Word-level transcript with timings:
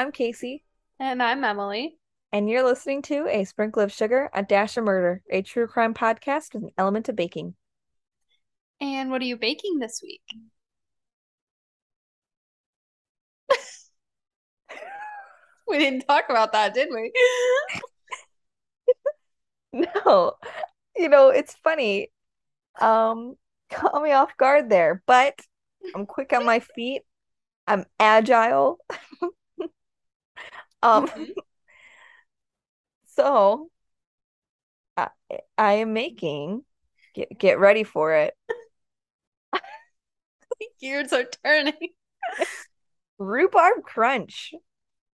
I'm 0.00 0.12
Casey, 0.12 0.64
And 0.98 1.22
I'm 1.22 1.44
Emily. 1.44 1.98
and 2.32 2.48
you're 2.48 2.64
listening 2.64 3.02
to 3.02 3.26
A 3.28 3.44
Sprinkle 3.44 3.82
of 3.82 3.92
Sugar, 3.92 4.30
A 4.32 4.42
Dash 4.42 4.78
of 4.78 4.84
Murder, 4.84 5.20
a 5.30 5.42
true 5.42 5.66
crime 5.66 5.92
podcast 5.92 6.54
with 6.54 6.62
an 6.62 6.70
element 6.78 7.10
of 7.10 7.16
baking. 7.16 7.54
And 8.80 9.10
what 9.10 9.20
are 9.20 9.26
you 9.26 9.36
baking 9.36 9.78
this 9.78 10.00
week? 10.02 10.22
We 15.68 15.76
didn't 15.76 16.06
talk 16.08 16.30
about 16.30 16.52
that, 16.52 16.72
did 16.72 16.88
we? 16.90 17.12
No, 20.06 20.32
you 20.96 21.10
know, 21.10 21.28
it's 21.28 21.54
funny. 21.62 22.10
Um, 22.80 23.36
caught 23.68 24.02
me 24.02 24.12
off 24.12 24.34
guard 24.38 24.70
there, 24.70 25.02
but 25.06 25.38
I'm 25.94 26.06
quick 26.06 26.32
on 26.32 26.46
my 26.46 26.60
feet. 26.60 27.02
I'm 27.66 27.84
agile. 28.00 28.78
Um, 30.82 31.06
Mhm. 31.16 31.34
so 33.04 33.70
I, 34.96 35.08
I 35.58 35.72
am 35.74 35.92
making, 35.92 36.64
get 37.14 37.38
get 37.38 37.58
ready 37.58 37.84
for 37.84 38.14
it, 38.14 38.34
Gears 40.80 41.12
are 41.12 41.24
turning. 41.44 41.90
rhubarb 43.18 43.82
crunch. 43.84 44.52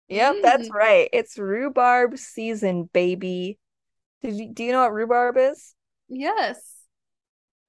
Yep, 0.09 0.39
that's 0.42 0.69
Mm, 0.69 0.73
right. 0.73 1.09
It's 1.12 1.39
rhubarb 1.39 2.19
season, 2.19 2.91
baby. 2.92 3.58
Did 4.23 4.34
you, 4.36 4.53
do 4.55 4.64
you 4.64 4.73
know 4.73 4.83
what 4.83 4.95
rhubarb 4.95 5.36
is? 5.39 5.75
yes. 6.08 6.86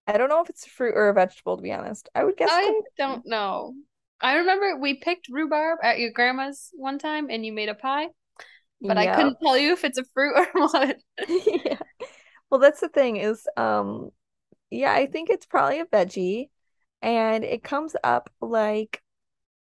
I 0.08 0.18
don't 0.18 0.30
know 0.30 0.42
if 0.42 0.50
it's 0.50 0.66
a 0.66 0.70
fruit 0.70 0.94
or 0.96 1.10
a 1.10 1.14
vegetable, 1.14 1.58
to 1.58 1.64
be 1.64 1.72
honest. 1.74 2.10
I 2.16 2.24
would 2.24 2.38
guess 2.38 2.58
I 2.58 2.82
don't 2.98 3.26
know. 3.28 3.76
I 4.22 4.38
remember 4.38 4.78
we 4.78 4.96
picked 4.96 5.28
rhubarb 5.30 5.80
at 5.84 6.00
your 6.00 6.12
grandma's 6.12 6.72
one 6.74 7.00
time 7.00 7.28
and 7.30 7.46
you 7.46 7.54
made 7.54 7.70
a 7.70 7.76
pie, 7.76 8.08
but 8.82 8.98
I 8.98 9.08
couldn't 9.08 9.38
tell 9.42 9.58
you 9.58 9.74
if 9.74 9.84
it's 9.84 9.98
a 9.98 10.06
fruit 10.14 10.34
or 10.36 10.46
what. 10.68 10.98
Yeah. 11.28 11.78
Well, 12.50 12.60
that's 12.60 12.80
the 12.80 12.90
thing 12.90 13.18
is, 13.18 13.46
um, 13.58 14.12
yeah, 14.70 14.94
I 14.94 15.06
think 15.08 15.30
it's 15.30 15.46
probably 15.46 15.82
a 15.82 15.86
veggie, 15.86 16.50
and 17.02 17.44
it 17.44 17.64
comes 17.64 17.96
up 18.04 18.30
like 18.42 19.02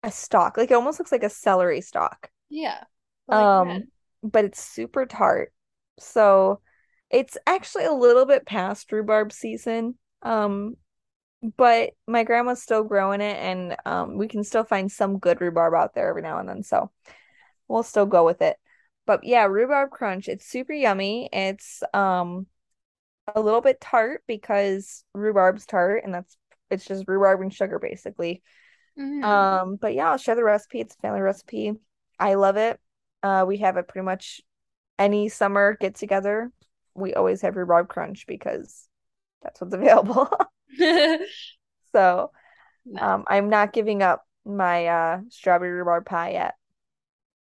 a 0.03 0.11
stalk. 0.11 0.57
Like 0.57 0.71
it 0.71 0.75
almost 0.75 0.99
looks 0.99 1.13
like 1.13 1.25
a 1.25 1.31
celery 1.31 1.81
stalk. 1.81 2.31
Yeah. 2.49 2.85
Like. 3.29 3.39
Um, 3.39 3.85
but 4.23 4.45
it's 4.45 4.63
super 4.63 5.07
tart. 5.07 5.53
So 5.99 6.61
it's 7.11 7.37
actually 7.47 7.85
a 7.85 7.93
little 7.93 8.27
bit 8.27 8.47
past 8.47 8.91
rhubarb 8.93 9.33
season. 9.33 9.97
Um, 10.23 10.77
but 11.57 11.91
my 12.07 12.25
grandma's 12.25 12.63
still 12.63 12.85
growing 12.85 13.21
it, 13.21 13.37
and 13.37 13.77
um, 13.87 14.17
we 14.17 14.29
can 14.29 14.45
still 14.45 14.65
find 14.65 14.91
some 14.91 15.19
good 15.19 15.41
rhubarb 15.41 15.75
out 15.75 15.95
there 15.95 16.09
every 16.09 16.23
now 16.23 16.39
and 16.39 16.49
then. 16.49 16.63
So 16.63 16.91
we'll 17.69 17.83
still 17.83 18.07
go 18.07 18.25
with 18.25 18.43
it. 18.43 18.59
But 19.07 19.25
yeah, 19.25 19.45
rhubarb 19.47 19.91
crunch, 19.91 20.29
it's 20.29 20.47
super 20.47 20.73
yummy. 20.73 21.29
It's 21.33 21.83
um 21.95 22.47
a 23.35 23.41
little 23.41 23.61
bit 23.61 23.81
tart 23.81 24.23
because 24.27 25.05
rhubarb's 25.15 25.67
tart, 25.67 26.03
and 26.05 26.15
that's 26.15 26.37
it's 26.71 26.85
just 26.87 27.07
rhubarb 27.09 27.41
and 27.41 27.53
sugar 27.55 27.79
basically. 27.79 28.43
Mhm. 28.97 29.29
Um, 29.29 29.77
but 29.77 29.95
yeah, 29.95 30.11
I'll 30.11 30.19
share 30.19 30.35
the 30.35 30.45
recipe. 30.45 30.81
It's 30.81 30.95
a 30.95 30.99
family 30.99 31.21
recipe. 31.21 31.73
I 32.19 32.35
love 32.35 32.57
it. 32.57 32.81
Uh, 33.23 33.45
we 33.47 33.59
have 33.59 33.77
it 33.77 33.89
pretty 33.89 34.05
much 34.05 34.41
any 34.99 35.29
summer 35.29 35.77
get 35.81 35.97
together. 35.97 36.53
We 36.95 37.15
always 37.15 37.43
have 37.43 37.57
rhubarb 37.57 37.89
crunch 37.89 38.27
because 38.27 38.89
that's 39.43 39.61
what's 39.61 39.75
available. 39.75 40.31
So, 41.93 42.31
um, 43.01 43.25
I'm 43.27 43.49
not 43.49 43.73
giving 43.73 44.03
up 44.03 44.25
my 44.45 44.87
uh 44.87 45.21
strawberry 45.31 45.73
rhubarb 45.73 46.05
pie 46.07 46.33
yet. 46.33 46.55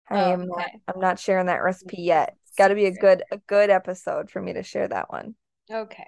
I 0.08 0.16
Oh, 0.18 0.32
am 0.32 0.46
not. 0.48 0.70
I'm 0.88 1.00
not 1.00 1.18
sharing 1.18 1.46
that 1.46 1.62
recipe 1.62 2.02
yet. 2.02 2.36
It's 2.46 2.56
got 2.56 2.68
to 2.68 2.74
be 2.74 2.86
a 2.86 2.92
good 2.92 3.22
a 3.30 3.38
good 3.38 3.70
episode 3.70 4.30
for 4.30 4.40
me 4.40 4.54
to 4.54 4.62
share 4.62 4.88
that 4.88 5.10
one. 5.10 5.34
Okay. 5.70 6.06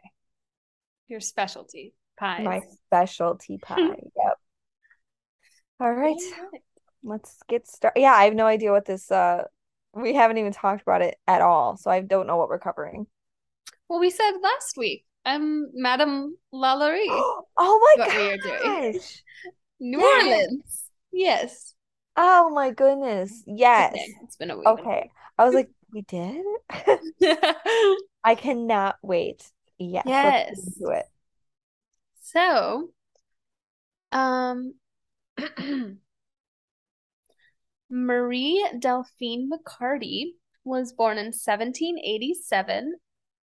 Your 1.08 1.20
specialty 1.20 1.94
pie. 2.18 2.42
My 2.42 2.62
specialty 2.86 3.58
pie. 3.62 3.76
Yep. 3.76 4.38
All 5.80 5.92
right. 5.92 6.16
Let's 7.02 7.38
get 7.48 7.66
started. 7.68 8.00
Yeah, 8.00 8.12
I 8.12 8.24
have 8.24 8.34
no 8.34 8.46
idea 8.46 8.72
what 8.72 8.84
this 8.86 9.10
uh 9.10 9.44
we 9.94 10.14
haven't 10.14 10.38
even 10.38 10.52
talked 10.52 10.82
about 10.82 11.02
it 11.02 11.18
at 11.26 11.40
all, 11.40 11.76
so 11.76 11.90
I 11.90 12.00
don't 12.00 12.26
know 12.26 12.36
what 12.36 12.48
we're 12.48 12.58
covering. 12.58 13.06
Well, 13.88 14.00
we 14.00 14.10
said 14.10 14.32
last 14.42 14.76
week, 14.76 15.06
I'm 15.28 15.68
Madame 15.74 16.38
Lalaurie, 16.54 17.06
Oh 17.58 17.96
my 17.98 18.04
what 18.04 18.16
we 18.16 18.30
are 18.30 18.36
doing. 18.38 18.92
gosh. 18.94 19.22
New 19.80 19.98
Yes. 20.00 20.46
Orleans. 20.46 20.84
Yes. 21.12 21.74
Oh 22.16 22.48
my 22.50 22.70
goodness. 22.70 23.42
Yes. 23.46 23.92
okay. 23.92 24.14
It's 24.24 24.36
been 24.36 24.50
a 24.50 24.56
week. 24.56 24.66
Okay. 24.66 25.10
I 25.36 25.44
was 25.44 25.54
like, 25.54 25.68
we 25.92 26.00
did? 26.02 26.42
I 28.24 28.34
cannot 28.36 28.96
wait. 29.02 29.50
Yes, 29.78 30.06
Yes. 30.06 30.58
into 30.78 30.90
it. 30.92 31.04
So, 32.22 32.88
um, 34.12 34.74
Marie 37.90 38.66
Delphine 38.78 39.50
McCarty 39.50 40.32
was 40.64 40.92
born 40.94 41.18
in 41.18 41.26
1787 41.32 42.94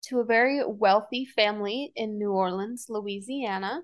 to 0.02 0.20
a 0.20 0.24
very 0.24 0.62
wealthy 0.66 1.24
family 1.24 1.92
in 1.94 2.18
New 2.18 2.32
Orleans, 2.32 2.86
Louisiana. 2.88 3.82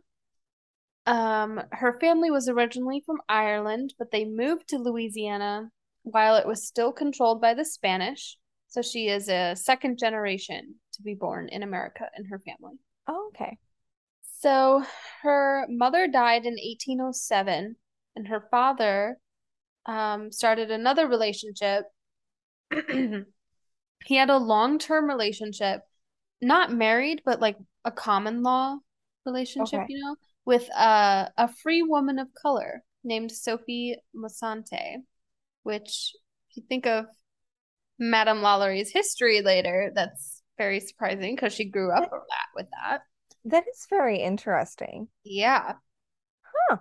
Um, 1.06 1.62
her 1.72 1.98
family 2.00 2.30
was 2.30 2.48
originally 2.48 3.02
from 3.04 3.20
Ireland, 3.28 3.94
but 3.98 4.10
they 4.10 4.24
moved 4.24 4.68
to 4.68 4.78
Louisiana 4.78 5.70
while 6.02 6.36
it 6.36 6.46
was 6.46 6.66
still 6.66 6.92
controlled 6.92 7.40
by 7.40 7.54
the 7.54 7.64
Spanish. 7.64 8.38
So 8.68 8.82
she 8.82 9.08
is 9.08 9.28
a 9.28 9.54
second 9.54 9.98
generation 9.98 10.76
to 10.94 11.02
be 11.02 11.14
born 11.14 11.48
in 11.48 11.62
America 11.62 12.06
in 12.16 12.24
her 12.26 12.40
family. 12.40 12.76
Oh, 13.06 13.30
okay. 13.34 13.58
So 14.40 14.84
her 15.22 15.66
mother 15.68 16.08
died 16.08 16.44
in 16.44 16.54
1807, 16.54 17.76
and 18.16 18.28
her 18.28 18.48
father 18.50 19.18
um, 19.86 20.32
started 20.32 20.70
another 20.70 21.06
relationship. 21.06 21.84
He 24.06 24.14
had 24.14 24.30
a 24.30 24.38
long-term 24.38 25.08
relationship, 25.08 25.80
not 26.40 26.72
married, 26.72 27.22
but 27.24 27.40
like 27.40 27.56
a 27.84 27.90
common 27.90 28.42
law 28.42 28.76
relationship, 29.24 29.80
Okay. 29.80 29.86
you 29.94 30.04
know, 30.04 30.16
with 30.44 30.68
a, 30.70 31.30
a 31.36 31.48
free 31.62 31.82
woman 31.82 32.18
of 32.18 32.28
color 32.34 32.82
named 33.04 33.32
Sophie 33.32 33.96
Mosante, 34.14 34.98
which, 35.62 36.12
if 36.50 36.56
you 36.56 36.62
think 36.68 36.86
of 36.86 37.06
Madame 37.98 38.38
Lalaurie's 38.42 38.90
history 38.92 39.40
later, 39.42 39.92
that's 39.94 40.42
very 40.58 40.80
surprising 40.80 41.34
because 41.34 41.52
she 41.52 41.64
grew 41.64 41.90
up 41.90 42.10
That, 42.10 42.20
with 42.54 42.66
that. 42.82 43.02
that 43.46 43.64
is 43.68 43.86
very 43.90 44.18
interesting. 44.20 45.08
Yeah. 45.24 45.74
Huh. 46.68 46.78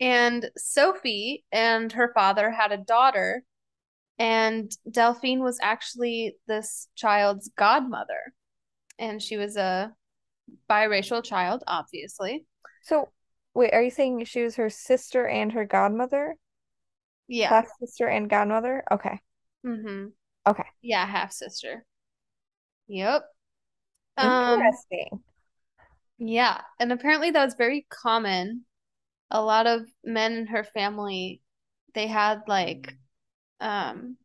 And 0.00 0.50
Sophie 0.56 1.44
and 1.50 1.92
her 1.92 2.12
father 2.14 2.50
had 2.50 2.70
a 2.72 2.76
daughter, 2.76 3.42
and 4.18 4.70
Delphine 4.90 5.40
was 5.42 5.58
actually 5.60 6.36
this 6.46 6.88
child's 6.94 7.50
godmother. 7.56 8.32
And 8.98 9.22
she 9.22 9.36
was 9.36 9.56
a 9.56 9.92
biracial 10.68 11.22
child, 11.22 11.62
obviously. 11.66 12.46
So, 12.82 13.10
wait, 13.54 13.72
are 13.72 13.82
you 13.82 13.90
saying 13.90 14.24
she 14.24 14.42
was 14.42 14.56
her 14.56 14.70
sister 14.70 15.26
and 15.26 15.52
her 15.52 15.64
godmother? 15.64 16.36
Yeah. 17.28 17.50
Half 17.50 17.68
sister 17.80 18.06
and 18.06 18.28
godmother? 18.28 18.84
Okay. 18.90 19.20
Mm-hmm. 19.64 20.06
Okay. 20.46 20.64
Yeah, 20.82 21.06
half 21.06 21.32
sister. 21.32 21.84
Yep. 22.88 23.22
Um, 24.16 24.60
Interesting. 24.60 25.20
yeah. 26.18 26.62
And 26.80 26.90
apparently 26.90 27.30
that 27.30 27.44
was 27.44 27.54
very 27.54 27.86
common. 27.90 28.64
A 29.30 29.42
lot 29.42 29.66
of 29.66 29.82
men 30.02 30.32
in 30.32 30.46
her 30.46 30.64
family, 30.64 31.42
they 31.94 32.06
had 32.06 32.42
like 32.48 32.94
um 33.60 34.16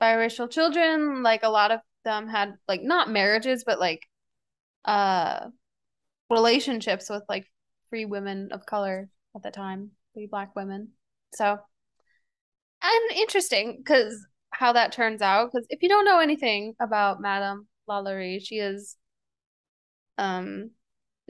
biracial 0.00 0.50
children. 0.50 1.22
Like 1.22 1.42
a 1.42 1.50
lot 1.50 1.70
of 1.70 1.80
them 2.04 2.28
had 2.28 2.54
like 2.66 2.82
not 2.82 3.10
marriages, 3.10 3.64
but 3.64 3.80
like 3.80 4.02
uh 4.84 5.48
relationships 6.30 7.10
with 7.10 7.22
like 7.28 7.46
free 7.90 8.04
women 8.04 8.50
of 8.52 8.66
color 8.66 9.08
at 9.34 9.42
the 9.42 9.50
time, 9.50 9.90
free 10.14 10.26
black 10.26 10.54
women. 10.56 10.90
So, 11.34 11.58
and 12.82 13.16
interesting 13.16 13.76
because 13.78 14.26
how 14.50 14.72
that 14.72 14.92
turns 14.92 15.22
out. 15.22 15.50
Because 15.52 15.66
if 15.70 15.82
you 15.82 15.88
don't 15.88 16.04
know 16.04 16.20
anything 16.20 16.74
about 16.80 17.20
Madame 17.20 17.66
Lalaurie, 17.88 18.40
she 18.44 18.58
is 18.58 18.96
um 20.16 20.70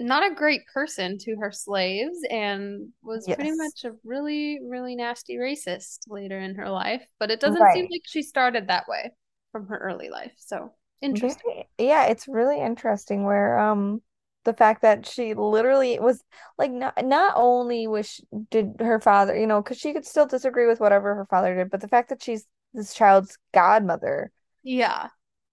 not 0.00 0.30
a 0.30 0.34
great 0.34 0.62
person 0.72 1.18
to 1.18 1.36
her 1.40 1.50
slaves 1.50 2.18
and 2.30 2.88
was 3.02 3.26
pretty 3.26 3.50
much 3.50 3.84
a 3.84 3.96
really, 4.04 4.60
really 4.64 4.94
nasty 4.94 5.36
racist 5.36 5.98
later 6.08 6.38
in 6.38 6.54
her 6.54 6.70
life. 6.70 7.04
But 7.18 7.32
it 7.32 7.40
doesn't 7.40 7.72
seem 7.72 7.88
like 7.90 8.02
she 8.06 8.22
started 8.22 8.68
that 8.68 8.84
way 8.88 9.10
from 9.52 9.66
her 9.68 9.78
early 9.78 10.10
life. 10.10 10.32
So 10.36 10.72
interesting. 11.00 11.64
Yeah, 11.78 12.06
it's 12.06 12.28
really 12.28 12.60
interesting 12.60 13.24
where 13.24 13.58
um 13.58 14.02
the 14.44 14.52
fact 14.54 14.82
that 14.82 15.06
she 15.06 15.34
literally 15.34 15.98
was 15.98 16.22
like 16.56 16.70
not 16.70 16.94
not 17.04 17.34
only 17.36 17.86
was 17.86 18.08
she, 18.08 18.24
did 18.50 18.76
her 18.80 19.00
father, 19.00 19.36
you 19.36 19.46
know, 19.46 19.62
because 19.62 19.78
she 19.78 19.92
could 19.92 20.06
still 20.06 20.26
disagree 20.26 20.66
with 20.66 20.80
whatever 20.80 21.14
her 21.14 21.26
father 21.26 21.54
did, 21.54 21.70
but 21.70 21.80
the 21.80 21.88
fact 21.88 22.08
that 22.08 22.22
she's 22.22 22.46
this 22.74 22.94
child's 22.94 23.38
godmother 23.52 24.30
Yeah. 24.62 25.08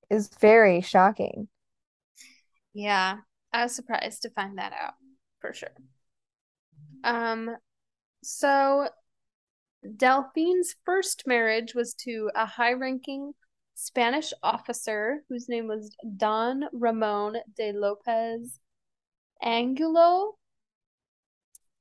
is 0.09 0.29
very 0.39 0.81
shocking. 0.81 1.47
Yeah. 2.73 3.17
I 3.53 3.63
was 3.63 3.75
surprised 3.75 4.21
to 4.23 4.29
find 4.29 4.57
that 4.57 4.73
out 4.73 4.95
for 5.39 5.53
sure. 5.53 5.69
Um, 7.03 7.55
so 8.23 8.89
Delphine's 9.95 10.75
first 10.85 11.23
marriage 11.25 11.73
was 11.75 11.93
to 12.05 12.31
a 12.35 12.45
high-ranking 12.45 13.33
Spanish 13.75 14.33
officer 14.41 15.23
whose 15.29 15.49
name 15.49 15.67
was 15.67 15.95
Don 16.17 16.63
Ramon 16.71 17.37
de 17.55 17.73
Lopez 17.73 18.59
Angulo. 19.43 20.37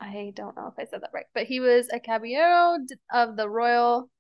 I 0.01 0.33
don't 0.35 0.57
know 0.57 0.67
if 0.67 0.75
I 0.79 0.91
said 0.91 1.03
that 1.03 1.13
right, 1.15 1.27
but 1.35 1.47
he 1.47 1.61
was 1.61 1.89
a 1.91 2.01
caballero 2.01 2.79
of 3.13 3.37
the 3.37 3.49
Royal 3.49 4.11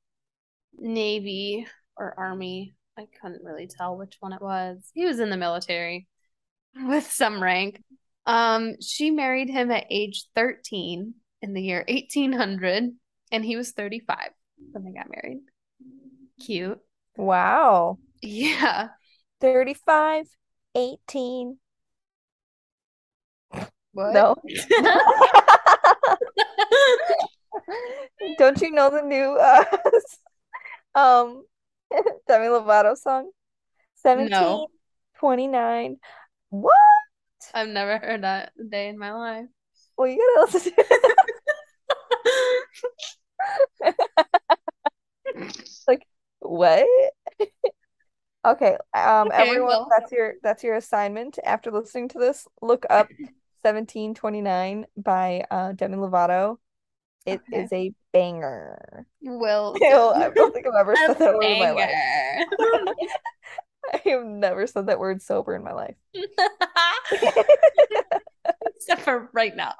Navy 0.79 1.67
or 1.97 2.15
Army. 2.17 2.75
I 2.97 3.07
couldn't 3.21 3.45
really 3.45 3.67
tell 3.67 3.97
which 3.97 4.17
one 4.21 4.33
it 4.33 4.41
was. 4.41 4.91
He 4.95 5.05
was 5.05 5.19
in 5.19 5.31
the 5.31 5.37
military 5.37 6.07
with 6.87 7.11
some 7.11 7.43
rank. 7.43 7.83
Um, 8.25 8.81
she 8.81 9.11
married 9.11 9.51
him 9.51 9.71
at 9.71 9.87
age 9.91 10.27
13 10.35 11.15
in 11.43 11.53
the 11.55 11.63
year 11.63 11.85
1800, 11.89 12.93
and 13.33 13.45
he 13.45 13.57
was 13.57 13.73
35 13.73 14.31
when 14.71 14.85
they 14.85 14.93
got 14.93 15.11
married. 15.11 15.41
Cute. 16.41 16.81
Wow. 17.17 17.99
Yeah. 18.23 18.89
35, 19.41 20.27
18. 20.75 21.59
What? 23.93 24.15
No. 24.15 24.37
Don't 28.39 28.61
you 28.61 28.73
know 28.73 28.91
the 28.91 29.03
new 29.03 29.37
uh 29.37 29.65
um 30.99 31.45
Demi 32.29 32.47
Lovato 32.47 32.97
song? 32.97 33.31
17, 33.97 34.31
No. 34.31 34.69
29. 35.19 35.99
What? 36.51 36.73
I've 37.53 37.69
never 37.69 37.99
heard 37.99 38.23
that 38.23 38.53
day 38.71 38.89
in 38.89 38.99
my 38.99 39.13
life. 39.13 39.47
Well, 39.97 40.09
you 40.09 40.19
gotta 40.19 40.53
listen 40.53 40.73
to 40.73 40.85
it. 40.91 41.15
What? 46.45 46.87
Okay, 48.47 48.77
um, 48.93 49.29
Okay, 49.29 49.33
everyone, 49.33 49.69
well. 49.69 49.89
that's 49.91 50.13
your 50.13 50.35
that's 50.43 50.63
your 50.63 50.75
assignment 50.75 51.39
after 51.43 51.71
listening 51.71 52.09
to 52.09 52.19
this. 52.19 52.47
Look 52.61 52.85
up 52.91 53.09
1729 53.63 54.85
by 54.99 55.47
uh 55.51 55.73
Demi 55.73 55.97
Lovato. 55.97 56.59
It 57.25 57.41
Okay. 57.49 57.63
is 57.63 57.73
a 57.73 57.93
banger. 58.13 59.07
Will 59.23 59.75
Ew, 59.81 59.97
I 59.97 60.29
don't 60.29 60.53
think 60.53 60.67
I've 60.67 60.79
ever 60.79 60.95
said 60.95 61.19
that 61.21 61.35
word 61.35 61.53
in 61.53 61.59
my 61.59 61.71
life. 61.71 61.95
I 63.95 64.09
have 64.11 64.25
never 64.27 64.67
said 64.67 64.89
that 64.89 64.99
word 64.99 65.23
sober 65.23 65.55
in 65.55 65.65
my 65.65 65.73
life. 65.73 65.97
Except 68.77 69.01
for 69.01 69.31
right 69.33 69.57
now. 69.57 69.73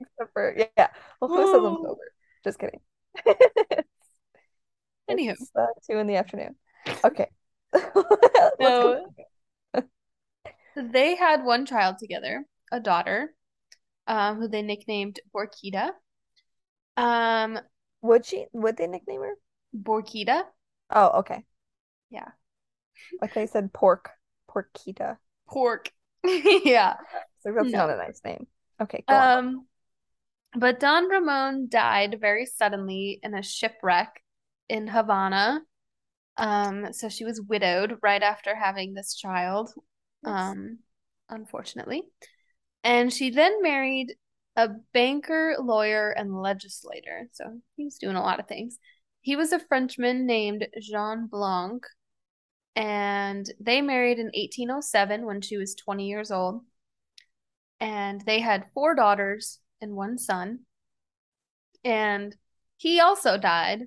Except 0.00 0.32
for, 0.32 0.54
yeah. 0.56 0.88
Well, 1.20 1.30
who 1.30 1.46
says 1.46 1.64
I'm 1.64 1.76
sober? 1.82 2.12
Just 2.44 2.58
kidding. 2.60 2.80
Anywho. 5.10 5.32
It's 5.32 5.50
uh, 5.54 5.66
two 5.88 5.98
in 5.98 6.06
the 6.06 6.16
afternoon. 6.16 6.56
Okay. 7.04 7.28
So 10.74 10.82
they 10.82 11.16
had 11.16 11.44
one 11.44 11.66
child 11.66 11.98
together, 11.98 12.44
a 12.70 12.80
daughter, 12.80 13.34
um, 14.06 14.38
who 14.38 14.48
they 14.48 14.62
nicknamed 14.62 15.20
Borquita. 15.34 15.90
Um, 16.96 17.58
Would 18.00 18.24
she, 18.24 18.46
would 18.52 18.76
they 18.76 18.86
nickname 18.86 19.20
her? 19.20 19.34
Borquita. 19.76 20.44
Oh, 20.90 21.20
okay. 21.20 21.44
Yeah. 22.10 22.28
Like 23.20 23.34
they 23.34 23.46
said 23.46 23.72
pork. 23.72 24.10
Porkita. 24.50 25.18
Pork. 25.48 25.90
Yeah. 26.24 26.96
So 27.40 27.52
that's 27.52 27.72
No. 27.72 27.78
not 27.86 27.90
a 27.90 27.96
nice 27.96 28.20
name. 28.24 28.46
Okay, 28.80 29.04
go 29.08 29.14
on. 29.14 29.38
Um, 29.38 29.66
but 30.54 30.78
Don 30.80 31.08
Ramon 31.08 31.68
died 31.68 32.18
very 32.20 32.46
suddenly 32.46 33.18
in 33.22 33.34
a 33.34 33.42
shipwreck 33.42 34.22
in 34.72 34.86
Havana. 34.86 35.60
Um, 36.38 36.94
so 36.94 37.10
she 37.10 37.26
was 37.26 37.42
widowed 37.42 37.98
right 38.02 38.22
after 38.22 38.54
having 38.54 38.94
this 38.94 39.14
child, 39.14 39.70
um, 40.24 40.78
unfortunately. 41.28 42.04
And 42.82 43.12
she 43.12 43.28
then 43.28 43.60
married 43.60 44.14
a 44.56 44.70
banker, 44.94 45.56
lawyer, 45.60 46.10
and 46.10 46.34
legislator. 46.34 47.28
So 47.32 47.60
he 47.76 47.84
was 47.84 47.98
doing 47.98 48.16
a 48.16 48.22
lot 48.22 48.40
of 48.40 48.48
things. 48.48 48.78
He 49.20 49.36
was 49.36 49.52
a 49.52 49.60
Frenchman 49.60 50.24
named 50.24 50.66
Jean 50.80 51.26
Blanque, 51.26 51.86
and 52.74 53.46
they 53.60 53.82
married 53.82 54.18
in 54.18 54.26
1807 54.34 55.26
when 55.26 55.42
she 55.42 55.58
was 55.58 55.74
20 55.74 56.08
years 56.08 56.30
old. 56.30 56.62
And 57.78 58.22
they 58.22 58.40
had 58.40 58.70
four 58.72 58.94
daughters 58.94 59.58
and 59.82 59.92
one 59.92 60.16
son. 60.16 60.60
And 61.84 62.34
he 62.78 63.00
also 63.00 63.36
died 63.36 63.82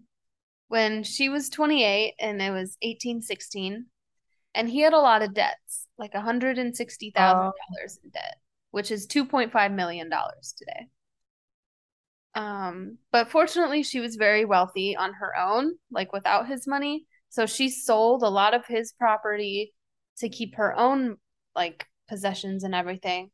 when 0.67 1.03
she 1.03 1.29
was 1.29 1.49
28 1.49 2.15
and 2.19 2.41
it 2.41 2.51
was 2.51 2.77
1816. 2.81 3.85
And 4.53 4.69
he 4.69 4.79
had 4.81 4.93
a 4.93 4.99
lot 4.99 5.21
of 5.21 5.33
debts, 5.33 5.87
like 5.97 6.13
$160,000 6.13 7.13
Oh. 7.17 7.51
in 8.03 8.09
debt, 8.11 8.37
which 8.71 8.89
is 8.91 9.07
$2.5 9.07 9.73
million 9.73 10.09
today. 10.09 10.87
Um, 12.33 12.97
but 13.11 13.29
fortunately, 13.29 13.83
she 13.83 13.99
was 13.99 14.15
very 14.17 14.43
wealthy 14.45 14.95
on 14.95 15.13
her 15.13 15.37
own, 15.37 15.75
like 15.91 16.11
without 16.11 16.47
his 16.47 16.67
money. 16.67 17.05
So 17.29 17.45
she 17.45 17.69
sold 17.69 18.23
a 18.23 18.29
lot 18.29 18.53
of 18.53 18.65
his 18.65 18.93
property 18.93 19.73
to 20.17 20.29
keep 20.29 20.55
her 20.55 20.75
own 20.77 21.17
like 21.55 21.85
possessions 22.09 22.63
and 22.63 22.75
everything, 22.75 23.31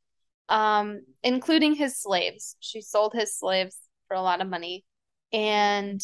um, 0.49 1.01
including 1.23 1.75
his 1.75 1.99
slaves. 1.99 2.55
She 2.59 2.81
sold 2.81 3.13
his 3.13 3.35
slaves 3.37 3.77
for 4.07 4.15
a 4.15 4.21
lot 4.21 4.41
of 4.41 4.47
money, 4.47 4.85
and 5.33 5.99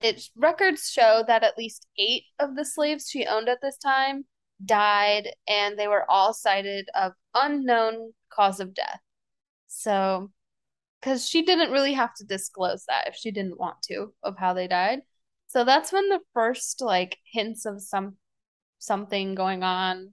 its 0.00 0.30
records 0.36 0.90
show 0.90 1.24
that 1.26 1.42
at 1.42 1.58
least 1.58 1.86
eight 1.98 2.24
of 2.38 2.56
the 2.56 2.64
slaves 2.64 3.08
she 3.10 3.26
owned 3.26 3.48
at 3.48 3.60
this 3.62 3.76
time 3.78 4.24
died, 4.64 5.28
and 5.48 5.78
they 5.78 5.88
were 5.88 6.10
all 6.10 6.32
cited 6.32 6.88
of 6.94 7.12
unknown 7.34 8.12
cause 8.30 8.60
of 8.60 8.74
death. 8.74 9.00
So, 9.68 10.30
because 11.00 11.28
she 11.28 11.42
didn't 11.42 11.72
really 11.72 11.92
have 11.92 12.14
to 12.14 12.24
disclose 12.24 12.84
that 12.86 13.08
if 13.08 13.14
she 13.14 13.30
didn't 13.30 13.60
want 13.60 13.82
to 13.84 14.12
of 14.22 14.36
how 14.38 14.54
they 14.54 14.66
died. 14.66 15.00
So 15.46 15.64
that's 15.64 15.92
when 15.92 16.08
the 16.08 16.20
first 16.34 16.80
like 16.80 17.18
hints 17.32 17.66
of 17.66 17.80
some 17.80 18.16
something 18.78 19.34
going 19.34 19.62
on 19.62 20.12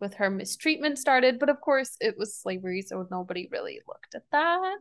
with 0.00 0.14
her 0.14 0.30
mistreatment 0.30 0.98
started. 0.98 1.38
But 1.38 1.48
of 1.50 1.60
course, 1.60 1.96
it 2.00 2.16
was 2.16 2.36
slavery, 2.36 2.82
so 2.82 3.06
nobody 3.10 3.48
really 3.50 3.80
looked 3.88 4.14
at 4.14 4.22
that. 4.32 4.76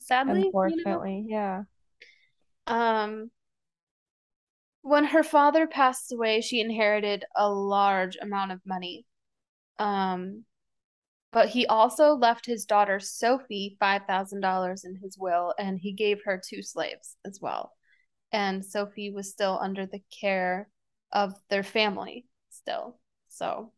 Sadly, 0.00 0.32
you 0.32 0.40
know? 0.40 0.46
Unfortunately, 0.46 1.24
yeah. 1.26 1.62
Um, 2.66 3.30
when 4.84 5.06
her 5.06 5.22
father 5.22 5.66
passed 5.66 6.12
away, 6.12 6.42
she 6.42 6.60
inherited 6.60 7.24
a 7.34 7.48
large 7.50 8.18
amount 8.20 8.52
of 8.52 8.60
money. 8.66 9.06
Um, 9.78 10.44
but 11.32 11.48
he 11.48 11.66
also 11.66 12.12
left 12.12 12.44
his 12.44 12.66
daughter 12.66 13.00
Sophie 13.00 13.78
$5,000 13.80 14.84
in 14.84 14.96
his 15.02 15.16
will, 15.18 15.54
and 15.58 15.78
he 15.80 15.92
gave 15.92 16.20
her 16.26 16.38
two 16.38 16.62
slaves 16.62 17.16
as 17.24 17.38
well. 17.40 17.72
And 18.30 18.62
Sophie 18.62 19.10
was 19.10 19.30
still 19.30 19.58
under 19.58 19.86
the 19.86 20.02
care 20.20 20.68
of 21.10 21.32
their 21.48 21.62
family 21.62 22.26
still. 22.50 22.98
So, 23.28 23.72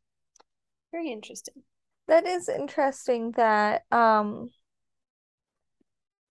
very 0.90 1.12
interesting. 1.12 1.62
That 2.08 2.26
is 2.26 2.48
interesting 2.48 3.30
that 3.36 3.84
um 3.92 4.50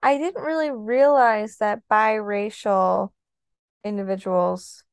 I 0.04 0.20
didn't 0.20 0.44
really 0.44 0.70
realize 0.70 1.58
that 1.58 1.82
biracial 1.92 3.10
individuals 3.84 4.84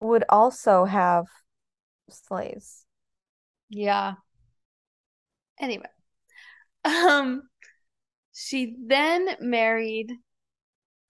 would 0.00 0.24
also 0.28 0.84
have 0.86 1.26
slaves. 2.08 2.86
Yeah. 3.68 4.16
Anyway, 5.58 5.88
um, 6.84 7.48
she 8.34 8.76
then 8.86 9.36
married 9.40 10.12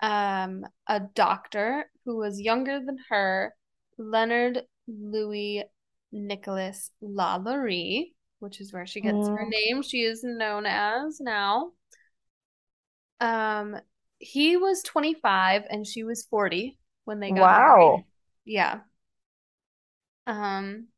um 0.03 0.65
a 0.89 1.01
doctor 1.01 1.91
who 2.05 2.17
was 2.19 2.41
younger 2.41 2.81
than 2.85 2.99
her, 3.09 3.55
Leonard 3.99 4.63
Louis 4.89 5.65
Nicolas 6.13 6.91
Lalaurie, 7.03 8.15
which 8.41 8.61
is 8.61 8.73
where 8.73 8.87
she 8.87 9.01
gets 9.01 9.29
her 9.35 9.45
Mm. 9.45 9.51
name. 9.51 9.83
She 9.83 10.03
is 10.03 10.23
known 10.25 10.67
as 10.67 11.21
now. 11.21 11.73
Um, 13.21 13.77
he 14.19 14.57
was 14.57 14.83
25 14.83 15.65
and 15.69 15.87
she 15.87 16.05
was 16.05 16.27
40 16.31 16.79
when 17.05 17.21
they 17.21 17.31
got 17.31 17.37
married. 17.37 17.83
Wow. 17.83 18.05
Yeah. 18.45 18.81
Um, 20.27 20.89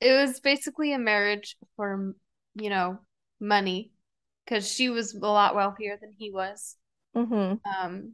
it 0.00 0.12
was 0.12 0.40
basically 0.40 0.92
a 0.92 0.98
marriage 0.98 1.56
for, 1.76 2.14
you 2.54 2.70
know, 2.70 2.98
money 3.40 3.92
because 4.44 4.70
she 4.70 4.90
was 4.90 5.14
a 5.14 5.18
lot 5.18 5.54
wealthier 5.54 5.98
than 6.00 6.14
he 6.16 6.30
was. 6.30 6.76
Mm-hmm. 7.16 7.54
Um, 7.66 8.12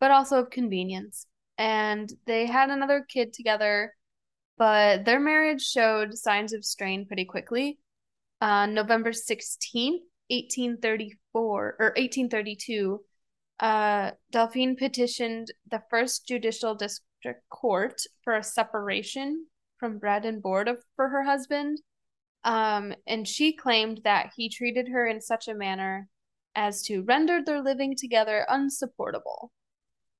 but 0.00 0.10
also 0.10 0.38
of 0.38 0.50
convenience. 0.50 1.26
And 1.58 2.10
they 2.26 2.46
had 2.46 2.70
another 2.70 3.04
kid 3.06 3.32
together, 3.32 3.94
but 4.56 5.04
their 5.04 5.20
marriage 5.20 5.62
showed 5.62 6.16
signs 6.16 6.52
of 6.52 6.64
strain 6.64 7.06
pretty 7.06 7.24
quickly. 7.24 7.78
On 8.40 8.70
uh, 8.70 8.72
November 8.72 9.10
16th, 9.12 10.00
1834 10.28 11.21
or 11.40 11.76
1832, 11.96 13.00
uh, 13.60 14.10
Delphine 14.30 14.76
petitioned 14.76 15.48
the 15.70 15.82
first 15.90 16.26
judicial 16.26 16.74
district 16.74 17.48
court 17.48 18.00
for 18.24 18.34
a 18.34 18.42
separation 18.42 19.46
from 19.78 19.98
bread 19.98 20.24
and 20.24 20.42
board 20.42 20.68
of, 20.68 20.78
for 20.96 21.08
her 21.08 21.24
husband. 21.24 21.78
Um, 22.44 22.92
and 23.06 23.26
she 23.26 23.52
claimed 23.52 24.00
that 24.04 24.32
he 24.36 24.48
treated 24.48 24.88
her 24.88 25.06
in 25.06 25.20
such 25.20 25.48
a 25.48 25.54
manner 25.54 26.08
as 26.54 26.82
to 26.82 27.02
render 27.02 27.40
their 27.42 27.62
living 27.62 27.94
together 27.96 28.44
unsupportable, 28.48 29.52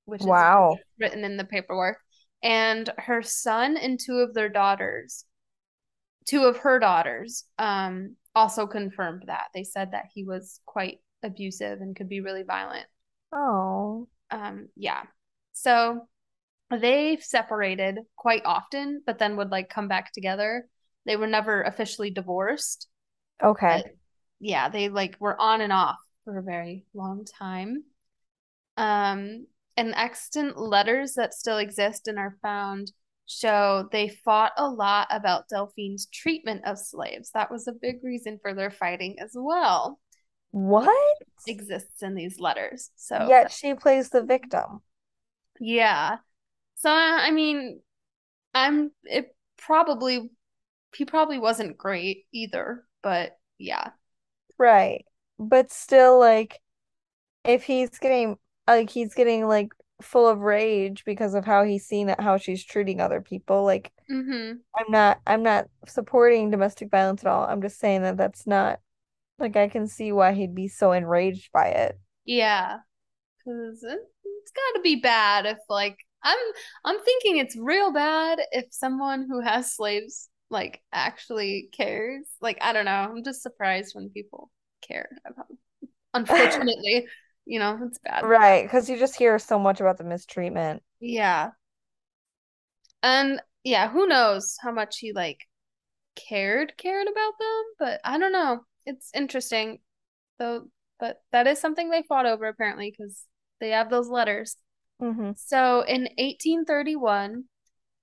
which 0.05 0.21
wow. 0.21 0.73
is 0.73 0.79
written 0.99 1.23
in 1.23 1.37
the 1.37 1.43
paperwork. 1.43 1.97
And 2.41 2.89
her 2.97 3.21
son 3.21 3.77
and 3.77 3.99
two 3.99 4.17
of 4.17 4.33
their 4.33 4.49
daughters, 4.49 5.25
two 6.25 6.43
of 6.43 6.57
her 6.57 6.79
daughters, 6.79 7.45
um, 7.57 8.15
also 8.35 8.67
confirmed 8.67 9.23
that. 9.27 9.47
They 9.53 9.63
said 9.63 9.91
that 9.91 10.05
he 10.13 10.23
was 10.23 10.59
quite 10.65 10.99
abusive 11.23 11.81
and 11.81 11.95
could 11.95 12.09
be 12.09 12.21
really 12.21 12.43
violent. 12.43 12.85
Oh. 13.31 14.07
Um, 14.31 14.69
yeah. 14.75 15.03
So 15.53 16.07
they 16.71 17.17
separated 17.17 17.99
quite 18.15 18.43
often, 18.45 19.01
but 19.05 19.19
then 19.19 19.37
would 19.37 19.51
like 19.51 19.69
come 19.69 19.87
back 19.87 20.11
together. 20.13 20.67
They 21.05 21.15
were 21.15 21.27
never 21.27 21.61
officially 21.61 22.09
divorced. 22.09 22.87
Okay. 23.43 23.83
yeah, 24.39 24.69
they 24.69 24.89
like 24.89 25.17
were 25.19 25.39
on 25.39 25.61
and 25.61 25.73
off 25.73 25.97
for 26.23 26.37
a 26.37 26.43
very 26.43 26.85
long 26.93 27.25
time. 27.25 27.83
Um, 28.77 29.47
and 29.75 29.93
extant 29.95 30.57
letters 30.57 31.13
that 31.13 31.33
still 31.33 31.57
exist 31.57 32.07
and 32.07 32.17
are 32.17 32.37
found 32.41 32.91
show 33.25 33.87
they 33.91 34.09
fought 34.09 34.51
a 34.57 34.67
lot 34.67 35.07
about 35.09 35.47
Delphine's 35.49 36.07
treatment 36.07 36.65
of 36.65 36.77
slaves. 36.77 37.31
That 37.31 37.51
was 37.51 37.67
a 37.67 37.73
big 37.73 38.03
reason 38.03 38.39
for 38.41 38.53
their 38.53 38.71
fighting 38.71 39.17
as 39.19 39.31
well. 39.33 39.99
What 40.51 40.89
exists 41.47 42.03
in 42.03 42.15
these 42.15 42.39
letters? 42.39 42.91
So 42.95 43.27
yet 43.27 43.51
she 43.51 43.73
plays 43.73 44.09
the 44.09 44.23
victim. 44.23 44.81
Yeah. 45.59 46.17
So 46.75 46.91
I 46.91 47.31
mean, 47.31 47.81
I'm 48.53 48.91
it 49.03 49.35
probably 49.57 50.29
he 50.95 51.05
probably 51.05 51.39
wasn't 51.39 51.77
great 51.77 52.25
either, 52.31 52.85
but 53.01 53.37
yeah. 53.57 53.91
Right. 54.59 55.05
But 55.39 55.71
still 55.71 56.19
like 56.19 56.59
if 57.43 57.63
he's 57.63 57.97
getting 57.99 58.37
like 58.67 58.89
he's 58.89 59.13
getting 59.15 59.47
like 59.47 59.69
full 60.03 60.27
of 60.27 60.39
rage 60.39 61.03
because 61.05 61.33
of 61.33 61.45
how 61.45 61.63
he's 61.63 61.85
seen 61.85 62.07
that 62.07 62.19
how 62.19 62.37
she's 62.37 62.63
treating 62.63 62.99
other 62.99 63.21
people, 63.21 63.63
like 63.63 63.91
mm-hmm. 64.11 64.57
I'm 64.77 64.91
not 64.91 65.19
I'm 65.25 65.43
not 65.43 65.67
supporting 65.87 66.51
domestic 66.51 66.89
violence 66.89 67.23
at 67.23 67.29
all. 67.29 67.45
I'm 67.45 67.61
just 67.61 67.79
saying 67.79 68.03
that 68.03 68.17
that's 68.17 68.45
not 68.45 68.79
like 69.39 69.55
I 69.55 69.67
can 69.67 69.87
see 69.87 70.11
why 70.11 70.33
he'd 70.33 70.55
be 70.55 70.67
so 70.67 70.91
enraged 70.91 71.51
by 71.51 71.67
it. 71.67 71.99
Yeah. 72.25 72.77
Cuz 73.43 73.83
it's 73.83 74.51
got 74.51 74.77
to 74.77 74.81
be 74.81 74.97
bad 74.97 75.45
if 75.45 75.57
like 75.69 75.97
I'm 76.23 76.37
I'm 76.85 76.99
thinking 76.99 77.37
it's 77.37 77.57
real 77.57 77.91
bad 77.91 78.39
if 78.51 78.65
someone 78.71 79.27
who 79.27 79.41
has 79.41 79.75
slaves 79.75 80.29
like 80.49 80.81
actually 80.93 81.69
cares. 81.73 82.25
Like 82.41 82.57
I 82.61 82.73
don't 82.73 82.85
know. 82.85 82.91
I'm 82.91 83.23
just 83.23 83.41
surprised 83.41 83.95
when 83.95 84.09
people 84.09 84.49
care 84.81 85.09
about. 85.25 85.47
Unfortunately, 86.13 87.07
you 87.45 87.59
know, 87.59 87.79
it's 87.85 87.99
bad. 87.99 88.23
Right, 88.25 88.63
because 88.63 88.89
you 88.89 88.97
just 88.97 89.15
hear 89.15 89.37
so 89.39 89.59
much 89.59 89.79
about 89.81 89.97
the 89.97 90.03
mistreatment. 90.03 90.83
Yeah. 90.99 91.51
And 93.01 93.41
yeah, 93.63 93.89
who 93.89 94.07
knows 94.07 94.57
how 94.61 94.71
much 94.71 94.97
he 94.99 95.13
like 95.13 95.39
cared 96.15 96.77
cared 96.77 97.07
about 97.07 97.33
them, 97.39 97.63
but 97.79 98.01
I 98.03 98.17
don't 98.17 98.31
know. 98.31 98.61
It's 98.85 99.11
interesting. 99.13 99.79
Though 100.39 100.67
but 100.99 101.21
that 101.31 101.47
is 101.47 101.59
something 101.59 101.89
they 101.89 102.03
fought 102.03 102.25
over 102.25 102.45
apparently 102.45 102.89
because 102.89 103.23
they 103.59 103.71
have 103.71 103.89
those 103.89 104.07
letters. 104.07 104.55
Mm-hmm. 105.01 105.31
So 105.35 105.81
in 105.81 106.03
1831, 106.17 107.43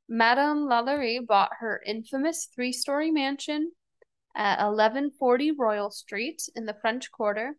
Madame 0.09 0.69
Lalaurie 0.69 1.27
bought 1.27 1.51
her 1.61 1.83
infamous 1.87 2.49
three 2.55 2.73
story 2.73 3.11
mansion 3.11 3.73
at 4.37 4.59
1140 4.59 5.53
Royal 5.53 5.91
Street 5.91 6.43
in 6.55 6.67
the 6.67 6.77
French 6.81 7.11
Quarter, 7.11 7.57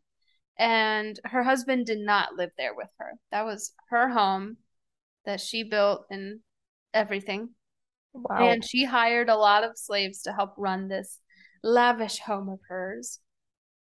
and 0.62 1.20
her 1.26 1.42
husband 1.42 1.88
did 1.88 1.98
not 1.98 2.36
live 2.36 2.52
there 2.56 2.76
with 2.76 2.92
her. 3.00 3.14
That 3.32 3.46
was 3.46 3.74
her 3.90 4.10
home 4.10 4.58
that 5.26 5.42
she 5.42 5.64
built 5.64 6.06
and 6.12 6.42
everything. 6.94 7.50
Wow. 8.14 8.48
And 8.48 8.64
she 8.64 8.86
hired 8.86 9.28
a 9.28 9.36
lot 9.36 9.64
of 9.64 9.72
slaves 9.76 10.22
to 10.22 10.32
help 10.32 10.54
run 10.60 10.88
this 10.88 11.18
lavish 11.64 12.20
home 12.20 12.48
of 12.48 12.60
hers. 12.70 13.20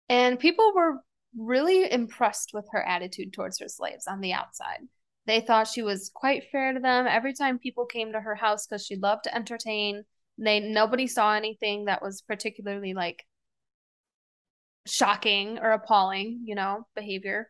And 0.08 0.38
people 0.38 0.72
were 0.74 1.00
really 1.36 1.92
impressed 1.92 2.52
with 2.54 2.66
her 2.72 2.82
attitude 2.82 3.34
towards 3.34 3.58
her 3.58 3.68
slaves 3.68 4.06
on 4.06 4.22
the 4.22 4.32
outside. 4.32 4.80
They 5.26 5.40
thought 5.40 5.68
she 5.68 5.82
was 5.82 6.10
quite 6.14 6.44
fair 6.50 6.72
to 6.72 6.80
them. 6.80 7.06
Every 7.06 7.34
time 7.34 7.58
people 7.58 7.84
came 7.84 8.12
to 8.12 8.20
her 8.20 8.34
house 8.34 8.66
because 8.66 8.86
she 8.86 8.96
loved 8.96 9.24
to 9.24 9.34
entertain, 9.34 10.04
they 10.38 10.60
nobody 10.60 11.06
saw 11.06 11.34
anything 11.34 11.84
that 11.84 12.00
was 12.00 12.22
particularly 12.22 12.94
like 12.94 13.22
shocking 14.86 15.58
or 15.58 15.72
appalling, 15.72 16.42
you 16.44 16.54
know, 16.54 16.86
behavior. 16.94 17.48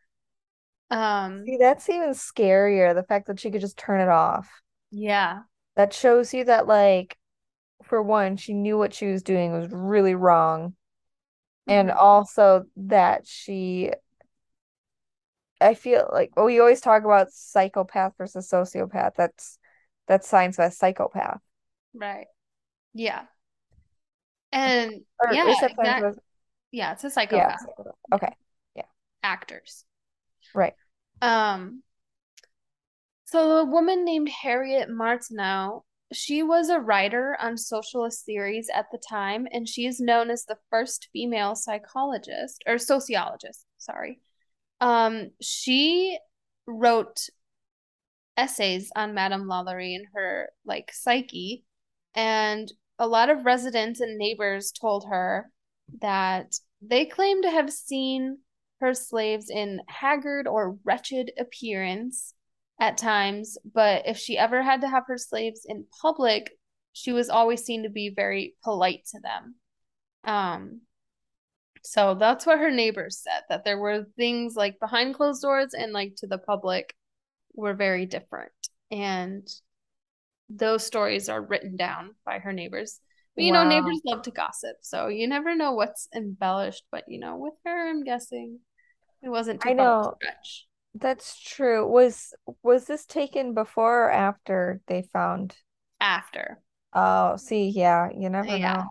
Um 0.91 1.45
See, 1.47 1.59
that's 1.59 1.89
even 1.89 2.11
scarier, 2.11 2.95
the 2.95 3.05
fact 3.05 3.27
that 3.29 3.41
she 3.41 3.51
could 3.51 3.61
just 3.61 3.77
turn 3.77 4.01
it 4.01 4.09
off. 4.09 4.51
Yeah. 4.91 5.41
That 5.77 5.93
shows 5.93 6.35
you 6.35 6.45
that 6.45 6.67
like 6.67 7.17
for 7.85 8.03
one, 8.03 8.37
she 8.37 8.55
knew 8.55 8.77
what 8.77 8.95
she 8.95 9.07
was 9.07 9.23
doing 9.23 9.53
was 9.53 9.71
really 9.71 10.15
wrong. 10.15 10.71
Mm-hmm. 11.69 11.73
And 11.73 11.91
also 11.91 12.65
that 12.77 13.27
she 13.27 13.93
I 15.61 15.75
feel 15.75 16.09
like 16.11 16.33
well, 16.37 16.47
we 16.47 16.59
always 16.59 16.81
talk 16.81 17.05
about 17.05 17.31
psychopath 17.31 18.15
versus 18.19 18.51
sociopath. 18.51 19.13
That's 19.17 19.59
that's 20.09 20.27
science 20.27 20.57
by 20.57 20.71
psychopath. 20.71 21.41
Right. 21.95 22.27
Yeah. 22.95 23.23
And 24.53 25.03
or 25.23 25.33
yeah, 25.33 25.49
exact, 25.53 26.19
yeah, 26.73 26.93
it's 26.93 27.05
a 27.05 27.11
psychopath. 27.11 27.59
Yeah, 27.61 27.67
psychopath. 27.67 27.95
Okay. 28.15 28.35
Yeah. 28.75 28.85
Actors. 29.23 29.85
Right. 30.55 30.75
Um 31.23 31.83
so 33.27 33.59
a 33.59 33.65
woman 33.65 34.05
named 34.05 34.29
Harriet 34.29 34.91
Martineau, 34.91 35.85
she 36.13 36.43
was 36.43 36.69
a 36.69 36.81
writer 36.81 37.37
on 37.41 37.57
socialist 37.57 38.27
theories 38.27 38.69
at 38.75 38.87
the 38.91 38.99
time, 38.99 39.47
and 39.53 39.69
she 39.69 39.87
is 39.87 40.01
known 40.01 40.31
as 40.31 40.45
the 40.45 40.59
first 40.69 41.09
female 41.13 41.55
psychologist 41.55 42.65
or 42.67 42.77
sociologist, 42.79 43.65
sorry, 43.79 44.19
um, 44.81 45.31
she 45.41 46.19
wrote 46.67 47.29
essays 48.37 48.91
on 48.97 49.15
Madame 49.15 49.45
Lalaurie 49.45 49.95
and 49.95 50.07
her 50.15 50.51
like 50.65 50.91
psyche, 50.93 51.65
and 52.15 52.73
a 52.99 53.07
lot 53.07 53.31
of 53.31 53.45
residents 53.45 54.01
and 54.01 54.19
neighbors 54.19 54.73
told 54.73 55.07
her 55.09 55.51
that 56.01 56.55
they 56.83 57.07
claim 57.07 57.43
to 57.43 57.51
have 57.51 57.73
seen 57.73 58.39
her 58.81 58.95
slaves 58.95 59.51
in 59.51 59.81
haggard 59.89 60.47
or 60.47 60.79
wretched 60.85 61.33
appearance 61.39 62.35
at 62.81 62.97
times, 62.97 63.59
but 63.75 64.07
if 64.07 64.17
she 64.17 64.39
ever 64.39 64.63
had 64.63 64.81
to 64.81 64.89
have 64.89 65.05
her 65.07 65.19
slaves 65.19 65.67
in 65.67 65.85
public, 66.01 66.51
she 66.93 67.13
was 67.13 67.29
always 67.29 67.63
seen 67.63 67.83
to 67.83 67.91
be 67.91 68.09
very 68.09 68.55
polite 68.65 69.07
to 69.11 69.21
them. 69.21 69.55
Um, 70.25 70.81
so 71.83 72.15
that's 72.15 72.47
what 72.47 72.59
her 72.59 72.71
neighbors 72.71 73.19
said 73.19 73.43
that 73.49 73.65
there 73.65 73.79
were 73.79 74.07
things 74.17 74.55
like 74.57 74.81
behind 74.81 75.15
closed 75.15 75.43
doors 75.43 75.75
and 75.75 75.93
like 75.93 76.17
to 76.17 76.27
the 76.27 76.39
public 76.39 76.95
were 77.55 77.75
very 77.75 78.07
different. 78.07 78.53
And 78.91 79.49
those 80.49 80.85
stories 80.85 81.29
are 81.29 81.41
written 81.41 81.77
down 81.77 82.15
by 82.25 82.39
her 82.39 82.53
neighbors. 82.53 83.01
But 83.37 83.45
you 83.45 83.53
wow. 83.53 83.65
know, 83.65 83.69
neighbors 83.69 84.03
love 84.05 84.23
to 84.23 84.31
gossip. 84.31 84.77
So 84.81 85.09
you 85.09 85.29
never 85.29 85.55
know 85.55 85.73
what's 85.73 86.09
embellished. 86.15 86.85
But 86.91 87.05
you 87.09 87.19
know, 87.19 87.37
with 87.37 87.55
her, 87.65 87.91
I'm 87.91 88.05
guessing 88.05 88.61
it 89.23 89.29
wasn't 89.29 89.61
too 89.61 89.71
I 89.71 89.73
know. 89.75 90.15
stretch. 90.17 90.67
That's 90.95 91.41
true. 91.41 91.87
Was 91.87 92.35
was 92.63 92.87
this 92.87 93.07
taken 93.07 93.55
before 93.55 94.07
or 94.07 94.11
after 94.11 94.81
they 94.87 95.03
found? 95.03 95.57
After. 96.01 96.61
Oh, 96.93 97.37
see, 97.37 97.69
yeah, 97.69 98.09
you 98.13 98.29
never 98.29 98.59
yeah. 98.59 98.75
know. 98.75 98.91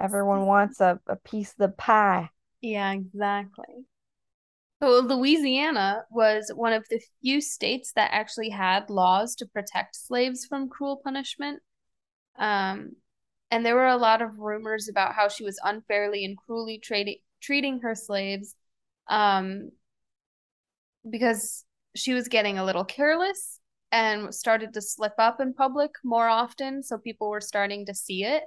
Everyone 0.00 0.46
wants 0.46 0.80
a, 0.80 1.00
a 1.06 1.16
piece 1.16 1.50
of 1.52 1.58
the 1.58 1.68
pie. 1.68 2.30
Yeah, 2.62 2.92
exactly. 2.92 3.84
So 4.82 5.00
Louisiana 5.00 6.04
was 6.10 6.50
one 6.54 6.72
of 6.72 6.84
the 6.90 7.00
few 7.22 7.40
states 7.40 7.92
that 7.92 8.10
actually 8.12 8.50
had 8.50 8.90
laws 8.90 9.34
to 9.36 9.46
protect 9.46 9.96
slaves 9.96 10.46
from 10.46 10.68
cruel 10.68 11.00
punishment. 11.02 11.62
Um, 12.38 12.96
and 13.50 13.64
there 13.64 13.74
were 13.74 13.86
a 13.86 13.96
lot 13.96 14.22
of 14.22 14.38
rumors 14.38 14.88
about 14.88 15.14
how 15.14 15.28
she 15.28 15.44
was 15.44 15.60
unfairly 15.62 16.24
and 16.24 16.36
cruelly 16.36 16.78
trading 16.78 17.18
treating 17.40 17.80
her 17.80 17.94
slaves 17.94 18.54
um, 19.08 19.70
because 21.08 21.64
she 21.94 22.14
was 22.14 22.28
getting 22.28 22.58
a 22.58 22.64
little 22.64 22.84
careless 22.84 23.60
and 23.92 24.34
started 24.34 24.72
to 24.74 24.80
slip 24.80 25.12
up 25.18 25.40
in 25.40 25.54
public 25.54 25.92
more 26.02 26.26
often. 26.26 26.82
So 26.82 26.98
people 26.98 27.28
were 27.28 27.40
starting 27.40 27.86
to 27.86 27.94
see 27.94 28.24
it. 28.24 28.42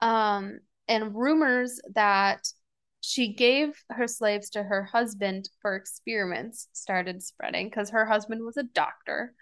Um, 0.00 0.60
and 0.86 1.14
rumors 1.14 1.80
that 1.94 2.46
she 3.00 3.34
gave 3.34 3.82
her 3.90 4.08
slaves 4.08 4.50
to 4.50 4.62
her 4.62 4.84
husband 4.84 5.48
for 5.60 5.76
experiments 5.76 6.68
started 6.72 7.22
spreading 7.22 7.68
because 7.68 7.90
her 7.90 8.06
husband 8.06 8.44
was 8.44 8.56
a 8.56 8.62
doctor. 8.62 9.34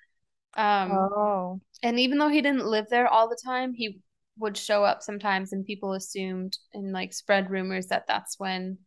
Um, 0.57 0.91
Oh. 0.93 1.61
and 1.83 2.01
even 2.01 2.19
though 2.19 2.29
he 2.29 2.41
didn't 2.41 2.67
live 2.67 2.89
there 2.89 3.09
all 3.09 3.29
the 3.29 3.41
time, 3.45 3.75
he 3.75 4.01
would 4.39 4.57
show 4.57 4.85
up 4.85 5.03
sometimes, 5.03 5.53
and 5.53 5.65
people 5.65 5.93
assumed 5.93 6.59
and 6.73 6.93
like 6.93 7.13
spread 7.13 7.51
rumors 7.51 7.89
that 7.89 8.07
that's 8.07 8.39
when 8.39 8.79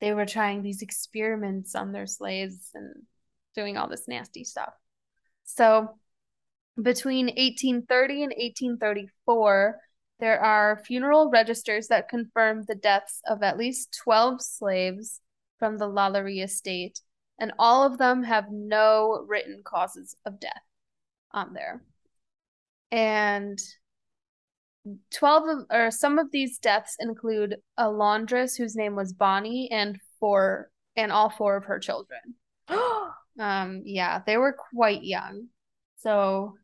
they 0.00 0.12
were 0.12 0.26
trying 0.26 0.62
these 0.62 0.82
experiments 0.82 1.74
on 1.74 1.92
their 1.92 2.06
slaves 2.06 2.70
and 2.74 3.02
doing 3.54 3.76
all 3.76 3.88
this 3.88 4.08
nasty 4.08 4.44
stuff. 4.44 4.72
So 5.44 5.98
between 6.80 7.26
1830 7.26 8.14
and 8.24 8.32
1834, 8.36 9.80
there 10.18 10.40
are 10.40 10.82
funeral 10.84 11.30
registers 11.30 11.88
that 11.88 12.08
confirm 12.08 12.64
the 12.64 12.74
deaths 12.74 13.20
of 13.26 13.42
at 13.42 13.56
least 13.56 13.98
12 14.02 14.42
slaves 14.42 15.20
from 15.58 15.78
the 15.78 15.88
Lalaurie 15.88 16.42
estate, 16.42 17.00
and 17.38 17.52
all 17.58 17.82
of 17.82 17.96
them 17.98 18.22
have 18.24 18.50
no 18.50 19.24
written 19.26 19.62
causes 19.64 20.14
of 20.26 20.40
death 20.40 20.62
on 21.36 21.52
there. 21.52 21.82
And 22.90 23.58
12 25.14 25.48
of, 25.48 25.66
or 25.70 25.90
some 25.90 26.18
of 26.18 26.30
these 26.30 26.58
deaths 26.58 26.96
include 27.00 27.56
a 27.76 27.90
laundress 27.90 28.54
whose 28.56 28.76
name 28.76 28.94
was 28.96 29.12
Bonnie 29.12 29.68
and 29.70 29.98
four 30.20 30.70
and 30.96 31.12
all 31.12 31.30
four 31.30 31.56
of 31.56 31.64
her 31.64 31.78
children. 31.78 32.20
Um 33.38 33.82
yeah, 33.84 34.22
they 34.26 34.38
were 34.38 34.56
quite 34.72 35.04
young. 35.04 35.48
So 35.98 36.54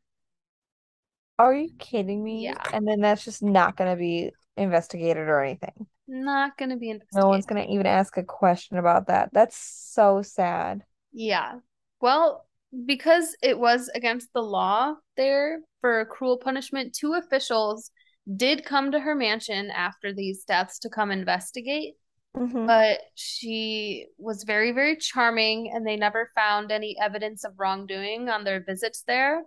Are 1.38 1.55
you 1.55 1.71
kidding 1.79 2.23
me? 2.23 2.45
Yeah. 2.45 2.62
And 2.73 2.87
then 2.87 3.00
that's 3.00 3.25
just 3.25 3.43
not 3.43 3.76
going 3.76 3.91
to 3.91 3.97
be 3.97 4.33
investigated 4.57 5.29
or 5.29 5.43
anything. 5.43 5.87
not 6.07 6.57
going 6.57 6.71
to 6.71 6.76
be 6.76 6.99
No 7.14 7.29
one's 7.29 7.47
going 7.47 7.62
to 7.67 7.73
even 7.73 7.87
ask 7.87 8.17
a 8.17 8.23
question 8.23 8.79
about 8.79 9.09
that. 9.09 9.31
That's 9.33 9.57
so 9.57 10.23
sad. 10.23 10.83
Yeah. 11.12 11.59
Well, 12.00 12.47
because 12.87 13.37
it 13.43 13.59
was 13.59 13.91
against 13.95 14.33
the 14.33 14.43
law 14.43 14.95
there 15.17 15.61
for 15.81 16.00
a 16.00 16.07
cruel 16.07 16.38
punishment, 16.38 16.95
two 16.95 17.14
officials 17.14 17.91
did 18.37 18.64
come 18.64 18.93
to 18.93 19.00
her 19.00 19.14
mansion 19.14 19.71
after 19.71 20.12
these 20.12 20.45
deaths 20.45 20.79
to 20.81 20.88
come 20.88 21.11
investigate, 21.11 21.95
hmm 22.35 22.67
but 22.67 23.00
she 23.14 24.07
was 24.19 24.45
very, 24.45 24.73
very 24.73 24.97
charming 24.97 25.71
and 25.75 25.87
they 25.87 25.97
never 25.97 26.31
found 26.35 26.73
any 26.73 26.97
evidence 27.00 27.45
of 27.45 27.55
wrongdoing 27.59 28.29
on 28.29 28.45
their 28.45 28.62
visits 28.64 29.05
there. 29.07 29.43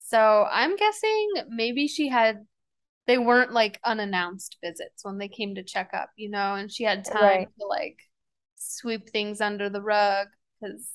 So 0.00 0.46
I'm 0.50 0.76
guessing 0.76 1.32
maybe 1.48 1.88
she 1.88 2.08
had, 2.08 2.46
they 3.06 3.18
weren't 3.18 3.52
like 3.52 3.80
unannounced 3.84 4.58
visits 4.64 5.04
when 5.04 5.18
they 5.18 5.28
came 5.28 5.56
to 5.56 5.64
check 5.64 5.90
up, 5.94 6.10
you 6.16 6.30
know, 6.30 6.54
and 6.56 6.72
she 6.72 6.84
had 6.84 7.04
time 7.04 7.20
Right. 7.20 7.48
to 7.60 7.66
like 7.68 7.98
sweep 8.56 9.10
things 9.10 9.40
under 9.40 9.70
the 9.70 9.82
rug 9.82 10.28
because 10.60 10.88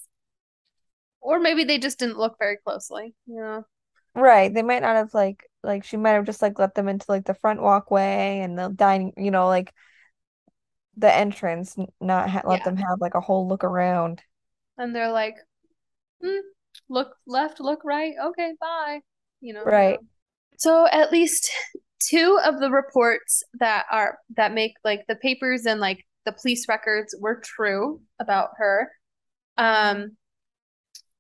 or 1.25 1.39
maybe 1.39 1.63
they 1.63 1.79
just 1.79 1.99
didn't 1.99 2.17
look 2.17 2.37
very 2.39 2.57
closely, 2.57 3.15
you 3.27 3.41
know. 3.41 3.65
Right. 4.13 4.53
They 4.53 4.61
might 4.61 4.81
not 4.81 4.95
have 4.95 5.13
like 5.13 5.49
like 5.61 5.83
she 5.83 5.97
might 5.97 6.11
have 6.11 6.25
just 6.25 6.41
like 6.41 6.57
let 6.59 6.75
them 6.75 6.87
into 6.87 7.05
like 7.09 7.25
the 7.25 7.33
front 7.33 7.61
walkway 7.61 8.39
and 8.39 8.57
the 8.57 8.69
dining, 8.69 9.13
you 9.17 9.31
know, 9.31 9.47
like 9.47 9.73
the 10.97 11.13
entrance, 11.13 11.75
not 12.01 12.29
ha 12.29 12.41
let 12.45 12.59
Yeah. 12.59 12.65
them 12.65 12.77
have 12.77 12.99
like 13.01 13.15
a 13.15 13.21
whole 13.21 13.47
look 13.47 13.63
around. 13.63 14.21
And 14.77 14.95
they're 14.95 15.11
like, 15.11 15.35
hmm, 16.23 16.39
look 16.89 17.15
left, 17.27 17.59
look 17.59 17.83
right. 17.85 18.13
Okay, 18.23 18.53
bye. 18.59 19.01
You 19.41 19.53
know. 19.53 19.65
Right. 19.65 19.99
So 20.57 20.87
at 20.87 21.11
least 21.11 21.51
two 21.99 22.39
of 22.43 22.59
the 22.59 22.71
reports 22.71 23.43
that 23.59 23.85
are 23.91 24.19
that 24.37 24.53
make 24.53 24.73
like 24.83 25.05
the 25.07 25.15
papers 25.17 25.65
and 25.65 25.79
like 25.79 26.05
the 26.25 26.31
police 26.33 26.67
records 26.67 27.15
were 27.19 27.41
true 27.43 28.01
about 28.19 28.51
her. 28.57 28.91
Um, 29.57 30.17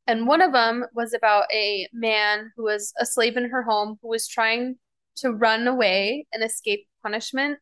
and 0.07 0.27
one 0.27 0.41
of 0.41 0.53
them 0.53 0.85
was 0.93 1.13
about 1.13 1.45
a 1.51 1.87
man 1.93 2.51
who 2.55 2.63
was 2.63 2.93
a 2.99 3.05
slave 3.05 3.37
in 3.37 3.49
her 3.49 3.63
home 3.63 3.97
who 4.01 4.07
was 4.07 4.27
trying 4.27 4.75
to 5.17 5.31
run 5.31 5.67
away 5.67 6.27
and 6.31 6.43
escape 6.43 6.87
punishment, 7.01 7.59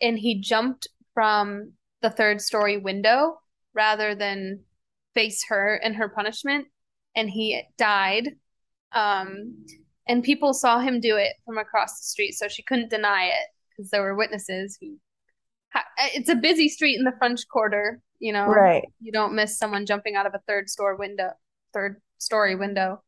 and 0.00 0.18
he 0.18 0.40
jumped 0.40 0.88
from 1.14 1.72
the 2.02 2.10
third 2.10 2.40
story 2.40 2.76
window 2.76 3.38
rather 3.74 4.14
than 4.14 4.60
face 5.14 5.44
her 5.48 5.74
and 5.76 5.96
her 5.96 6.08
punishment, 6.08 6.66
and 7.14 7.30
he 7.30 7.62
died. 7.78 8.36
Um, 8.92 9.64
and 10.06 10.22
people 10.22 10.54
saw 10.54 10.78
him 10.78 11.00
do 11.00 11.16
it 11.16 11.32
from 11.44 11.58
across 11.58 11.98
the 11.98 12.04
street, 12.04 12.32
so 12.32 12.48
she 12.48 12.62
couldn't 12.62 12.90
deny 12.90 13.26
it 13.26 13.48
because 13.70 13.90
there 13.90 14.02
were 14.02 14.14
witnesses 14.14 14.78
who. 14.80 14.98
It's 16.14 16.30
a 16.30 16.36
busy 16.36 16.68
street 16.70 16.96
in 16.96 17.04
the 17.04 17.12
French 17.18 17.46
Quarter, 17.48 18.00
you 18.18 18.32
know. 18.32 18.46
Right. 18.46 18.84
You 19.00 19.12
don't 19.12 19.34
miss 19.34 19.58
someone 19.58 19.84
jumping 19.84 20.16
out 20.16 20.24
of 20.24 20.34
a 20.34 20.40
third 20.46 20.70
store 20.70 20.96
window, 20.96 21.30
third 21.76 22.00
story 22.18 22.56
window. 22.56 23.02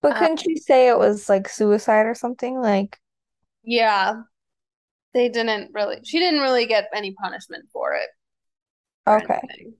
But 0.00 0.16
Um, 0.16 0.18
couldn't 0.18 0.44
you 0.44 0.56
say 0.56 0.88
it 0.88 0.98
was 0.98 1.28
like 1.28 1.48
suicide 1.48 2.06
or 2.06 2.14
something? 2.14 2.60
Like, 2.60 2.98
yeah, 3.64 4.22
they 5.14 5.28
didn't 5.28 5.72
really. 5.74 5.98
She 6.04 6.18
didn't 6.18 6.40
really 6.40 6.66
get 6.66 6.90
any 6.94 7.12
punishment 7.14 7.68
for 7.72 7.94
it 7.94 8.08
okay. 9.06 9.40
anything, 9.42 9.74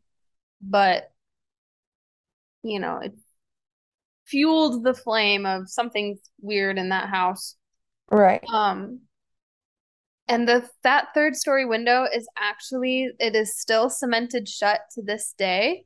but 0.61 1.11
you 2.63 2.81
know, 2.81 2.99
it 2.99 3.15
fueled 4.27 4.85
the 4.85 4.95
flame 4.95 5.47
of 5.47 5.69
something 5.69 6.19
weird 6.41 6.79
in 6.79 6.91
that 6.91 7.09
house. 7.09 7.57
Right. 8.11 8.45
Um, 8.53 9.01
and 10.29 10.47
the 10.49 10.69
that 10.83 11.09
third 11.15 11.37
story 11.37 11.65
window 11.65 12.05
is 12.13 12.29
actually 12.39 13.11
it 13.19 13.35
is 13.35 13.59
still 13.59 13.89
cemented 13.91 14.49
shut 14.49 14.81
to 14.93 15.03
this 15.03 15.35
day. 15.39 15.85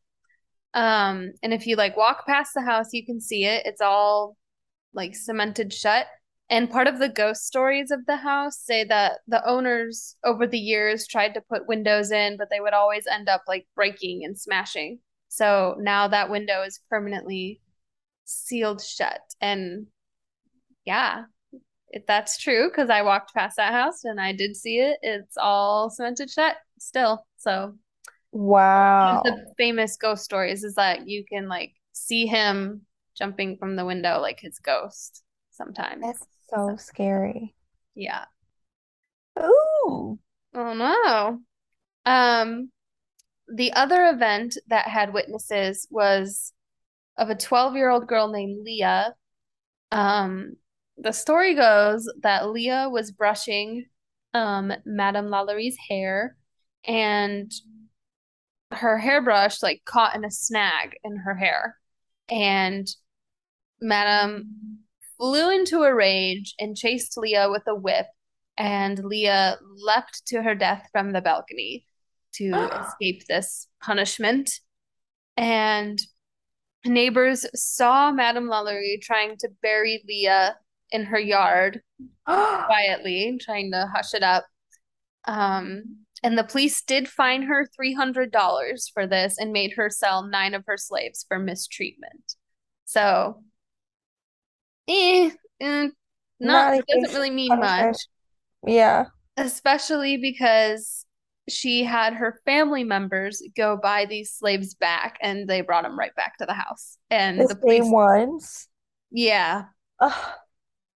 Um, 0.75 1.33
and 1.43 1.53
if 1.53 1.67
you 1.67 1.77
like 1.77 1.97
walk 1.97 2.27
past 2.27 2.53
the 2.55 2.63
house, 2.63 2.93
you 2.93 3.05
can 3.05 3.21
see 3.21 3.45
it. 3.45 3.63
It's 3.67 3.81
all 3.81 4.37
like 4.95 5.15
cemented 5.15 5.73
shut. 5.73 6.07
And 6.51 6.71
part 6.71 6.87
of 6.87 6.99
the 6.99 7.09
ghost 7.09 7.47
stories 7.47 7.91
of 7.91 8.05
the 8.07 8.17
house 8.17 8.59
say 8.59 8.85
that 8.85 9.21
the 9.27 9.47
owners 9.49 10.17
over 10.25 10.47
the 10.47 10.59
years 10.59 11.07
tried 11.07 11.35
to 11.35 11.41
put 11.41 11.67
windows 11.67 12.11
in, 12.11 12.37
but 12.37 12.49
they 12.51 12.61
would 12.61 12.75
always 12.75 13.07
end 13.07 13.29
up 13.29 13.43
like 13.49 13.67
breaking 13.75 14.25
and 14.25 14.39
smashing. 14.39 14.99
So 15.29 15.77
now 15.79 16.09
that 16.09 16.31
window 16.31 16.63
is 16.63 16.81
permanently 16.91 17.61
sealed 18.25 18.83
shut. 18.83 19.21
And 19.41 19.87
yeah, 20.85 21.25
if 21.89 22.07
that's 22.07 22.39
true, 22.39 22.69
because 22.69 22.91
I 22.91 23.01
walked 23.01 23.35
past 23.35 23.57
that 23.57 23.73
house 23.73 24.05
and 24.05 24.21
I 24.21 24.33
did 24.33 24.57
see 24.57 24.79
it, 24.79 24.99
it's 25.01 25.37
all 25.39 25.89
cemented 25.89 26.31
shut 26.31 26.57
still. 26.79 27.25
So 27.39 27.77
Wow. 28.33 29.21
the 29.25 29.53
famous 29.59 29.97
ghost 29.97 30.25
stories 30.25 30.65
is 30.65 30.75
that 30.77 31.07
you 31.07 31.25
can 31.25 31.49
like 31.49 31.73
see 31.93 32.27
him 32.27 32.83
jumping 33.17 33.59
from 33.59 33.77
the 33.77 33.85
window 33.85 34.21
like 34.21 34.41
his 34.41 34.59
ghost 34.59 35.23
sometimes. 35.51 36.03
That's 36.03 36.27
so 36.49 36.77
scary. 36.77 37.55
Yeah. 37.95 38.25
Ooh. 39.39 40.19
Oh 40.55 40.75
no. 40.75 41.41
Um, 42.05 42.71
the 43.55 43.73
other 43.75 44.07
event 44.07 44.57
that 44.69 44.89
had 44.89 45.13
witnesses 45.13 45.87
was 45.91 46.53
of 47.19 47.29
a 47.29 47.35
12-year-old 47.35 48.09
girl 48.09 48.29
named 48.29 48.65
Leah. 48.65 49.15
Um, 49.91 50.57
the 50.97 51.13
story 51.13 51.55
goes 51.55 52.11
that 52.23 52.49
Leah 52.49 52.89
was 52.91 53.11
brushing 53.11 53.87
um 54.35 54.73
Madame 54.87 55.27
Lalaurie's 55.27 55.77
hair 55.91 56.37
and 56.87 57.53
her 58.75 58.99
hairbrush 58.99 59.63
like 59.63 59.83
caught 59.85 60.15
in 60.17 60.25
a 60.25 60.31
snag 60.31 60.97
in 61.05 61.17
her 61.17 61.35
hair. 61.35 61.77
And 62.29 62.89
Madame 63.81 64.79
flew 65.19 65.51
into 65.51 65.83
a 65.83 65.95
rage 65.95 66.55
and 66.59 66.77
chased 66.77 67.17
Leah 67.17 67.51
with 67.51 67.63
a 67.67 67.75
whip, 67.75 68.07
and 68.57 69.03
Leah 69.05 69.59
leapt 69.77 70.27
to 70.27 70.43
her 70.43 70.55
death 70.55 70.89
from 70.93 71.13
the 71.13 71.21
balcony 71.21 71.87
to 72.35 72.51
escape 72.87 73.27
this 73.27 73.69
punishment. 73.83 74.61
And 75.37 76.01
neighbors 76.85 77.47
saw 77.55 78.11
Madame 78.11 78.49
Lalaurie 78.49 79.01
trying 79.01 79.37
to 79.39 79.49
bury 79.63 80.03
Leah 80.09 80.57
in 80.91 81.05
her 81.05 81.19
yard 81.19 81.83
quietly, 82.27 83.39
trying 83.41 83.73
to 83.73 83.89
hush 83.95 84.15
it 84.15 84.23
up. 84.23 84.45
Um, 85.25 86.02
and 86.23 86.39
the 86.39 86.45
police 86.45 86.83
did 86.83 87.09
fine 87.09 87.43
her 87.45 87.67
$300 87.77 88.89
for 88.93 89.07
this 89.07 89.39
and 89.39 89.53
made 89.53 89.73
her 89.75 89.91
sell 89.91 90.23
nine 90.25 90.55
of 90.55 90.65
her 90.67 90.77
slaves 90.77 91.25
for 91.29 91.39
mistreatment. 91.39 92.37
So, 92.85 93.43
eh, 94.89 95.31
eh, 95.61 95.89
not 96.41 96.75
anything 96.75 97.03
doesn't 97.03 97.15
really 97.15 97.31
mean 97.31 97.59
much, 97.59 97.97
Yeah. 98.67 99.07
especially 99.37 100.17
because 100.17 101.07
she 101.49 101.85
had 101.85 102.15
her 102.15 102.41
family 102.45 102.85
members 102.85 103.43
go 103.57 103.77
buy 103.77 104.07
these 104.07 104.33
slaves 104.33 104.75
back 104.75 105.19
and 105.21 105.49
they 105.49 105.61
brought 105.61 105.83
them 105.85 105.99
right 105.99 106.15
back 106.15 106.39
to 106.39 106.47
the 106.47 106.55
house. 106.55 106.99
And 107.11 107.41
The 107.41 107.49
the 107.49 107.61
same 107.61 107.61
police, 107.61 107.91
ones. 107.91 108.69
yeah, 109.11 109.65
Ugh. 110.01 110.35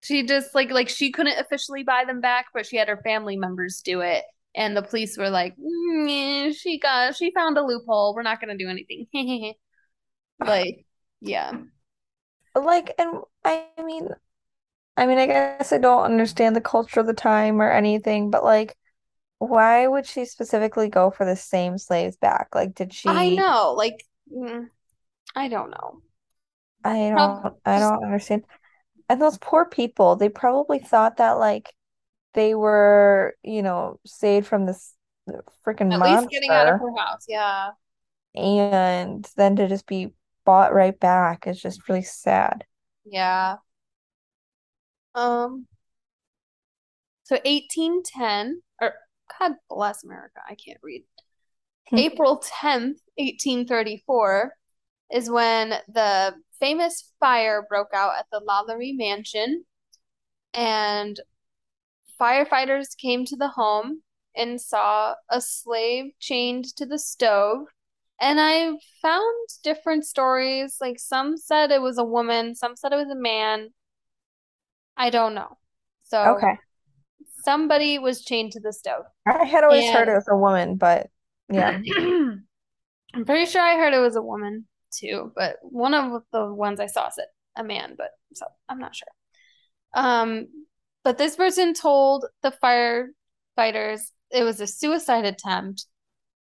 she 0.03 0.25
just 0.25 0.55
like 0.55 0.71
like 0.71 0.89
she 0.89 1.11
couldn't 1.12 1.39
officially 1.39 1.83
buy 1.83 2.05
them 2.05 2.21
back, 2.21 2.47
but 2.55 2.67
she 2.67 2.77
had 2.77 2.89
her 2.89 3.01
family 3.03 3.37
members 3.37 3.83
do 3.85 4.01
it. 4.01 4.25
And 4.57 4.77
the 4.77 4.83
police 4.83 5.19
were 5.19 5.31
like, 5.31 5.55
mm, 5.59 6.55
she 6.57 6.79
got 6.81 7.16
she 7.16 7.33
found 7.33 7.59
a 7.59 7.62
loophole. 7.62 8.14
We're 8.14 8.23
not 8.23 8.40
gonna 8.40 8.59
do 8.59 8.69
anything. 8.69 9.07
Like, 10.40 10.87
yeah. 11.21 11.53
Like, 12.55 12.95
and 12.99 13.21
I 13.45 13.66
mean, 13.85 14.09
I 14.97 15.07
mean, 15.07 15.19
I 15.19 15.27
guess 15.27 15.73
I 15.73 15.79
don't 15.79 16.05
understand 16.05 16.57
the 16.57 16.61
culture 16.62 17.01
of 17.01 17.07
the 17.07 17.14
time 17.14 17.61
or 17.62 17.71
anything, 17.71 18.31
but 18.31 18.45
like, 18.45 18.77
why 19.38 19.87
would 19.88 20.07
she 20.07 20.25
specifically 20.27 20.88
go 20.90 21.11
for 21.11 21.27
the 21.27 21.37
same 21.37 21.79
slaves 21.79 22.16
back? 22.16 22.55
Like, 22.55 22.75
did 22.75 22.95
she? 22.95 23.11
I 23.11 23.31
know, 23.31 23.73
like 23.77 24.05
mm, 24.33 24.69
I 25.37 25.49
don't 25.49 25.71
know. 25.71 26.03
I 26.85 27.11
don't, 27.11 27.57
I 27.64 27.79
don't 27.79 28.05
understand. 28.05 28.45
And 29.09 29.21
those 29.23 29.38
poor 29.38 29.64
people, 29.66 30.16
they 30.16 30.29
probably 30.29 30.79
thought 30.79 31.19
that 31.19 31.33
like 31.33 31.75
they 32.37 32.55
were, 32.55 33.35
you 33.42 33.62
know, 33.62 33.99
saved 34.07 34.46
from 34.46 34.66
this 34.66 34.94
freaking 35.66 35.92
at 35.92 36.01
least 36.01 36.31
getting 36.31 36.51
out 36.51 36.68
of 36.68 36.79
her 36.79 36.94
house. 36.96 37.25
Yeah. 37.29 37.70
and 38.37 39.29
then 39.37 39.57
to 39.57 39.66
just 39.66 39.87
be 39.87 40.12
bought 40.44 40.72
right 40.72 40.99
back 41.01 41.49
is 41.49 41.61
just 41.61 41.88
really 41.88 42.03
sad. 42.03 42.64
Yeah. 43.05 43.57
Um, 45.14 45.66
so 47.25 47.37
1810, 47.37 48.62
or 48.81 48.94
God 49.40 49.53
bless 49.68 50.05
America, 50.05 50.40
I 50.49 50.55
can't 50.55 50.79
read. 50.83 51.03
April 51.92 52.38
10th, 52.38 53.01
1834 53.16 54.53
is 55.12 55.31
when 55.31 55.70
the 55.88 56.35
famous 56.61 57.12
fire 57.20 57.64
broke 57.68 57.94
out 57.94 58.12
at 58.18 58.27
the 58.31 58.40
Lalaurie 58.40 58.96
Mansion, 58.96 59.64
and 60.53 61.18
firefighters 62.21 62.97
came 62.97 63.25
to 63.27 63.37
the 63.37 63.49
home 63.49 64.03
and 64.35 64.61
saw 64.61 65.15
a 65.31 65.41
slave 65.41 66.13
chained 66.21 66.67
to 66.77 66.87
the 66.87 66.99
stove. 66.99 67.67
And 68.21 68.41
I 68.41 68.73
found 69.03 69.49
different 69.63 70.05
stories. 70.07 70.79
Like 70.81 70.99
some 70.99 71.37
said 71.37 71.71
it 71.71 71.83
was 71.83 71.99
a 71.99 72.05
woman, 72.05 72.55
some 72.55 72.77
said 72.77 72.93
it 72.93 72.97
was 72.97 73.11
a 73.11 73.15
man. 73.15 73.71
I 74.97 75.11
don't 75.11 75.35
know. 75.35 75.59
So 76.05 76.37
Okay. 76.37 76.59
somebody 77.45 77.99
was 77.99 78.25
chained 78.25 78.53
to 78.53 78.61
the 78.61 78.73
stove. 78.73 79.05
I 79.27 79.45
had 79.45 79.65
always 79.65 79.91
heard 79.91 80.09
it 80.09 80.15
was 80.15 80.29
a 80.29 80.37
woman, 80.37 80.77
but 80.77 81.11
yeah. 81.49 81.79
I'm 83.15 83.25
pretty 83.25 83.47
sure 83.47 83.63
I 83.63 83.77
heard 83.77 83.95
it 83.95 83.99
was 84.01 84.17
a 84.17 84.23
woman 84.23 84.67
too, 84.93 85.33
but 85.35 85.57
one 85.63 85.95
of 85.95 86.23
the 86.33 86.53
ones 86.53 86.81
I 86.81 86.87
saw 86.87 87.09
said 87.09 87.27
a 87.57 87.65
man, 87.65 87.95
but 87.97 88.11
so 88.35 88.47
I'm 88.69 88.79
not 88.79 88.95
sure. 88.95 89.09
Um, 89.95 90.49
but 91.07 91.19
this 91.19 91.37
person 91.37 91.73
told 91.73 92.25
the 92.42 92.51
firefighters 92.51 94.11
it 94.33 94.42
was 94.42 94.61
a 94.61 94.66
suicide 94.66 95.25
attempt 95.25 95.87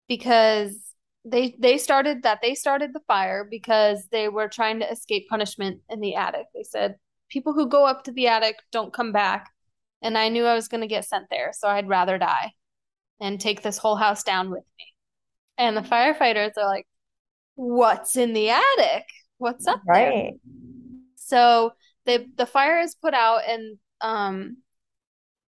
because 0.06 0.94
they 1.24 1.56
they 1.58 1.78
started 1.78 2.22
that 2.22 2.38
they 2.42 2.54
started 2.54 2.92
the 2.92 3.02
fire 3.08 3.44
because 3.50 4.06
they 4.12 4.28
were 4.28 4.46
trying 4.46 4.78
to 4.78 4.88
escape 4.88 5.28
punishment 5.28 5.80
in 5.90 5.98
the 5.98 6.14
attic. 6.14 6.46
They 6.54 6.62
said 6.62 6.94
people 7.28 7.54
who 7.54 7.68
go 7.68 7.84
up 7.84 8.04
to 8.04 8.12
the 8.12 8.28
attic 8.28 8.54
don't 8.70 8.92
come 8.92 9.10
back, 9.10 9.50
and 10.00 10.16
I 10.16 10.28
knew 10.28 10.44
I 10.44 10.54
was 10.54 10.68
going 10.68 10.82
to 10.82 10.86
get 10.86 11.06
sent 11.06 11.26
there, 11.28 11.50
so 11.52 11.66
I'd 11.66 11.88
rather 11.88 12.16
die 12.16 12.52
and 13.20 13.40
take 13.40 13.62
this 13.62 13.78
whole 13.78 13.96
house 13.96 14.22
down 14.22 14.48
with 14.48 14.62
me. 14.78 14.84
And 15.58 15.76
the 15.76 15.80
firefighters 15.80 16.52
are 16.56 16.66
like, 16.66 16.86
"What's 17.56 18.14
in 18.14 18.32
the 18.32 18.50
attic? 18.50 19.06
What's 19.38 19.66
up 19.66 19.80
there?" 19.92 20.08
Right. 20.08 20.34
So 21.16 21.72
the 22.06 22.28
the 22.36 22.46
fire 22.46 22.78
is 22.78 22.94
put 22.94 23.12
out, 23.12 23.40
and 23.48 23.78
um, 24.02 24.58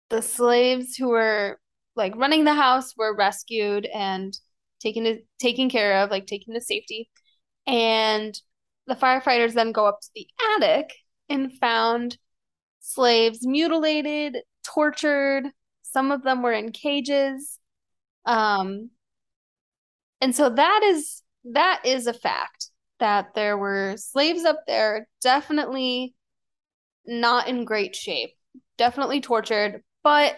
the 0.09 0.21
slaves 0.21 0.95
who 0.95 1.09
were 1.09 1.59
like 1.95 2.15
running 2.15 2.43
the 2.43 2.53
house 2.53 2.95
were 2.97 3.15
rescued 3.15 3.85
and 3.85 4.37
taken 4.79 5.03
to 5.05 5.19
taken 5.39 5.69
care 5.69 6.03
of, 6.03 6.11
like 6.11 6.27
taken 6.27 6.53
to 6.53 6.61
safety. 6.61 7.09
And 7.65 8.39
the 8.87 8.95
firefighters 8.95 9.53
then 9.53 9.71
go 9.71 9.85
up 9.87 10.01
to 10.01 10.09
the 10.13 10.27
attic 10.55 10.93
and 11.29 11.57
found 11.59 12.17
slaves 12.81 13.45
mutilated, 13.45 14.37
tortured. 14.63 15.45
Some 15.83 16.11
of 16.11 16.23
them 16.23 16.41
were 16.43 16.51
in 16.51 16.71
cages. 16.71 17.59
Um, 18.25 18.89
and 20.21 20.35
so 20.35 20.49
that 20.49 20.83
is 20.83 21.21
that 21.51 21.81
is 21.85 22.07
a 22.07 22.13
fact 22.13 22.69
that 22.99 23.33
there 23.35 23.57
were 23.57 23.95
slaves 23.97 24.45
up 24.45 24.61
there, 24.67 25.07
definitely 25.21 26.15
not 27.05 27.47
in 27.47 27.65
great 27.65 27.95
shape, 27.95 28.31
definitely 28.77 29.21
tortured, 29.21 29.83
but 30.03 30.35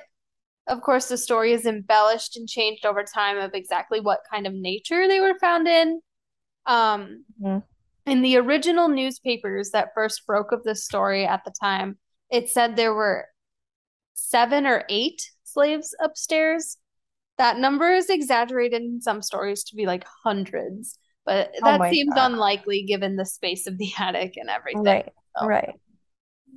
of 0.68 0.82
course 0.82 1.08
the 1.08 1.18
story 1.18 1.54
is 1.54 1.66
embellished 1.66 2.38
and 2.38 2.48
changed 2.50 2.86
over 2.86 3.04
time 3.04 3.38
of 3.38 3.54
exactly 3.54 4.00
what 4.00 4.22
kind 4.32 4.48
of 4.48 4.54
nature 4.54 5.08
they 5.08 5.20
were 5.20 5.38
found 5.40 5.68
in. 5.68 6.02
Um, 6.66 7.26
Mhm. 7.40 7.64
in 8.06 8.22
the 8.22 8.38
original 8.38 8.88
newspapers 8.88 9.72
that 9.72 9.92
first 9.96 10.26
broke 10.28 10.52
of 10.52 10.64
this 10.64 10.86
story 10.86 11.26
at 11.26 11.44
the 11.46 11.54
time, 11.62 11.98
it 12.32 12.50
said 12.50 12.76
there 12.76 12.94
were 12.94 13.28
seven 14.16 14.66
or 14.66 14.84
eight 14.90 15.32
slaves 15.44 15.96
upstairs. 16.02 16.78
That 17.38 17.58
number 17.58 17.92
is 17.94 18.10
exaggerated 18.10 18.82
in 18.82 19.02
some 19.02 19.22
stories 19.22 19.64
to 19.66 19.76
be 19.76 19.86
like 19.86 20.06
hundreds, 20.24 20.98
but 21.26 21.52
Oh 21.62 21.66
that 21.66 21.80
my 21.80 21.90
seems 21.90 22.16
God. 22.16 22.32
unlikely 22.32 22.84
given 22.84 23.16
the 23.16 23.26
space 23.26 23.68
of 23.68 23.78
the 23.78 23.92
attic 24.00 24.38
and 24.38 24.50
everything. 24.50 24.82
Right. 24.84 25.14
So, 25.38 25.48
Right. 25.48 25.80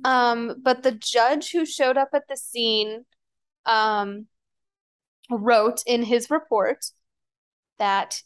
Um, 0.03 0.55
but 0.61 0.83
the 0.83 0.91
judge 0.91 1.51
who 1.51 1.65
showed 1.65 1.97
up 1.97 2.09
at 2.13 2.27
the 2.27 2.37
scene, 2.37 3.05
um, 3.65 4.27
wrote 5.29 5.83
in 5.85 6.03
his 6.03 6.29
report 6.29 6.85
that 7.77 8.21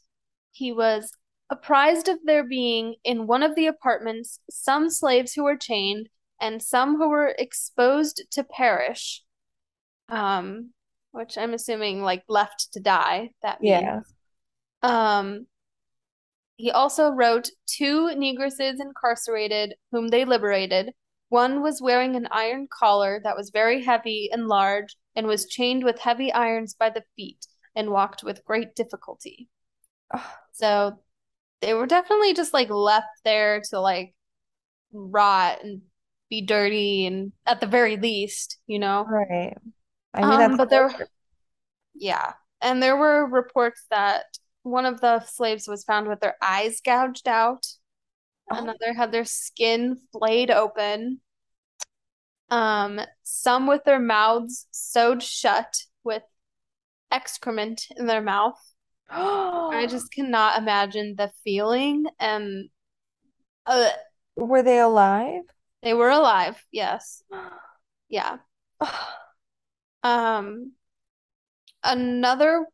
he 0.51 0.71
was 0.71 1.11
apprised 1.49 2.07
of 2.07 2.17
there 2.23 2.43
being 2.43 2.95
in 3.03 3.27
one 3.27 3.43
of 3.43 3.55
the 3.55 3.67
apartments 3.67 4.39
some 4.49 4.89
slaves 4.89 5.33
who 5.33 5.43
were 5.43 5.57
chained 5.57 6.09
and 6.39 6.61
some 6.61 6.97
who 6.97 7.09
were 7.09 7.35
exposed 7.37 8.23
to 8.31 8.43
perish, 8.43 9.23
um, 10.09 10.71
which 11.11 11.37
I'm 11.37 11.53
assuming 11.53 12.01
like 12.01 12.23
left 12.27 12.73
to 12.73 12.79
die, 12.79 13.31
that 13.41 13.61
means. 13.61 13.81
Yeah. 13.81 13.99
Um, 14.81 15.47
he 16.57 16.71
also 16.71 17.09
wrote 17.09 17.49
two 17.65 18.09
negresses 18.15 18.79
incarcerated 18.79 19.75
whom 19.91 20.09
they 20.09 20.25
liberated. 20.25 20.91
One 21.33 21.63
was 21.63 21.81
wearing 21.81 22.15
an 22.15 22.27
iron 22.29 22.67
collar 22.71 23.19
that 23.23 23.35
was 23.35 23.49
very 23.49 23.83
heavy 23.83 24.29
and 24.31 24.47
large 24.47 24.95
and 25.15 25.25
was 25.25 25.47
chained 25.47 25.83
with 25.83 25.97
heavy 25.97 26.31
irons 26.31 26.75
by 26.75 26.91
the 26.91 27.03
feet 27.15 27.47
and 27.75 27.89
walked 27.89 28.23
with 28.23 28.45
great 28.45 28.75
difficulty. 28.75 29.49
Ugh. 30.13 30.21
So 30.51 30.99
they 31.59 31.73
were 31.73 31.87
definitely 31.87 32.35
just 32.35 32.53
like 32.53 32.69
left 32.69 33.07
there 33.25 33.63
to 33.71 33.79
like 33.79 34.13
rot 34.91 35.63
and 35.63 35.81
be 36.29 36.41
dirty 36.41 37.07
and 37.07 37.31
at 37.47 37.59
the 37.59 37.65
very 37.65 37.97
least, 37.97 38.59
you 38.67 38.77
know. 38.77 39.03
Right. 39.03 39.57
I 40.13 40.21
mean, 40.21 40.39
Um, 40.51 40.55
but 40.55 40.69
there, 40.69 40.93
yeah, 41.95 42.33
and 42.61 42.83
there 42.83 42.95
were 42.95 43.25
reports 43.25 43.83
that 43.89 44.25
one 44.61 44.85
of 44.85 45.01
the 45.01 45.25
slaves 45.25 45.67
was 45.67 45.83
found 45.83 46.07
with 46.07 46.19
their 46.19 46.35
eyes 46.43 46.79
gouged 46.79 47.27
out. 47.27 47.65
Oh, 48.51 48.61
Another 48.61 48.93
had 48.93 49.11
their 49.11 49.25
skin 49.25 49.97
flayed 50.11 50.51
open. 50.51 51.21
Um, 52.49 52.99
some 53.23 53.67
with 53.67 53.83
their 53.83 53.99
mouths 53.99 54.67
sewed 54.71 55.23
shut 55.23 55.83
with 56.03 56.23
excrement 57.11 57.87
in 57.97 58.05
their 58.05 58.21
mouth. 58.21 58.59
I 59.09 59.87
just 59.89 60.11
cannot 60.11 60.57
imagine 60.57 61.15
the 61.17 61.31
feeling. 61.43 62.05
And 62.19 62.69
uh, 63.65 63.89
Were 64.35 64.61
they 64.63 64.79
alive? 64.79 65.43
they 65.81 65.93
were 65.93 66.09
alive. 66.09 66.63
Yes. 66.71 67.23
Yeah. 68.09 68.37
Um, 70.03 70.73
another 71.81 72.65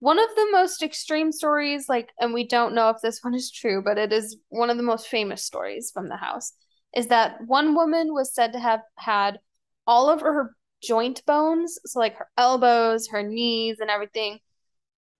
one 0.00 0.18
of 0.18 0.28
the 0.36 0.48
most 0.52 0.82
extreme 0.82 1.32
stories, 1.32 1.88
like, 1.88 2.10
and 2.20 2.32
we 2.32 2.46
don't 2.46 2.74
know 2.74 2.90
if 2.90 2.98
this 3.02 3.20
one 3.22 3.34
is 3.34 3.50
true, 3.50 3.82
but 3.84 3.98
it 3.98 4.12
is 4.12 4.36
one 4.48 4.70
of 4.70 4.76
the 4.76 4.82
most 4.82 5.08
famous 5.08 5.44
stories 5.44 5.90
from 5.92 6.08
the 6.08 6.16
house, 6.16 6.52
is 6.94 7.08
that 7.08 7.38
one 7.46 7.74
woman 7.74 8.14
was 8.14 8.34
said 8.34 8.52
to 8.52 8.60
have 8.60 8.80
had 8.96 9.38
all 9.86 10.08
of 10.08 10.20
her 10.20 10.54
joint 10.82 11.24
bones, 11.26 11.78
so 11.84 11.98
like 11.98 12.16
her 12.16 12.28
elbows, 12.36 13.08
her 13.08 13.22
knees, 13.22 13.78
and 13.80 13.90
everything, 13.90 14.38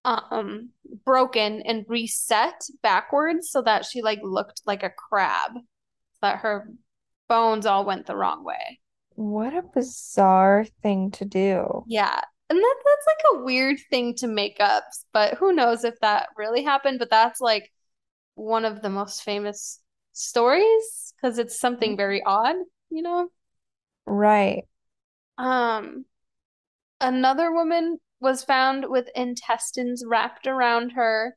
um, 0.05 0.71
broken 1.05 1.63
and 1.63 1.85
reset 1.89 2.63
backwards 2.83 3.51
so 3.51 3.63
that 3.63 3.85
she 3.85 4.01
like 4.01 4.21
looked 4.23 4.63
like 4.65 4.83
a 4.83 4.91
crab, 4.91 5.53
that 6.23 6.39
her 6.39 6.71
bones 7.29 7.67
all 7.67 7.85
went 7.85 8.07
the 8.07 8.17
wrong 8.17 8.45
way. 8.45 8.79
What 9.17 9.55
a 9.55 9.63
bizarre 9.63 10.65
thing 10.83 11.11
to 11.13 11.25
do. 11.25 11.85
Yeah. 11.89 12.21
And 12.51 12.59
that 12.59 12.77
that's 12.85 13.07
like 13.07 13.41
a 13.41 13.45
weird 13.45 13.79
thing 13.91 14.15
to 14.17 14.27
make 14.27 14.57
up, 14.59 14.85
but 15.13 15.35
who 15.35 15.53
knows 15.53 15.85
if 15.85 16.01
that 16.01 16.29
really 16.37 16.63
happened, 16.63 16.99
but 16.99 17.11
that's 17.11 17.41
like 17.41 17.71
one 18.37 18.65
of 18.65 18.81
the 18.81 18.89
most 18.89 19.23
famous 19.23 19.81
stories 20.15 21.13
because 21.17 21.39
it's 21.39 21.61
something 21.61 21.97
very 21.97 22.23
odd, 22.23 22.57
you 22.91 23.03
know? 23.03 23.29
Right. 24.07 24.65
Um, 25.37 26.07
another 27.01 27.53
woman 27.53 27.99
was 28.21 28.45
found 28.45 28.87
with 28.89 29.09
intestines 29.15 30.03
wrapped 30.07 30.47
around 30.47 30.93
her, 30.93 31.37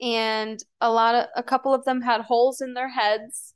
and 0.00 0.62
a 0.80 0.90
lot 0.90 1.14
of 1.14 1.26
a 1.36 1.42
couple 1.42 1.74
of 1.74 1.84
them 1.84 2.00
had 2.00 2.22
holes 2.22 2.60
in 2.60 2.74
their 2.74 2.88
heads 2.88 3.54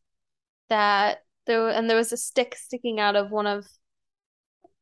that 0.69 1.25
there 1.47 1.69
and 1.69 1.89
there 1.89 1.97
was 1.97 2.13
a 2.13 2.17
stick 2.17 2.57
sticking 2.57 3.01
out 3.01 3.17
of 3.17 3.31
one 3.31 3.47
of 3.47 3.67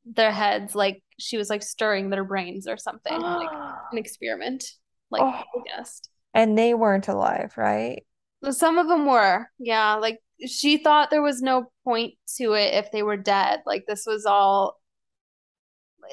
their 0.05 0.33
heads, 0.33 0.75
like 0.75 1.03
she 1.19 1.37
was 1.37 1.51
like 1.51 1.63
stirring 1.63 2.11
their 2.11 2.25
brains 2.25 2.67
or 2.67 2.77
something, 2.77 3.19
like 3.19 3.51
an 3.93 3.99
experiment, 3.99 4.65
like 5.11 5.23
Oh, 5.23 5.33
people 5.33 5.65
guessed. 5.67 6.09
and 6.35 6.57
they 6.59 6.75
weren't 6.75 7.09
alive, 7.09 7.53
right? 7.57 8.03
Some 8.51 8.79
of 8.79 8.89
them 8.89 9.07
were, 9.07 9.47
yeah, 9.59 9.95
like 9.95 10.19
she 10.47 10.77
thought 10.79 11.11
there 11.11 11.23
was 11.23 11.41
no 11.41 11.71
point 11.85 12.15
to 12.37 12.53
it 12.55 12.75
if 12.75 12.91
they 12.93 13.03
were 13.03 13.17
dead. 13.17 13.61
Like 13.65 13.85
this 13.87 14.05
was 14.07 14.27
all 14.27 14.79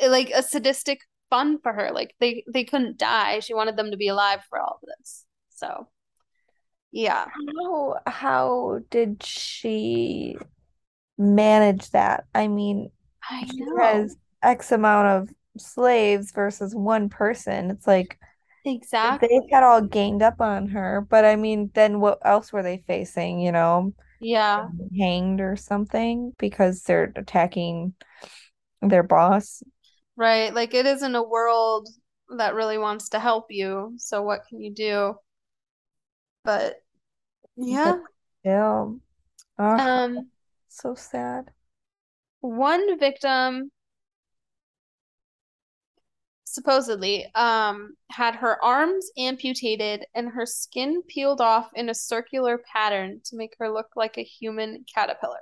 like 0.07 0.31
a 0.33 0.41
sadistic 0.43 1.01
fun 1.29 1.59
for 1.61 1.73
her. 1.73 1.91
Like 1.93 2.15
they 2.19 2.43
they 2.51 2.63
couldn't 2.63 2.97
die. 2.97 3.39
She 3.39 3.53
wanted 3.53 3.75
them 3.75 3.91
to 3.91 3.97
be 3.97 4.07
alive 4.07 4.41
for 4.49 4.59
all 4.59 4.79
of 4.81 4.87
this. 4.99 5.25
So, 5.49 5.89
yeah. 6.91 7.25
How 7.59 7.95
how 8.07 8.79
did 8.89 9.23
she 9.23 10.37
manage 11.17 11.89
that? 11.91 12.25
I 12.33 12.47
mean, 12.47 12.91
I 13.29 13.45
she 13.45 13.57
know. 13.59 13.77
has 13.77 14.15
X 14.41 14.71
amount 14.71 15.07
of 15.29 15.35
slaves 15.61 16.31
versus 16.31 16.75
one 16.75 17.09
person. 17.09 17.71
It's 17.71 17.87
like 17.87 18.19
exactly 18.65 19.27
they 19.29 19.41
had 19.51 19.63
all 19.63 19.81
gained 19.81 20.21
up 20.23 20.41
on 20.41 20.69
her, 20.69 21.01
but 21.09 21.25
I 21.25 21.35
mean, 21.35 21.71
then 21.73 21.99
what 21.99 22.19
else 22.25 22.53
were 22.53 22.63
they 22.63 22.79
facing, 22.87 23.39
you 23.39 23.51
know? 23.51 23.93
Yeah. 24.19 24.69
Hanged 24.97 25.41
or 25.41 25.55
something 25.55 26.33
because 26.37 26.83
they're 26.83 27.11
attacking 27.15 27.93
their 28.81 29.03
boss. 29.03 29.63
Right. 30.15 30.53
Like 30.53 30.73
it 30.73 30.85
isn't 30.85 31.15
a 31.15 31.23
world 31.23 31.87
that 32.37 32.53
really 32.55 32.77
wants 32.77 33.09
to 33.09 33.19
help 33.19 33.47
you. 33.49 33.93
So 33.97 34.21
what 34.21 34.45
can 34.47 34.61
you 34.61 34.73
do? 34.73 35.15
But 36.43 36.83
yeah, 37.55 37.97
yeah. 38.43 38.85
ugh, 39.59 39.83
Um, 39.83 40.31
so 40.69 40.95
sad. 40.95 41.51
one 42.41 42.99
victim 42.99 43.71
supposedly 46.51 47.25
um 47.35 47.95
had 48.11 48.35
her 48.35 48.61
arms 48.63 49.09
amputated 49.17 50.05
and 50.13 50.29
her 50.29 50.45
skin 50.45 51.01
peeled 51.03 51.39
off 51.41 51.69
in 51.75 51.89
a 51.89 51.95
circular 51.95 52.61
pattern 52.73 53.21
to 53.23 53.37
make 53.37 53.55
her 53.59 53.69
look 53.71 53.87
like 53.95 54.17
a 54.17 54.23
human 54.23 54.83
caterpillar. 54.93 55.39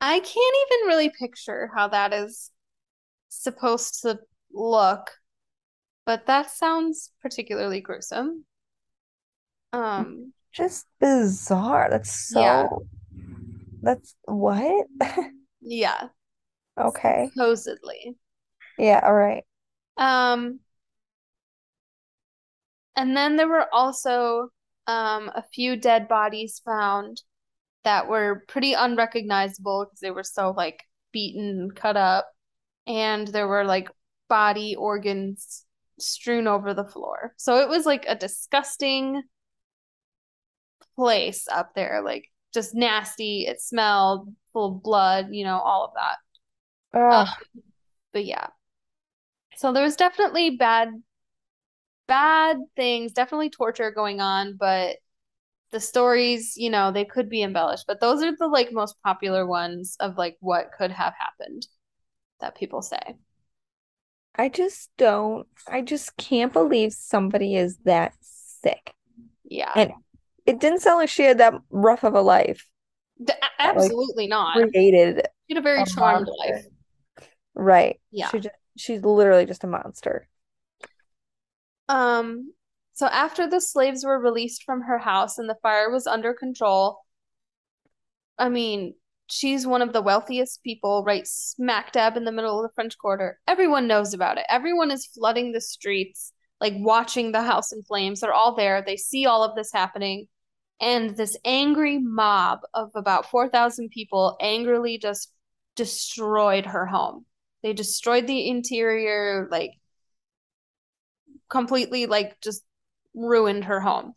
I 0.00 0.18
can't 0.18 0.56
even 0.66 0.88
really 0.88 1.10
picture 1.10 1.70
how 1.74 1.88
that 1.88 2.12
is 2.12 2.50
supposed 3.28 4.02
to 4.02 4.20
look, 4.52 5.10
but 6.04 6.26
that 6.26 6.50
sounds 6.50 7.10
particularly 7.22 7.80
gruesome. 7.80 8.44
Um, 9.72 10.32
Just 10.52 10.86
bizarre. 11.00 11.88
That's 11.90 12.34
yeah, 12.34 12.64
so, 12.64 12.86
that's 13.82 14.14
what? 14.24 14.86
yeah, 15.60 16.08
Okay. 16.78 17.30
supposedly. 17.30 18.16
Yeah, 18.78 19.00
all 19.02 19.14
right. 19.14 19.44
Um, 19.96 20.60
and 22.96 23.16
then 23.16 23.36
there 23.36 23.48
were 23.48 23.72
also 23.72 24.48
um 24.86 25.30
a 25.34 25.42
few 25.52 25.76
dead 25.76 26.08
bodies 26.08 26.60
found 26.64 27.22
that 27.84 28.08
were 28.08 28.44
pretty 28.48 28.72
unrecognizable 28.74 29.84
because 29.86 30.00
they 30.00 30.10
were 30.10 30.24
so 30.24 30.52
like 30.56 30.82
beaten 31.12 31.60
and 31.60 31.74
cut 31.76 31.96
up, 31.96 32.28
and 32.86 33.28
there 33.28 33.48
were 33.48 33.64
like 33.64 33.90
body 34.28 34.74
organs 34.76 35.64
strewn 35.98 36.46
over 36.48 36.74
the 36.74 36.84
floor. 36.84 37.34
So 37.36 37.58
it 37.58 37.68
was 37.68 37.86
like 37.86 38.04
a 38.08 38.16
disgusting 38.16 39.22
place 40.96 41.46
up 41.50 41.74
there, 41.74 42.02
like 42.04 42.30
just 42.52 42.74
nasty. 42.74 43.46
It 43.46 43.60
smelled 43.60 44.32
full 44.52 44.76
of 44.76 44.82
blood, 44.82 45.28
you 45.30 45.44
know, 45.44 45.58
all 45.58 45.84
of 45.84 45.92
that. 45.94 46.16
Ugh, 47.12 47.28
but 48.12 48.24
yeah, 48.24 48.48
so 49.56 49.72
there 49.72 49.84
was 49.84 49.96
definitely 49.96 50.50
bad, 50.50 50.90
bad 52.06 52.58
things, 52.76 53.12
definitely 53.12 53.50
torture 53.50 53.90
going 53.90 54.20
on, 54.20 54.56
but 54.56 54.96
the 55.72 55.80
stories, 55.80 56.54
you 56.56 56.70
know, 56.70 56.92
they 56.92 57.04
could 57.04 57.28
be 57.30 57.42
embellished. 57.42 57.86
But 57.88 58.00
those 58.00 58.22
are 58.22 58.36
the 58.36 58.48
like 58.48 58.72
most 58.72 58.96
popular 59.04 59.46
ones 59.46 59.96
of 60.00 60.18
like 60.18 60.36
what 60.40 60.72
could 60.78 60.92
have 60.92 61.14
happened 61.18 61.66
that 62.40 62.56
people 62.56 62.82
say. 62.82 63.16
I 64.36 64.48
just 64.48 64.90
don't, 64.96 65.46
I 65.68 65.80
just 65.80 66.16
can't 66.16 66.52
believe 66.52 66.92
somebody 66.92 67.54
is 67.56 67.78
that 67.84 68.14
sick. 68.20 68.94
Yeah, 69.44 69.74
And 69.76 69.92
it 70.46 70.60
didn't 70.60 70.80
sound 70.80 70.98
like 70.98 71.08
she 71.08 71.22
had 71.22 71.38
that 71.38 71.54
rough 71.70 72.04
of 72.04 72.14
a 72.14 72.20
life 72.20 72.68
D- 73.22 73.32
that 73.62 73.76
like 73.76 73.92
absolutely 73.92 74.26
not. 74.26 74.60
created 74.72 75.26
She 75.48 75.54
had 75.54 75.58
a 75.58 75.62
very 75.62 75.82
a 75.82 75.84
charmed 75.84 76.28
life. 76.40 76.66
Right. 77.54 78.00
Yeah. 78.10 78.30
She 78.30 78.38
just, 78.40 78.54
she's 78.76 79.02
literally 79.02 79.46
just 79.46 79.64
a 79.64 79.68
monster. 79.68 80.28
Um, 81.88 82.52
so 82.92 83.06
after 83.06 83.48
the 83.48 83.60
slaves 83.60 84.04
were 84.04 84.18
released 84.18 84.62
from 84.62 84.82
her 84.82 84.98
house 84.98 85.38
and 85.38 85.48
the 85.48 85.56
fire 85.62 85.90
was 85.90 86.06
under 86.06 86.32
control, 86.32 87.00
I 88.38 88.48
mean, 88.48 88.94
she's 89.28 89.66
one 89.66 89.82
of 89.82 89.92
the 89.92 90.02
wealthiest 90.02 90.62
people 90.62 91.04
right 91.04 91.26
smack 91.26 91.92
dab 91.92 92.16
in 92.16 92.24
the 92.24 92.32
middle 92.32 92.58
of 92.58 92.62
the 92.62 92.74
French 92.74 92.96
Quarter. 92.98 93.38
Everyone 93.46 93.86
knows 93.86 94.14
about 94.14 94.38
it. 94.38 94.44
Everyone 94.48 94.90
is 94.90 95.06
flooding 95.06 95.52
the 95.52 95.60
streets, 95.60 96.32
like 96.60 96.74
watching 96.76 97.32
the 97.32 97.42
house 97.42 97.72
in 97.72 97.82
flames. 97.82 98.20
They're 98.20 98.32
all 98.32 98.54
there. 98.54 98.82
They 98.82 98.96
see 98.96 99.26
all 99.26 99.42
of 99.42 99.56
this 99.56 99.72
happening. 99.72 100.26
And 100.80 101.16
this 101.16 101.36
angry 101.44 101.98
mob 101.98 102.60
of 102.74 102.90
about 102.94 103.30
4,000 103.30 103.90
people 103.90 104.36
angrily 104.40 104.98
just 104.98 105.32
destroyed 105.76 106.66
her 106.66 106.86
home. 106.86 107.26
They 107.64 107.72
destroyed 107.72 108.28
the 108.28 108.48
interior, 108.48 109.48
like 109.50 109.72
completely, 111.48 112.06
like 112.06 112.40
just 112.42 112.62
ruined 113.14 113.64
her 113.64 113.80
home. 113.80 114.14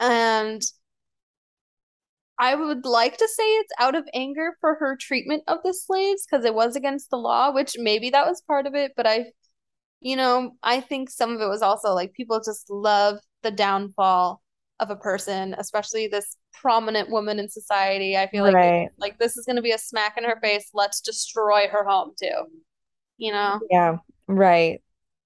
And 0.00 0.62
I 2.38 2.54
would 2.54 2.84
like 2.86 3.16
to 3.16 3.28
say 3.28 3.42
it's 3.42 3.72
out 3.80 3.96
of 3.96 4.08
anger 4.14 4.56
for 4.60 4.76
her 4.76 4.96
treatment 4.96 5.42
of 5.48 5.58
the 5.64 5.74
slaves 5.74 6.24
because 6.24 6.44
it 6.44 6.54
was 6.54 6.76
against 6.76 7.10
the 7.10 7.16
law, 7.18 7.52
which 7.52 7.74
maybe 7.78 8.10
that 8.10 8.26
was 8.26 8.42
part 8.42 8.66
of 8.66 8.74
it, 8.76 8.92
but 8.96 9.06
I, 9.08 9.32
you 10.00 10.14
know, 10.16 10.52
I 10.62 10.80
think 10.80 11.10
some 11.10 11.32
of 11.34 11.40
it 11.40 11.48
was 11.48 11.62
also 11.62 11.94
like 11.94 12.12
people 12.12 12.40
just 12.44 12.70
love 12.70 13.18
the 13.42 13.50
downfall 13.50 14.40
of 14.80 14.90
a 14.90 14.96
person, 14.96 15.54
especially 15.58 16.06
this 16.06 16.36
prominent 16.52 17.10
woman 17.10 17.40
in 17.40 17.48
society. 17.48 18.16
I 18.16 18.28
feel 18.28 18.44
like 18.44 18.54
like 18.98 19.18
this 19.18 19.36
is 19.36 19.44
going 19.46 19.56
to 19.56 19.62
be 19.62 19.72
a 19.72 19.78
smack 19.78 20.16
in 20.16 20.24
her 20.24 20.38
face. 20.40 20.70
Let's 20.72 21.00
destroy 21.00 21.66
her 21.68 21.84
home 21.84 22.12
too, 22.20 22.46
you 23.18 23.32
know? 23.32 23.60
Yeah. 23.70 23.98
Right. 24.26 24.82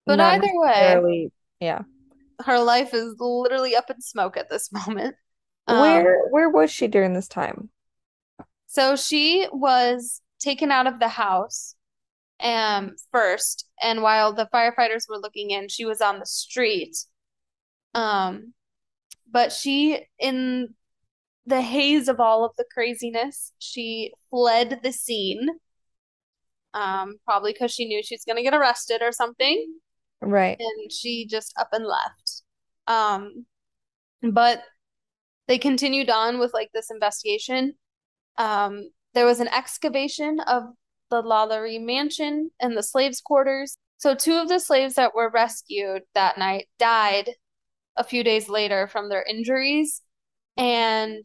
But 0.07 0.17
Not 0.17 0.35
either 0.35 0.49
way. 0.55 1.31
Yeah. 1.61 1.83
her 2.45 2.59
life 2.61 2.93
is 2.95 3.15
literally 3.21 3.77
up 3.77 3.91
in 3.91 4.01
smoke 4.01 4.37
at 4.37 4.51
this 4.51 4.71
moment. 4.87 5.15
Um, 5.69 5.81
Where 5.81 6.29
where 6.31 6.51
was 6.51 6.71
she 6.71 6.89
during 6.89 7.15
this 7.15 7.29
time? 7.29 7.71
so 8.67 8.97
she 8.97 9.47
was 9.53 10.23
taken 10.41 10.71
out 10.73 10.87
of 10.87 10.99
the 10.99 11.09
house 11.09 11.75
um 12.41 12.97
first 13.13 13.69
and 13.81 14.03
while 14.03 14.33
the 14.33 14.49
firefighters 14.53 15.09
were 15.09 15.19
looking 15.19 15.51
in 15.51 15.69
she 15.69 15.85
was 15.85 16.01
on 16.01 16.19
the 16.19 16.27
street 16.27 16.97
um 17.95 18.53
but 19.31 19.53
she 19.53 20.01
in 20.19 20.75
the 21.47 21.61
haze 21.61 22.09
of 22.09 22.19
all 22.19 22.45
of 22.45 22.53
the 22.57 22.65
craziness 22.73 23.53
she 23.59 24.13
fled 24.31 24.81
the 24.83 24.93
scene 24.93 25.47
um 26.75 27.15
probably 27.25 27.53
because 27.53 27.71
she 27.73 27.85
knew 27.87 28.03
she 28.03 28.15
was 28.15 28.25
going 28.27 28.37
to 28.37 28.43
get 28.43 28.55
arrested 28.55 29.03
or 29.03 29.13
something 29.13 29.67
Right. 30.21 30.57
and 30.59 30.93
she 30.93 31.27
just 31.27 31.53
up 31.59 31.69
and 31.73 31.85
left 31.85 32.43
um 32.87 33.47
but 34.23 34.63
they 35.49 35.59
continued 35.59 36.09
on 36.11 36.39
with 36.39 36.53
like 36.55 36.71
this 36.73 36.91
investigation 36.91 37.75
um 38.39 38.91
there 39.15 39.27
was 39.27 39.41
an 39.41 39.49
excavation 39.49 40.41
of 40.41 40.63
the 41.11 41.23
Lalaurie 41.23 41.85
mansion 41.85 42.51
and 42.61 42.77
the 42.77 42.83
slaves 42.83 43.21
quarters 43.21 43.77
So 43.99 44.15
two 44.15 44.35
of 44.35 44.49
the 44.49 44.59
slaves 44.59 44.95
that 44.95 45.15
were 45.15 45.31
rescued 45.31 46.03
that 46.15 46.39
night 46.39 46.67
died 46.79 47.31
a 47.97 48.03
few 48.03 48.25
days 48.25 48.49
later 48.49 48.87
from 48.89 49.11
their 49.11 49.23
injuries. 49.23 50.01
And 50.57 51.23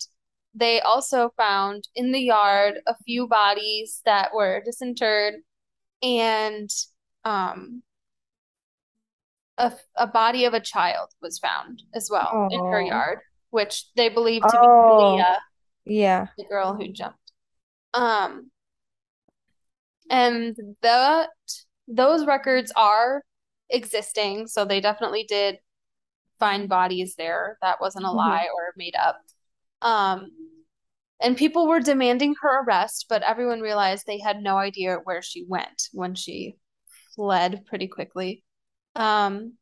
they 0.54 0.82
also 0.82 1.32
found 1.38 1.88
in 1.96 2.12
the 2.12 2.20
yard 2.22 2.80
a 2.88 2.96
few 3.06 3.28
bodies 3.28 4.02
that 4.06 4.34
were 4.34 4.62
disinterred 4.66 5.36
and 6.04 6.70
um, 7.26 7.84
a, 9.58 9.72
a 9.96 10.08
body 10.08 10.46
of 10.46 10.54
a 10.54 10.60
child 10.60 11.10
was 11.22 11.40
found 11.40 11.84
as 11.94 12.10
well 12.12 12.44
in 12.50 12.60
her 12.70 12.82
Oh. 12.82 12.82
yard, 12.82 13.20
which 13.50 13.86
they 13.96 14.10
believe 14.10 14.48
to 14.48 14.58
be 14.60 14.70
Oh, 14.70 14.88
Leah, 14.88 15.40
yeah. 15.86 16.28
the 16.38 16.46
girl 16.46 16.76
who 16.76 16.88
jumped. 16.90 17.32
Um, 17.94 18.52
and 20.10 20.56
that 20.82 21.30
those 21.88 22.26
records 22.26 22.72
are 22.76 23.24
existing, 23.70 24.48
so 24.48 24.66
they 24.66 24.80
definitely 24.82 25.26
did 25.28 25.60
find 26.40 26.70
bodies 26.70 27.16
there. 27.18 27.60
That 27.62 27.82
wasn't 27.82 28.06
a 28.06 28.12
hmm 28.12 28.14
lie 28.14 28.48
or 28.56 28.74
made 28.78 28.96
up. 28.96 29.22
Um, 29.82 30.32
and 31.20 31.36
people 31.36 31.68
were 31.68 31.80
demanding 31.80 32.36
her 32.42 32.64
arrest, 32.64 33.08
but 33.10 33.24
everyone 33.24 33.62
realized 33.62 34.06
they 34.06 34.20
had 34.20 34.42
no 34.42 34.58
idea 34.58 35.00
where 35.04 35.22
she 35.22 35.46
went 35.48 35.90
when 35.92 36.16
she 36.16 36.58
fled 37.16 37.66
pretty 37.66 37.88
quickly. 37.88 38.44
Um, 38.96 39.54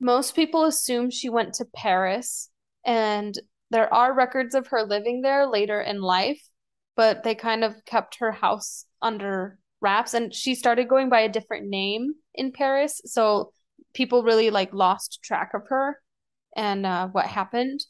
most 0.00 0.34
people 0.34 0.64
assume 0.64 1.10
she 1.10 1.28
went 1.28 1.54
to 1.54 1.66
Paris, 1.74 2.50
and 2.84 3.38
there 3.70 3.92
are 3.92 4.14
records 4.14 4.54
of 4.54 4.68
her 4.68 4.82
living 4.82 5.22
there 5.22 5.46
later 5.46 5.80
in 5.80 6.00
life, 6.00 6.42
but 6.96 7.22
they 7.22 7.34
kind 7.34 7.64
of 7.64 7.84
kept 7.84 8.18
her 8.18 8.32
house 8.32 8.86
under 9.00 9.58
wraps, 9.80 10.14
and 10.14 10.34
she 10.34 10.54
started 10.54 10.88
going 10.88 11.08
by 11.08 11.20
a 11.20 11.28
different 11.28 11.68
name 11.68 12.14
in 12.34 12.52
Paris, 12.52 13.00
so 13.04 13.52
people 13.94 14.22
really 14.22 14.50
like 14.50 14.72
lost 14.72 15.20
track 15.22 15.52
of 15.54 15.62
her 15.68 16.00
and 16.56 16.86
uh, 16.86 17.08
what 17.08 17.26
happened. 17.26 17.80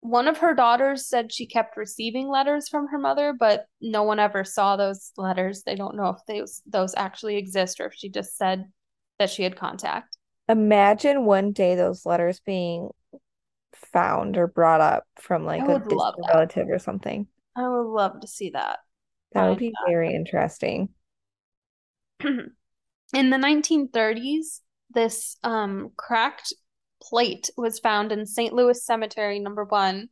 One 0.00 0.28
of 0.28 0.38
her 0.38 0.54
daughters 0.54 1.06
said 1.06 1.32
she 1.32 1.46
kept 1.46 1.76
receiving 1.76 2.28
letters 2.28 2.68
from 2.68 2.88
her 2.88 2.98
mother, 2.98 3.34
but 3.38 3.66
no 3.80 4.04
one 4.04 4.18
ever 4.18 4.44
saw 4.44 4.76
those 4.76 5.12
letters. 5.16 5.62
They 5.64 5.74
don't 5.74 5.96
know 5.96 6.08
if 6.08 6.18
those 6.26 6.62
those 6.66 6.94
actually 6.96 7.36
exist 7.36 7.80
or 7.80 7.86
if 7.86 7.94
she 7.94 8.08
just 8.08 8.36
said 8.36 8.66
that 9.18 9.30
she 9.30 9.42
had 9.42 9.56
contact. 9.56 10.16
Imagine 10.48 11.24
one 11.24 11.52
day 11.52 11.74
those 11.74 12.06
letters 12.06 12.40
being 12.40 12.90
found 13.74 14.36
or 14.36 14.46
brought 14.46 14.80
up 14.80 15.04
from 15.20 15.44
like 15.44 15.62
a 15.62 15.82
relative 16.32 16.68
or 16.68 16.78
something. 16.78 17.26
I 17.56 17.68
would 17.68 17.86
love 17.86 18.20
to 18.20 18.26
see 18.26 18.50
that. 18.50 18.78
That 19.32 19.48
would 19.48 19.58
be 19.58 19.72
very 19.86 20.14
interesting. 20.14 20.88
In 22.20 22.50
the 23.12 23.36
1930s, 23.36 24.60
this 24.90 25.36
um, 25.42 25.90
cracked 25.96 26.54
plate 27.02 27.50
was 27.56 27.78
found 27.78 28.12
in 28.12 28.26
St. 28.26 28.52
Louis 28.52 28.84
Cemetery 28.84 29.38
number 29.38 29.64
one 29.64 30.08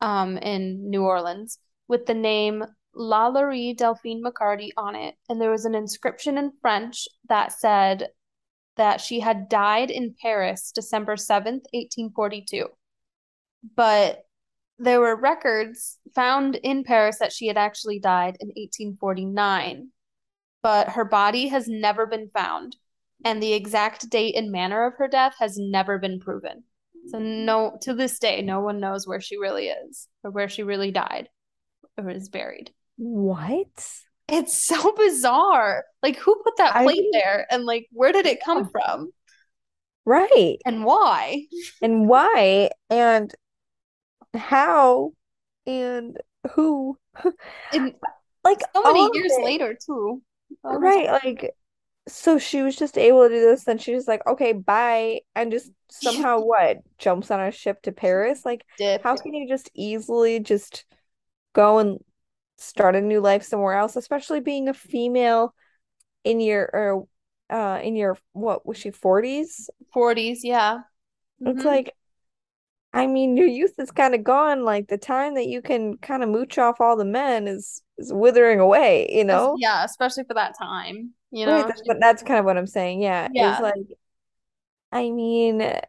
um, 0.00 0.36
in 0.38 0.90
New 0.90 1.02
Orleans 1.02 1.58
with 1.88 2.06
the 2.06 2.14
name 2.14 2.64
Lalaurie 2.96 3.76
Delphine 3.76 4.22
McCarty 4.22 4.70
on 4.76 4.94
it. 4.94 5.14
And 5.28 5.40
there 5.40 5.50
was 5.50 5.64
an 5.64 5.74
inscription 5.74 6.38
in 6.38 6.52
French 6.60 7.08
that 7.28 7.52
said 7.52 8.08
that 8.76 9.00
she 9.00 9.20
had 9.20 9.48
died 9.48 9.90
in 9.90 10.14
Paris 10.20 10.72
December 10.72 11.16
7th, 11.16 11.64
1842. 11.72 12.66
But 13.76 14.24
there 14.78 15.00
were 15.00 15.16
records 15.16 15.98
found 16.14 16.56
in 16.56 16.84
Paris 16.84 17.18
that 17.20 17.32
she 17.32 17.46
had 17.46 17.56
actually 17.56 18.00
died 18.00 18.36
in 18.40 18.48
1849, 18.48 19.88
but 20.62 20.90
her 20.90 21.04
body 21.04 21.48
has 21.48 21.68
never 21.68 22.06
been 22.06 22.28
found, 22.34 22.76
and 23.24 23.42
the 23.42 23.52
exact 23.54 24.08
date 24.10 24.36
and 24.36 24.52
manner 24.52 24.86
of 24.86 24.94
her 24.98 25.08
death 25.08 25.34
has 25.38 25.58
never 25.58 25.98
been 25.98 26.20
proven. 26.20 26.64
So 27.06 27.18
no, 27.18 27.78
to 27.82 27.94
this 27.94 28.18
day, 28.18 28.42
no 28.42 28.60
one 28.60 28.80
knows 28.80 29.06
where 29.06 29.20
she 29.20 29.36
really 29.38 29.68
is 29.68 30.08
or 30.22 30.30
where 30.30 30.48
she 30.48 30.62
really 30.62 30.90
died 30.90 31.28
or 31.98 32.10
is 32.10 32.28
buried. 32.28 32.72
What? 32.96 33.88
It's 34.28 34.66
so 34.66 34.92
bizarre. 34.92 35.84
Like, 36.02 36.16
who 36.16 36.34
put 36.44 36.56
that 36.58 36.76
I 36.76 36.82
plate 36.82 36.96
mean, 36.98 37.10
there, 37.12 37.46
and 37.50 37.64
like, 37.64 37.86
where 37.92 38.12
did 38.12 38.26
it 38.26 38.42
come 38.44 38.68
from, 38.68 39.12
right. 40.04 40.58
and 40.64 40.84
why? 40.84 41.46
And 41.80 42.08
why 42.08 42.70
and 42.90 43.34
how 44.34 45.12
and 45.66 46.18
who? 46.54 46.98
And 47.72 47.94
Like 48.44 48.60
so 48.74 48.82
many 48.82 49.10
years 49.12 49.38
it. 49.38 49.44
later, 49.44 49.74
too. 49.74 50.22
Right. 50.62 51.10
Like, 51.24 51.54
so 52.08 52.38
she 52.38 52.62
was 52.62 52.76
just 52.76 52.98
able 52.98 53.22
to 53.28 53.34
do 53.34 53.40
this, 53.40 53.64
then 53.64 53.78
she 53.78 53.94
was 53.94 54.06
like, 54.08 54.26
okay, 54.26 54.52
bye. 54.52 55.20
And 55.34 55.50
just 55.52 55.72
somehow 55.90 56.40
what? 56.40 56.78
Jumps 56.98 57.30
on 57.30 57.40
a 57.40 57.50
ship 57.50 57.82
to 57.82 57.92
Paris? 57.92 58.44
Like, 58.44 58.64
how 59.00 59.16
can 59.16 59.34
you 59.34 59.48
just 59.48 59.70
easily 59.74 60.40
just 60.40 60.84
go 61.54 61.78
and 61.78 61.98
start 62.58 62.96
a 62.96 63.02
new 63.02 63.20
life 63.20 63.44
somewhere 63.44 63.74
else, 63.74 63.96
especially 63.96 64.40
being 64.40 64.68
a 64.68 64.74
female 64.74 65.54
in 66.24 66.40
your 66.40 66.70
or 66.72 67.08
uh 67.50 67.80
in 67.82 67.96
your 67.96 68.18
what 68.32 68.66
was 68.66 68.78
she 68.78 68.90
40s? 68.90 69.70
40s, 69.92 70.44
yeah. 70.44 70.80
It's 71.46 71.64
hmm 71.64 71.66
like 71.66 71.94
I 72.94 73.06
mean 73.08 73.36
your 73.36 73.48
youth 73.48 73.78
is 73.78 73.92
kind 73.92 74.14
of 74.16 74.24
gone. 74.24 74.64
Like 74.64 74.88
the 74.88 74.98
time 74.98 75.34
that 75.36 75.46
you 75.48 75.62
can 75.62 75.98
kind 75.98 76.24
of 76.24 76.30
mooch 76.30 76.58
off 76.58 76.80
all 76.80 76.96
the 76.96 77.06
men 77.06 77.48
is 77.48 77.82
is 77.98 78.12
withering 78.12 78.60
away, 78.60 79.08
you 79.12 79.24
know? 79.24 79.60
yeah, 79.60 79.84
especially 79.84 80.24
for 80.24 80.34
that 80.34 80.54
time, 80.58 81.14
you 81.30 81.46
Right, 81.46 81.66
know? 81.66 81.66
that's, 81.66 81.82
but 81.86 81.98
that's 82.00 82.22
kind 82.22 82.38
of 82.38 82.46
what 82.46 82.56
I'm 82.56 82.66
saying. 82.66 83.02
Yeah, 83.02 83.28
Yeah. 83.28 83.60
like 83.60 83.74
I 84.92 85.10
mean, 85.10 85.60
uh, 85.60 85.80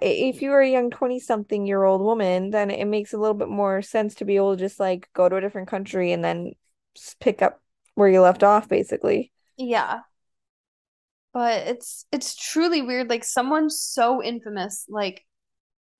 if 0.00 0.40
you're 0.42 0.60
a 0.60 0.70
young 0.70 0.90
20 0.90 1.18
something 1.20 1.66
year 1.66 1.82
old 1.84 2.00
woman, 2.00 2.50
then 2.50 2.70
it 2.70 2.84
makes 2.86 3.12
a 3.12 3.18
little 3.18 3.34
bit 3.34 3.48
more 3.48 3.82
sense 3.82 4.14
to 4.16 4.24
be 4.24 4.36
able 4.36 4.54
to 4.56 4.60
just 4.60 4.78
like 4.80 5.08
go 5.14 5.28
to 5.28 5.36
a 5.36 5.40
different 5.40 5.68
country 5.68 6.12
and 6.12 6.24
then 6.24 6.52
pick 7.20 7.42
up 7.42 7.60
where 7.94 8.08
you 8.08 8.20
left 8.20 8.42
off, 8.42 8.68
basically. 8.68 9.32
Yeah. 9.56 10.02
But 11.32 11.66
it's 11.66 12.06
it's 12.12 12.34
truly 12.36 12.80
weird. 12.80 13.10
Like 13.10 13.24
someone 13.24 13.68
so 13.70 14.22
infamous, 14.22 14.86
like 14.88 15.26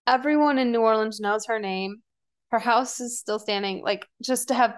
everyone 0.06 0.58
in 0.58 0.72
New 0.72 0.82
Orleans 0.82 1.20
knows 1.20 1.46
her 1.48 1.60
name. 1.60 2.03
Her 2.54 2.60
house 2.60 3.00
is 3.00 3.18
still 3.18 3.40
standing. 3.40 3.82
Like 3.82 4.06
just 4.22 4.48
to 4.48 4.54
have 4.54 4.76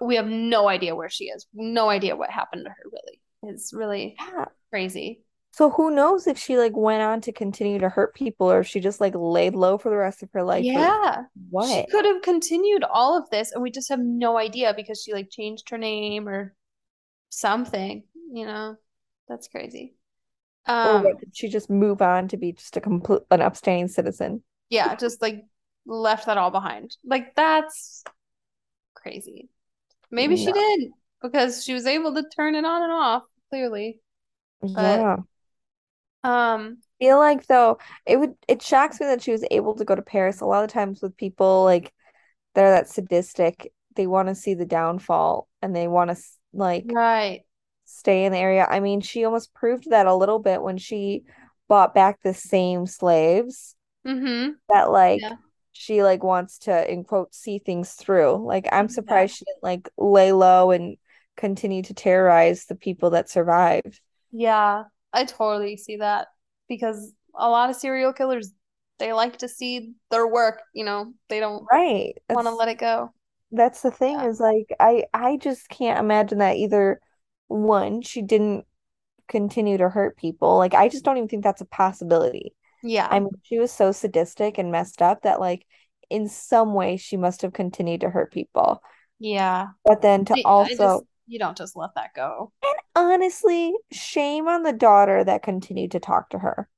we 0.00 0.14
have 0.14 0.26
no 0.28 0.68
idea 0.68 0.94
where 0.94 1.10
she 1.10 1.24
is. 1.24 1.44
No 1.52 1.88
idea 1.88 2.14
what 2.14 2.30
happened 2.30 2.64
to 2.66 2.70
her 2.70 2.82
really. 2.84 3.20
It's 3.52 3.72
really 3.72 4.16
Yeah. 4.20 4.44
crazy. 4.70 5.22
So 5.50 5.70
who 5.70 5.90
knows 5.90 6.28
if 6.28 6.38
she 6.38 6.56
like 6.56 6.76
went 6.76 7.02
on 7.02 7.20
to 7.22 7.32
continue 7.32 7.80
to 7.80 7.88
hurt 7.88 8.14
people 8.14 8.52
or 8.52 8.60
if 8.60 8.68
she 8.68 8.78
just 8.78 9.00
like 9.00 9.14
laid 9.16 9.56
low 9.56 9.76
for 9.76 9.90
the 9.90 9.96
rest 9.96 10.22
of 10.22 10.30
her 10.34 10.44
life 10.44 10.66
or 10.74 10.82
Yeah. 10.82 11.24
She 11.60 11.82
what? 11.82 11.90
could 11.90 12.04
have 12.04 12.22
continued 12.22 12.84
all 12.84 13.18
of 13.18 13.28
this 13.30 13.50
and 13.52 13.62
we 13.62 13.70
just 13.70 13.88
have 13.88 13.98
no 13.98 14.36
idea 14.38 14.72
because 14.76 15.02
she 15.02 15.12
like 15.12 15.30
changed 15.30 15.70
her 15.70 15.78
name 15.78 16.28
or 16.28 16.54
something, 17.30 18.04
you 18.32 18.46
know. 18.46 18.76
That's 19.28 19.48
crazy. 19.48 19.94
Or 20.82 20.98
Um, 20.98 21.02
what? 21.02 21.20
Did 21.20 21.36
she 21.36 21.48
just 21.48 21.70
move 21.70 22.02
on 22.02 22.28
to 22.28 22.36
be 22.36 22.52
just 22.52 22.76
a 22.76 22.80
complete 22.80 23.22
an 23.30 23.42
upstanding 23.42 23.88
citizen? 23.88 24.42
yeah, 24.70 24.94
just 24.94 25.22
like 25.22 25.44
left 25.86 26.26
that 26.26 26.38
all 26.38 26.50
behind. 26.50 26.96
Like 27.04 27.34
that's 27.34 28.04
crazy. 28.94 29.48
Maybe 30.10 30.36
she 30.36 30.52
did 30.52 30.90
because 31.22 31.64
she 31.64 31.74
was 31.74 31.86
able 31.86 32.14
to 32.14 32.24
turn 32.36 32.54
it 32.54 32.64
on 32.64 32.82
and 32.82 32.92
off, 32.92 33.22
clearly. 33.50 34.00
But 34.62 35.00
Yeah. 35.00 35.16
um, 36.24 36.78
feel 36.98 37.18
like 37.18 37.46
though 37.46 37.78
it 38.06 38.18
would 38.18 38.34
it 38.48 38.62
shocks 38.62 39.00
me 39.00 39.06
that 39.06 39.22
she 39.22 39.32
was 39.32 39.44
able 39.50 39.74
to 39.74 39.84
go 39.84 39.94
to 39.94 40.02
Paris. 40.02 40.40
A 40.40 40.46
lot 40.46 40.64
of 40.64 40.70
times 40.70 41.02
with 41.02 41.16
people 41.16 41.64
like 41.64 41.92
they're 42.54 42.70
that 42.70 42.88
sadistic, 42.88 43.72
they 43.96 44.06
want 44.06 44.28
to 44.28 44.34
see 44.34 44.54
the 44.54 44.66
downfall 44.66 45.48
and 45.62 45.74
they 45.74 45.88
want 45.88 46.10
to 46.10 46.16
like 46.52 46.86
right. 46.92 47.42
stay 47.84 48.24
in 48.24 48.32
the 48.32 48.38
area. 48.38 48.66
I 48.68 48.80
mean, 48.80 49.00
she 49.00 49.24
almost 49.24 49.54
proved 49.54 49.90
that 49.90 50.06
a 50.06 50.14
little 50.14 50.38
bit 50.38 50.62
when 50.62 50.78
she 50.78 51.24
bought 51.68 51.94
back 51.94 52.20
the 52.22 52.34
same 52.34 52.86
slaves 52.86 53.74
Mm-hmm. 54.06 54.52
that 54.68 54.90
like 54.90 55.20
Yeah. 55.20 55.36
She 55.76 56.02
like 56.02 56.22
wants 56.24 56.58
to 56.60 56.90
in 56.90 57.04
quote 57.04 57.34
see 57.34 57.58
things 57.58 57.92
through. 57.94 58.44
Like 58.46 58.66
I'm 58.72 58.88
Yeah. 58.88 58.90
surprised 58.90 59.36
she 59.36 59.44
didn't 59.44 59.62
like 59.62 59.88
lay 59.98 60.32
low 60.32 60.70
and 60.70 60.96
continue 61.36 61.82
to 61.84 61.94
terrorize 61.94 62.66
the 62.66 62.74
people 62.76 63.10
that 63.10 63.28
survived. 63.30 64.00
Yeah, 64.30 64.84
I 65.12 65.24
totally 65.24 65.76
see 65.76 65.96
that 65.96 66.28
because 66.68 67.12
a 67.34 67.48
lot 67.48 67.70
of 67.70 67.76
serial 67.76 68.12
killers, 68.12 68.52
they 68.98 69.12
like 69.12 69.38
to 69.38 69.48
see 69.48 69.94
their 70.10 70.26
work, 70.26 70.62
you 70.74 70.84
know, 70.84 71.14
they 71.28 71.40
don't 71.40 71.68
Right. 71.70 72.14
want 72.28 72.46
to 72.48 72.54
let 72.54 72.68
it 72.68 72.78
go. 72.78 73.12
that's 73.52 73.82
the 73.82 73.90
thing 73.90 74.20
Yeah. 74.20 74.24
is 74.24 74.40
like 74.40 74.66
I 74.80 75.04
I 75.14 75.36
just 75.36 75.68
can't 75.68 75.98
imagine 76.00 76.38
that 76.38 76.56
either 76.56 77.00
one, 77.48 78.02
she 78.02 78.22
didn't 78.22 78.66
continue 79.28 79.78
to 79.78 79.88
hurt 79.90 80.16
people. 80.16 80.58
Like 80.58 80.74
I 80.74 80.88
just 80.88 81.04
don't 81.04 81.16
even 81.18 81.28
think 81.28 81.44
that's 81.44 81.60
a 81.62 81.66
possibility. 81.66 82.54
I 83.10 83.20
mean, 83.20 83.30
she 83.42 83.58
was 83.58 83.72
so 83.72 83.92
sadistic 83.92 84.58
and 84.58 84.70
messed 84.70 85.02
up 85.02 85.22
that 85.22 85.40
like 85.40 85.66
in 86.10 86.28
some 86.28 86.74
way 86.74 86.96
she 86.96 87.16
must 87.16 87.42
have 87.42 87.52
continued 87.52 88.02
to 88.02 88.10
hurt 88.10 88.32
people. 88.32 88.82
Yeah. 89.18 89.68
But 89.84 90.02
then 90.02 90.24
to 90.26 90.34
I, 90.34 90.36
I 90.36 90.68
just, 90.68 90.80
also 90.80 91.06
you 91.26 91.38
don't 91.38 91.56
just 91.56 91.76
let 91.76 91.94
that 91.96 92.14
go. 92.14 92.52
And 92.62 92.76
honestly, 92.94 93.74
shame 93.92 94.48
on 94.48 94.62
the 94.62 94.72
daughter 94.72 95.24
that 95.24 95.42
continued 95.42 95.92
to 95.92 96.00
talk 96.00 96.30
to 96.30 96.38
her. 96.38 96.68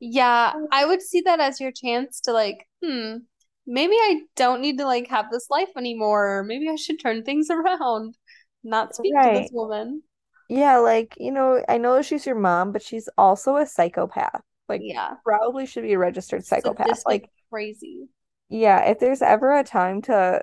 Yeah, 0.00 0.52
I 0.72 0.84
would 0.84 1.00
see 1.00 1.22
that 1.22 1.40
as 1.40 1.60
your 1.60 1.72
chance 1.72 2.20
to 2.22 2.32
like, 2.32 2.66
hmm. 2.84 3.18
maybe 3.66 3.94
I 3.94 4.22
don't 4.34 4.60
need 4.60 4.78
to 4.78 4.84
like 4.84 5.08
have 5.08 5.30
this 5.30 5.48
life 5.48 5.70
anymore. 5.76 6.44
Maybe 6.46 6.68
I 6.68 6.76
should 6.76 7.00
turn 7.00 7.22
things 7.22 7.48
around, 7.50 8.16
not 8.62 8.94
speak 8.94 9.14
to 9.14 9.30
this 9.32 9.50
woman. 9.52 10.02
Yeah, 10.48 10.78
like, 10.78 11.14
you 11.18 11.32
know, 11.32 11.64
I 11.68 11.78
know 11.78 12.02
she's 12.02 12.26
your 12.26 12.36
mom, 12.36 12.70
but 12.72 12.82
she's 12.82 13.08
also 13.18 13.56
a 13.56 13.66
psychopath. 13.66 14.42
Like, 14.68 14.80
Yeah. 14.84 15.14
probably 15.24 15.66
should 15.66 15.84
be 15.84 15.92
a 15.92 15.98
registered 15.98 16.44
psychopath. 16.44 16.86
Sadistic 16.86 17.06
Like, 17.06 17.30
crazy. 17.50 18.08
yeah, 18.48 18.84
if 18.90 18.98
there's 18.98 19.22
ever 19.22 19.56
a 19.56 19.64
time 19.64 20.02
to, 20.02 20.42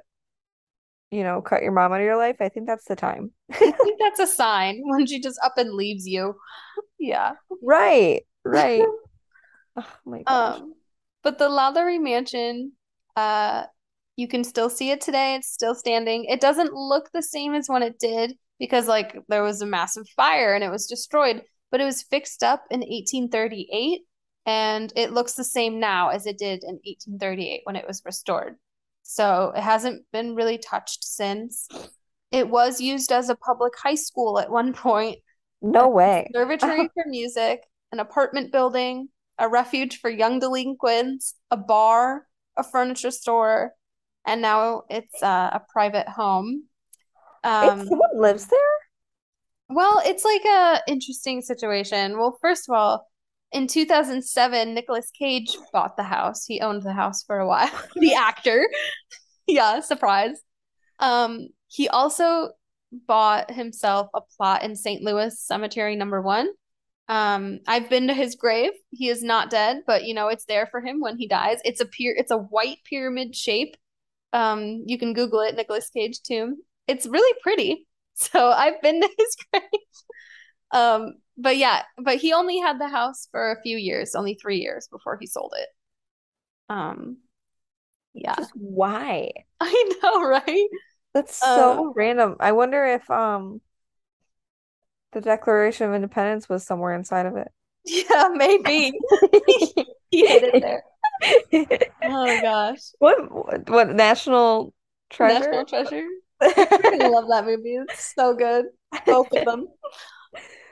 you 1.11 1.24
know, 1.24 1.41
cut 1.41 1.61
your 1.61 1.71
mom 1.71 1.91
out 1.93 1.99
of 1.99 2.05
your 2.05 2.17
life, 2.17 2.38
I 2.39 2.49
think 2.49 2.67
that's 2.67 2.86
the 2.86 2.95
time. 2.95 3.32
I 3.51 3.55
think 3.71 3.99
that's 3.99 4.19
a 4.19 4.28
sign 4.28 4.82
when 4.86 5.05
she 5.05 5.19
just 5.21 5.39
up 5.43 5.57
and 5.57 5.74
leaves 5.74 6.07
you. 6.07 6.36
Yeah. 6.99 7.34
Right, 7.61 8.21
right. 8.43 8.86
Oh 9.76 9.88
my 10.05 10.21
gosh. 10.21 10.59
Um, 10.59 10.76
but 11.24 11.39
the 11.39 11.49
Lalaurie 11.49 11.99
Mansion, 11.99 12.74
uh, 13.15 13.63
you 14.17 14.28
can 14.28 14.43
still 14.43 14.69
see 14.69 14.91
it 14.91 15.01
today. 15.01 15.34
It's 15.34 15.51
still 15.51 15.74
standing. 15.74 16.26
It 16.26 16.39
doesn't 16.41 16.74
look 16.74 17.09
the 17.11 17.24
same 17.24 17.55
as 17.55 17.67
when 17.67 17.82
it 17.82 17.97
did 17.97 18.38
because 18.59 18.88
like 18.88 19.17
there 19.30 19.41
was 19.41 19.63
a 19.63 19.65
massive 19.65 20.07
fire 20.15 20.53
and 20.53 20.63
it 20.63 20.69
was 20.69 20.86
destroyed, 20.86 21.41
but 21.71 21.82
it 21.82 21.86
was 21.86 22.03
fixed 22.03 22.43
up 22.43 22.65
in 22.69 22.82
1838 22.82 24.01
and 24.45 24.91
it 24.95 25.11
looks 25.13 25.33
the 25.33 25.43
same 25.43 25.79
now 25.79 26.09
as 26.09 26.25
it 26.25 26.37
did 26.37 26.63
in 26.63 26.79
1838 26.83 27.61
when 27.63 27.75
it 27.75 27.87
was 27.87 28.01
restored. 28.05 28.55
So 29.03 29.51
it 29.55 29.61
hasn't 29.61 30.03
been 30.11 30.35
really 30.35 30.57
touched 30.57 31.03
since. 31.03 31.67
It 32.31 32.49
was 32.49 32.81
used 32.81 33.11
as 33.11 33.29
a 33.29 33.35
public 33.35 33.73
high 33.77 33.95
school 33.95 34.39
at 34.39 34.49
one 34.51 34.73
point, 34.85 35.19
No 35.61 35.87
way. 35.89 36.29
conservatory 36.33 36.87
for 36.93 37.03
music, 37.07 37.61
an 37.91 37.99
apartment 37.99 38.51
building, 38.51 39.09
a 39.37 39.47
refuge 39.49 39.99
for 39.99 40.09
young 40.09 40.39
delinquents, 40.39 41.35
a 41.51 41.57
bar, 41.57 42.27
a 42.57 42.63
furniture 42.63 43.11
store, 43.11 43.73
and 44.25 44.41
now 44.41 44.83
it's 44.89 45.21
uh, 45.23 45.49
a 45.53 45.61
private 45.71 46.07
home. 46.07 46.63
It's 47.43 47.71
Um, 47.71 47.87
someone 47.87 48.09
lives 48.21 48.47
there? 48.47 48.59
well, 49.69 50.01
it's 50.05 50.23
like 50.25 50.43
a 50.45 50.81
interesting 50.87 51.41
situation. 51.41 52.17
Well, 52.17 52.37
first 52.41 52.69
of 52.69 52.75
all, 52.75 53.07
in 53.54 53.68
2007, 53.68 54.74
Nicolas 54.74 55.12
Cage 55.12 55.56
bought 55.72 55.95
the 55.95 56.04
house. 56.04 56.45
He 56.45 56.62
owned 56.62 56.84
the 56.84 56.93
house 56.93 57.24
for 57.24 57.39
a 57.39 57.47
while. 57.47 57.72
The 57.95 58.14
actor. 58.14 58.68
Yeah, 59.45 59.82
surprise. 59.82 60.38
Um, 60.99 61.49
he 61.68 61.89
also 61.89 62.51
bought 63.10 63.51
himself 63.51 64.08
a 64.14 64.22
plot 64.22 64.64
in 64.64 64.74
St. 64.74 65.04
Louis 65.04 65.38
Cemetery 65.38 65.97
number 65.97 66.22
one. 66.22 66.47
Um, 67.10 67.60
I've 67.68 67.89
been 67.89 68.08
to 68.08 68.14
his 68.14 68.36
grave. 68.36 68.72
He 68.91 69.10
is 69.10 69.22
not 69.22 69.49
dead, 69.49 69.82
but 69.86 70.06
you 70.06 70.14
know, 70.14 70.30
it's 70.30 70.45
there 70.45 70.68
for 70.68 70.80
him 70.80 71.01
when 71.01 71.18
he 71.18 71.28
dies. 71.28 71.60
It's 71.66 71.82
a 71.82 71.86
pier 71.86 72.16
it's 72.18 72.32
a 72.32 72.38
white 72.38 72.78
pyramid 72.89 73.36
shape. 73.36 73.76
Um, 74.32 74.84
you 74.88 74.97
can 74.97 75.14
Google 75.14 75.41
it, 75.41 75.56
Nicolas 75.56 75.89
Cage 75.89 76.22
tomb. 76.22 76.58
It's 76.88 77.06
really 77.06 77.38
pretty. 77.41 77.88
So 78.16 78.51
I've 78.51 78.80
been 78.84 79.01
to 79.01 79.10
his 79.18 79.36
grave. 79.51 79.82
Um, 80.72 81.16
but 81.38 81.57
yeah, 81.57 81.84
but 81.97 82.17
he 82.17 82.34
only 82.34 82.59
had 82.59 82.79
the 82.79 82.88
house 82.89 83.27
for 83.31 83.51
a 83.51 83.61
few 83.61 83.77
years, 83.77 84.15
only 84.15 84.36
three 84.36 84.59
years 84.59 84.88
before 84.89 85.17
he 85.19 85.27
sold 85.27 85.53
it. 85.57 85.69
Um, 86.69 87.17
yeah, 88.13 88.36
Just 88.38 88.51
why? 88.55 89.31
I 89.59 89.99
know, 90.03 90.23
right? 90.27 90.69
That's 91.13 91.36
Uh, 91.41 91.84
so 91.84 91.93
random. 91.95 92.36
I 92.39 92.51
wonder 92.53 92.86
if 92.86 93.09
um 93.11 93.61
the 95.13 95.21
Declaration 95.21 95.88
of 95.88 95.95
Independence 95.95 96.49
was 96.49 96.65
somewhere 96.65 96.93
inside 96.93 97.25
of 97.25 97.38
it. 97.38 97.51
yeah, 97.86 98.29
maybe 98.34 98.99
he 100.09 100.25
hid 100.27 100.43
it 100.43 100.59
there. 100.61 100.84
Oh 102.03 102.38
gosh, 102.39 102.93
What 102.99 103.31
what, 103.31 103.69
what 103.69 103.89
national 103.95 104.73
treasure? 105.09 105.53
National 105.53 105.65
Treasure. 105.65 106.05
I 106.41 106.97
love 106.97 107.25
that 107.29 107.45
movie. 107.45 107.75
It's 107.75 108.13
so 108.15 108.36
good. 108.36 108.65
Both 109.05 109.31
of 109.31 109.43
them. 109.45 109.67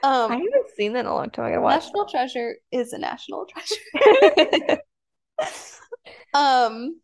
I 0.02 0.08
Um, 0.08 0.30
haven't 0.30 0.70
seen 0.76 0.92
that 0.94 1.00
in 1.00 1.06
a 1.06 1.14
long 1.14 1.30
time. 1.30 1.46
I 1.46 1.50
gotta 1.50 1.60
watch 1.62 1.84
National 1.84 2.08
Treasure 2.08 2.56
is 2.70 2.92
a 2.92 2.98
national 2.98 3.46
treasure. 3.46 4.78
Um, 6.34 7.00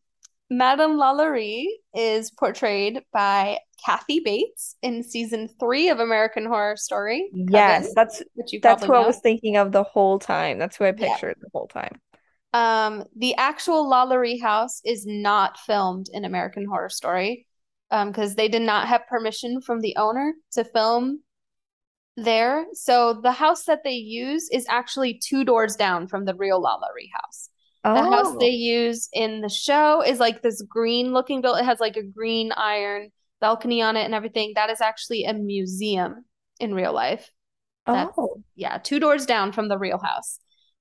Madame 0.50 0.92
Lalaurie 0.92 1.66
is 1.94 2.30
portrayed 2.30 3.02
by 3.12 3.58
Kathy 3.84 4.20
Bates 4.20 4.76
in 4.82 5.02
season 5.02 5.48
three 5.60 5.90
of 5.90 6.00
American 6.00 6.46
Horror 6.46 6.76
Story, 6.76 7.30
Yes, 7.32 7.84
Coven, 7.84 7.94
that's 7.94 8.22
which 8.34 8.52
you 8.54 8.60
that's 8.60 8.84
who 8.84 8.94
I 8.94 9.06
was 9.06 9.18
thinking 9.18 9.56
of 9.56 9.72
the 9.72 9.82
whole 9.82 10.18
time. 10.18 10.58
That's 10.58 10.76
who 10.76 10.84
I 10.84 10.92
Yeah. 10.92 11.08
pictured 11.08 11.36
the 11.40 11.50
whole 11.52 11.68
time. 11.68 12.00
Um, 12.54 13.04
the 13.14 13.34
actual 13.36 13.84
Lalaurie 13.90 14.40
house 14.40 14.80
is 14.84 15.04
not 15.06 15.58
filmed 15.60 16.06
in 16.12 16.24
American 16.24 16.64
Horror 16.64 16.88
Story, 16.88 17.46
um, 17.90 18.08
because 18.10 18.34
they 18.34 18.48
did 18.48 18.62
not 18.62 18.88
have 18.88 19.06
permission 19.06 19.60
from 19.60 19.80
the 19.80 19.96
owner 19.96 20.32
to 20.52 20.64
film 20.64 21.20
there. 22.24 22.66
So 22.74 23.14
the 23.22 23.32
house 23.32 23.64
that 23.64 23.84
they 23.84 23.94
use 23.94 24.48
is 24.52 24.66
actually 24.68 25.20
two 25.22 25.44
doors 25.44 25.76
down 25.76 26.06
from 26.08 26.24
the 26.24 26.34
real 26.34 26.62
Lalaurie 26.62 27.10
house. 27.14 27.50
The 27.92 28.02
house 28.02 28.34
they 28.38 28.46
Oh, 28.46 28.50
use 28.50 29.08
in 29.12 29.40
the 29.40 29.48
show 29.48 30.02
is 30.02 30.20
like 30.20 30.42
this 30.42 30.62
green 30.62 31.12
looking 31.12 31.40
build. 31.40 31.58
It 31.58 31.64
has 31.64 31.80
like 31.80 31.96
a 31.96 32.02
green 32.02 32.52
iron 32.52 33.10
balcony 33.40 33.82
on 33.82 33.96
it 33.96 34.04
and 34.04 34.14
everything. 34.14 34.52
That 34.54 34.70
is 34.70 34.80
actually 34.80 35.24
a 35.24 35.32
museum 35.34 36.24
in 36.60 36.74
real 36.74 36.92
life. 36.92 37.30
That's 37.90 38.18
oh, 38.18 38.42
yeah, 38.54 38.78
two 38.78 39.00
doors 39.00 39.26
down 39.26 39.52
from 39.52 39.68
the 39.68 39.78
real 39.78 39.98
house. 39.98 40.38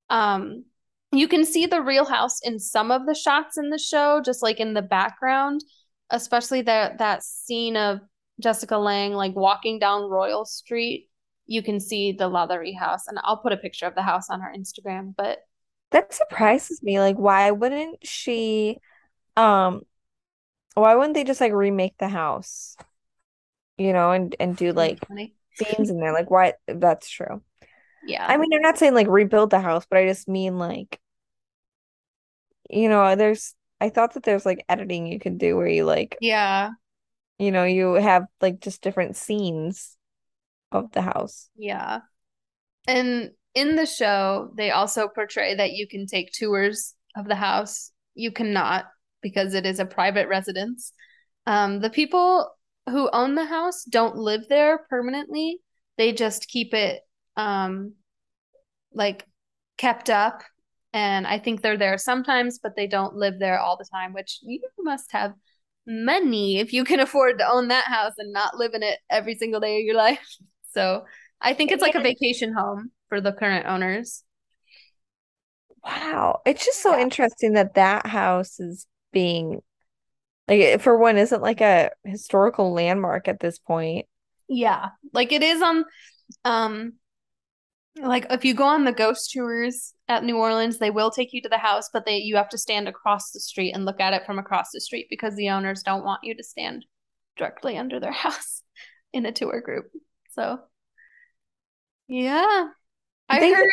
Um, 0.09 0.65
you 1.11 1.27
can 1.27 1.45
see 1.45 1.65
the 1.65 1.81
real 1.81 2.05
house 2.05 2.41
in 2.43 2.59
some 2.59 2.91
of 2.91 3.05
the 3.05 3.15
shots 3.15 3.57
in 3.57 3.69
the 3.69 3.77
show, 3.77 4.21
just 4.21 4.43
like 4.43 4.59
in 4.59 4.73
the 4.73 4.81
background, 4.81 5.63
especially 6.09 6.61
that 6.63 6.97
that 6.99 7.23
scene 7.23 7.77
of 7.77 7.99
Jessica 8.41 8.77
Lange 8.77 9.13
like 9.13 9.35
walking 9.35 9.79
down 9.79 10.09
Royal 10.09 10.45
Street. 10.45 11.09
You 11.47 11.63
can 11.63 11.79
see 11.79 12.11
the 12.11 12.29
Lalaurie 12.29 12.77
house, 12.77 13.07
and 13.07 13.19
I'll 13.23 13.37
put 13.37 13.53
a 13.53 13.57
picture 13.57 13.85
of 13.85 13.95
the 13.95 14.01
house 14.03 14.29
on 14.29 14.41
our 14.41 14.53
Instagram. 14.53 15.15
But 15.15 15.39
that 15.91 16.13
surprises 16.13 16.83
me. 16.83 16.99
Like, 16.99 17.17
why 17.17 17.51
wouldn't 17.51 18.05
she, 18.05 18.77
um, 19.35 19.81
why 20.75 20.95
wouldn't 20.95 21.13
they 21.15 21.23
just 21.23 21.41
like 21.41 21.53
remake 21.53 21.97
the 21.97 22.09
house, 22.09 22.75
you 23.77 23.93
know, 23.93 24.11
and 24.11 24.35
and 24.39 24.55
do 24.55 24.73
like 24.73 24.99
scenes 25.55 25.89
in 25.89 25.99
there? 25.99 26.13
Like, 26.13 26.29
why? 26.29 26.53
That's 26.67 27.09
true. 27.09 27.41
Yeah. 28.05 28.25
I 28.27 28.37
mean, 28.37 28.53
I'm 28.53 28.61
not 28.61 28.77
saying 28.77 28.93
like 28.93 29.07
rebuild 29.07 29.49
the 29.49 29.59
house, 29.59 29.85
but 29.89 29.99
I 29.99 30.05
just 30.07 30.27
mean 30.27 30.57
like, 30.57 30.99
you 32.69 32.89
know, 32.89 33.15
there's, 33.15 33.53
I 33.81 33.89
thought 33.89 34.13
that 34.13 34.23
there's 34.23 34.45
like 34.45 34.63
editing 34.69 35.07
you 35.07 35.19
could 35.19 35.37
do 35.37 35.55
where 35.57 35.67
you 35.67 35.85
like, 35.85 36.17
Yeah. 36.21 36.71
you 37.37 37.51
know, 37.51 37.63
you 37.65 37.93
have 37.93 38.25
like 38.41 38.59
just 38.61 38.81
different 38.81 39.15
scenes 39.15 39.96
of 40.71 40.91
the 40.91 41.01
house. 41.01 41.49
Yeah. 41.55 41.99
And 42.87 43.31
in 43.53 43.75
the 43.75 43.85
show, 43.85 44.51
they 44.55 44.71
also 44.71 45.07
portray 45.07 45.55
that 45.55 45.71
you 45.71 45.87
can 45.87 46.05
take 46.05 46.31
tours 46.31 46.93
of 47.15 47.27
the 47.27 47.35
house. 47.35 47.91
You 48.15 48.31
cannot 48.31 48.85
because 49.21 49.53
it 49.53 49.65
is 49.65 49.79
a 49.79 49.85
private 49.85 50.27
residence. 50.27 50.93
Um, 51.45 51.79
the 51.79 51.89
people 51.89 52.49
who 52.87 53.09
own 53.11 53.35
the 53.35 53.45
house 53.45 53.83
don't 53.83 54.15
live 54.15 54.47
there 54.47 54.85
permanently. 54.89 55.59
They 55.97 56.13
just 56.13 56.47
keep 56.47 56.73
it 56.73 57.01
um, 57.35 57.93
like 58.93 59.25
kept 59.77 60.09
up. 60.09 60.43
And 60.93 61.27
I 61.27 61.39
think 61.39 61.61
they're 61.61 61.77
there 61.77 61.97
sometimes, 61.97 62.59
but 62.61 62.75
they 62.75 62.87
don't 62.87 63.15
live 63.15 63.39
there 63.39 63.59
all 63.59 63.77
the 63.77 63.87
time, 63.91 64.13
which 64.13 64.39
you 64.41 64.61
must 64.79 65.11
have 65.11 65.33
money 65.85 66.59
if 66.59 66.73
you 66.73 66.83
can 66.83 66.99
afford 66.99 67.39
to 67.39 67.49
own 67.49 67.69
that 67.69 67.85
house 67.85 68.13
and 68.17 68.33
not 68.33 68.57
live 68.57 68.73
in 68.73 68.83
it 68.83 68.99
every 69.09 69.35
single 69.35 69.59
day 69.59 69.79
of 69.79 69.85
your 69.85 69.95
life. 69.95 70.25
So 70.71 71.05
I 71.41 71.53
think 71.53 71.71
it's 71.71 71.81
like 71.81 71.95
a 71.95 72.01
vacation 72.01 72.53
home 72.53 72.91
for 73.09 73.21
the 73.21 73.33
current 73.33 73.67
owners. 73.67 74.23
wow, 75.83 76.41
it's 76.45 76.65
just 76.65 76.81
so 76.81 76.97
Yeah. 76.97 76.99
interesting 76.99 77.53
that 77.53 77.75
that 77.75 78.05
house 78.07 78.59
is 78.59 78.87
being 79.11 79.61
like, 80.47 80.81
for 80.81 80.97
one, 80.97 81.17
isn't 81.17 81.41
like 81.43 81.61
a 81.61 81.91
historical 82.05 82.73
landmark 82.73 83.27
at 83.27 83.39
this 83.39 83.59
point. 83.59 84.07
Yeah. 84.47 84.89
Like 85.13 85.31
it 85.31 85.43
is 85.43 85.61
on 85.61 85.85
um 86.45 86.93
like 87.99 88.27
if 88.29 88.45
you 88.45 88.53
go 88.53 88.65
on 88.65 88.83
the 88.85 88.91
ghost 88.91 89.31
tours 89.31 89.93
at 90.07 90.23
New 90.23 90.37
Orleans, 90.37 90.77
they 90.77 90.91
will 90.91 91.09
take 91.09 91.33
you 91.33 91.41
to 91.41 91.49
the 91.49 91.57
house, 91.57 91.89
but 91.91 92.05
they 92.05 92.17
you 92.17 92.35
have 92.35 92.49
to 92.49 92.57
stand 92.57 92.87
across 92.87 93.31
the 93.31 93.39
street 93.39 93.71
and 93.73 93.85
look 93.85 93.99
at 93.99 94.13
it 94.13 94.25
from 94.25 94.37
across 94.37 94.67
the 94.71 94.81
street 94.81 95.07
because 95.09 95.35
the 95.35 95.49
owners 95.49 95.81
don't 95.83 96.03
want 96.05 96.23
you 96.23 96.35
to 96.35 96.43
stand 96.43 96.85
directly 97.37 97.77
under 97.77 97.99
their 97.99 98.11
house 98.25 98.61
in 99.13 99.25
a 99.25 99.31
tour 99.31 99.61
group. 99.61 99.85
So 100.37 100.59
yeah. 102.07 102.69
I 103.29 103.39
They, 103.39 103.51
heard 103.51 103.65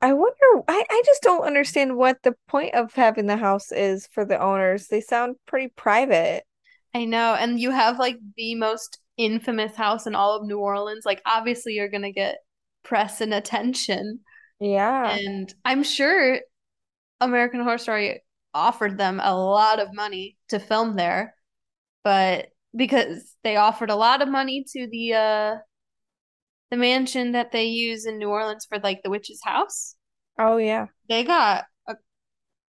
I 0.00 0.12
wonder, 0.14 0.64
I, 0.68 0.84
I 0.90 1.02
just 1.06 1.22
don't 1.22 1.44
understand 1.46 1.96
what 1.96 2.22
the 2.22 2.36
point 2.48 2.74
of 2.74 2.94
having 2.94 3.26
the 3.26 3.36
house 3.36 3.72
is 3.72 4.06
for 4.08 4.24
the 4.24 4.38
owners. 4.40 4.88
They 4.88 5.00
sound 5.00 5.36
pretty 5.46 5.68
private. 5.76 6.44
I 6.94 7.04
know, 7.04 7.34
and 7.34 7.60
you 7.60 7.70
have 7.70 7.98
like 7.98 8.18
the 8.36 8.54
most 8.54 8.98
infamous 9.16 9.74
house 9.76 10.06
in 10.06 10.14
all 10.14 10.36
of 10.36 10.46
New 10.46 10.58
Orleans. 10.58 11.04
Like 11.04 11.22
obviously 11.26 11.74
you're 11.74 11.88
gonna 11.88 12.12
get 12.12 12.38
press 12.82 13.20
and 13.20 13.34
attention. 13.34 14.20
Yeah. 14.60 15.18
And 15.18 15.52
I'm 15.64 15.82
sure 15.82 16.40
American 17.20 17.60
Horror 17.62 17.78
Story 17.78 18.22
offered 18.54 18.98
them 18.98 19.20
a 19.22 19.36
lot 19.36 19.80
of 19.80 19.94
money 19.94 20.38
to 20.50 20.60
film 20.60 20.96
there, 20.96 21.34
but 22.04 22.48
because 22.76 23.34
they 23.44 23.56
offered 23.56 23.90
a 23.90 23.96
lot 23.96 24.22
of 24.22 24.28
money 24.28 24.64
to 24.74 24.88
the 24.88 25.14
uh 25.14 25.56
the 26.70 26.76
mansion 26.76 27.32
that 27.32 27.52
they 27.52 27.66
use 27.66 28.06
in 28.06 28.18
New 28.18 28.28
Orleans 28.28 28.66
for 28.66 28.78
like 28.78 29.02
the 29.02 29.10
witch's 29.10 29.40
house, 29.44 29.96
Oh 30.38 30.56
yeah. 30.56 30.86
they 31.08 31.24
got 31.24 31.64
a 31.88 31.94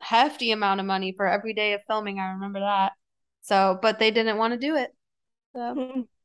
hefty 0.01 0.51
amount 0.51 0.79
of 0.79 0.85
money 0.85 1.13
for 1.15 1.27
every 1.27 1.53
day 1.53 1.73
of 1.73 1.81
filming. 1.87 2.19
I 2.19 2.31
remember 2.33 2.59
that. 2.59 2.93
So, 3.41 3.77
but 3.81 3.99
they 3.99 4.11
didn't 4.11 4.37
want 4.37 4.53
to 4.53 4.59
do 4.59 4.75
it. 4.75 4.95
So. 5.53 6.07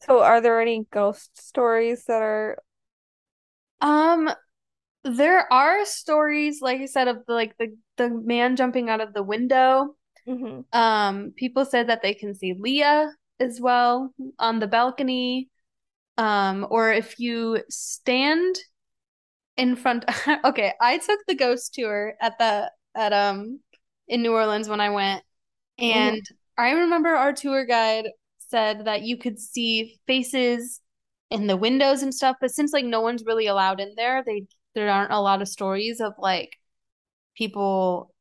So 0.00 0.22
are 0.22 0.40
there 0.40 0.60
any 0.60 0.84
ghost 0.90 1.36
stories 1.38 2.04
that 2.06 2.22
are 2.22 2.58
um, 3.80 4.30
there 5.04 5.52
are 5.52 5.84
stories, 5.84 6.60
like 6.62 6.80
I 6.80 6.86
said, 6.86 7.08
of 7.08 7.24
the 7.26 7.34
like 7.34 7.56
the 7.58 7.76
the 7.96 8.10
man 8.10 8.56
jumping 8.56 8.90
out 8.90 9.00
of 9.00 9.14
the 9.14 9.22
window. 9.22 9.96
Mhm. 10.28 10.64
Um, 10.72 11.32
people 11.36 11.64
said 11.64 11.88
that 11.88 12.02
they 12.02 12.14
can 12.14 12.34
see 12.34 12.54
Leah 12.58 13.12
as 13.40 13.60
well 13.60 14.14
on 14.38 14.60
the 14.60 14.66
balcony. 14.66 15.50
Um, 16.18 16.66
or 16.70 16.92
if 16.92 17.18
you 17.20 17.62
stand 17.68 18.56
in 19.56 19.76
front 19.76 20.04
okay, 20.44 20.72
I 20.80 20.98
took 20.98 21.20
the 21.26 21.34
ghost 21.34 21.74
tour 21.74 22.14
at 22.20 22.38
the 22.38 22.70
at 22.94 23.12
um 23.12 23.60
in 24.08 24.22
New 24.22 24.32
Orleans 24.32 24.68
when 24.68 24.80
I 24.80 24.90
went, 24.90 25.22
and 25.78 26.22
I 26.58 26.72
remember 26.72 27.10
our 27.10 27.32
tour 27.32 27.66
guide 27.66 28.06
said 28.38 28.86
that 28.86 29.02
you 29.02 29.18
could 29.18 29.38
see 29.38 29.98
faces 30.06 30.80
in 31.30 31.46
the 31.48 31.56
windows 31.56 32.02
and 32.02 32.14
stuff, 32.14 32.36
but 32.40 32.50
since 32.52 32.72
like 32.72 32.84
no 32.84 33.00
one's 33.00 33.24
really 33.26 33.46
allowed 33.48 33.80
in 33.80 33.94
there, 33.96 34.22
they 34.24 34.46
there 34.74 34.90
aren't 34.90 35.12
a 35.12 35.20
lot 35.20 35.42
of 35.42 35.48
stories 35.48 36.00
of 36.00 36.14
like 36.18 36.56
people 37.36 38.14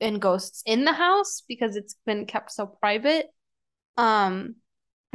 and 0.00 0.20
ghosts 0.20 0.62
in 0.66 0.84
the 0.84 0.92
house 0.92 1.42
because 1.48 1.76
it's 1.76 1.96
been 2.06 2.26
kept 2.26 2.52
so 2.52 2.66
private. 2.66 3.26
Um, 3.96 4.56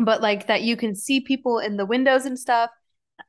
but 0.06 0.22
like 0.22 0.48
that 0.48 0.62
you 0.64 0.76
can 0.78 0.96
see 0.96 1.22
people 1.22 1.60
in 1.60 1.78
the 1.78 1.86
windows 1.86 2.26
and 2.26 2.38
stuff. 2.38 2.70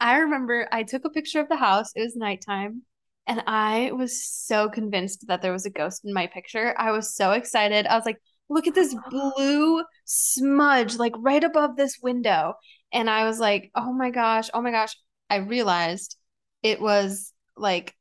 I 0.00 0.18
remember 0.18 0.68
I 0.72 0.82
took 0.82 1.04
a 1.04 1.10
picture 1.10 1.40
of 1.40 1.48
the 1.48 1.56
house. 1.56 1.92
It 1.94 2.02
was 2.02 2.16
nighttime, 2.16 2.82
and 3.26 3.42
I 3.46 3.92
was 3.92 4.24
so 4.24 4.68
convinced 4.68 5.26
that 5.28 5.42
there 5.42 5.52
was 5.52 5.66
a 5.66 5.70
ghost 5.70 6.04
in 6.04 6.12
my 6.12 6.26
picture. 6.26 6.74
I 6.78 6.92
was 6.92 7.14
so 7.14 7.32
excited. 7.32 7.86
I 7.86 7.96
was 7.96 8.06
like, 8.06 8.18
look 8.48 8.66
at 8.66 8.74
this 8.74 8.94
blue 9.10 9.84
smudge, 10.04 10.96
like 10.96 11.14
right 11.18 11.42
above 11.42 11.76
this 11.76 11.98
window. 12.02 12.54
And 12.92 13.08
I 13.08 13.24
was 13.24 13.38
like, 13.38 13.70
oh 13.74 13.92
my 13.92 14.10
gosh, 14.10 14.50
oh 14.52 14.62
my 14.62 14.70
gosh. 14.70 14.96
I 15.28 15.36
realized 15.36 16.16
it 16.62 16.80
was 16.80 17.32
like 17.56 17.94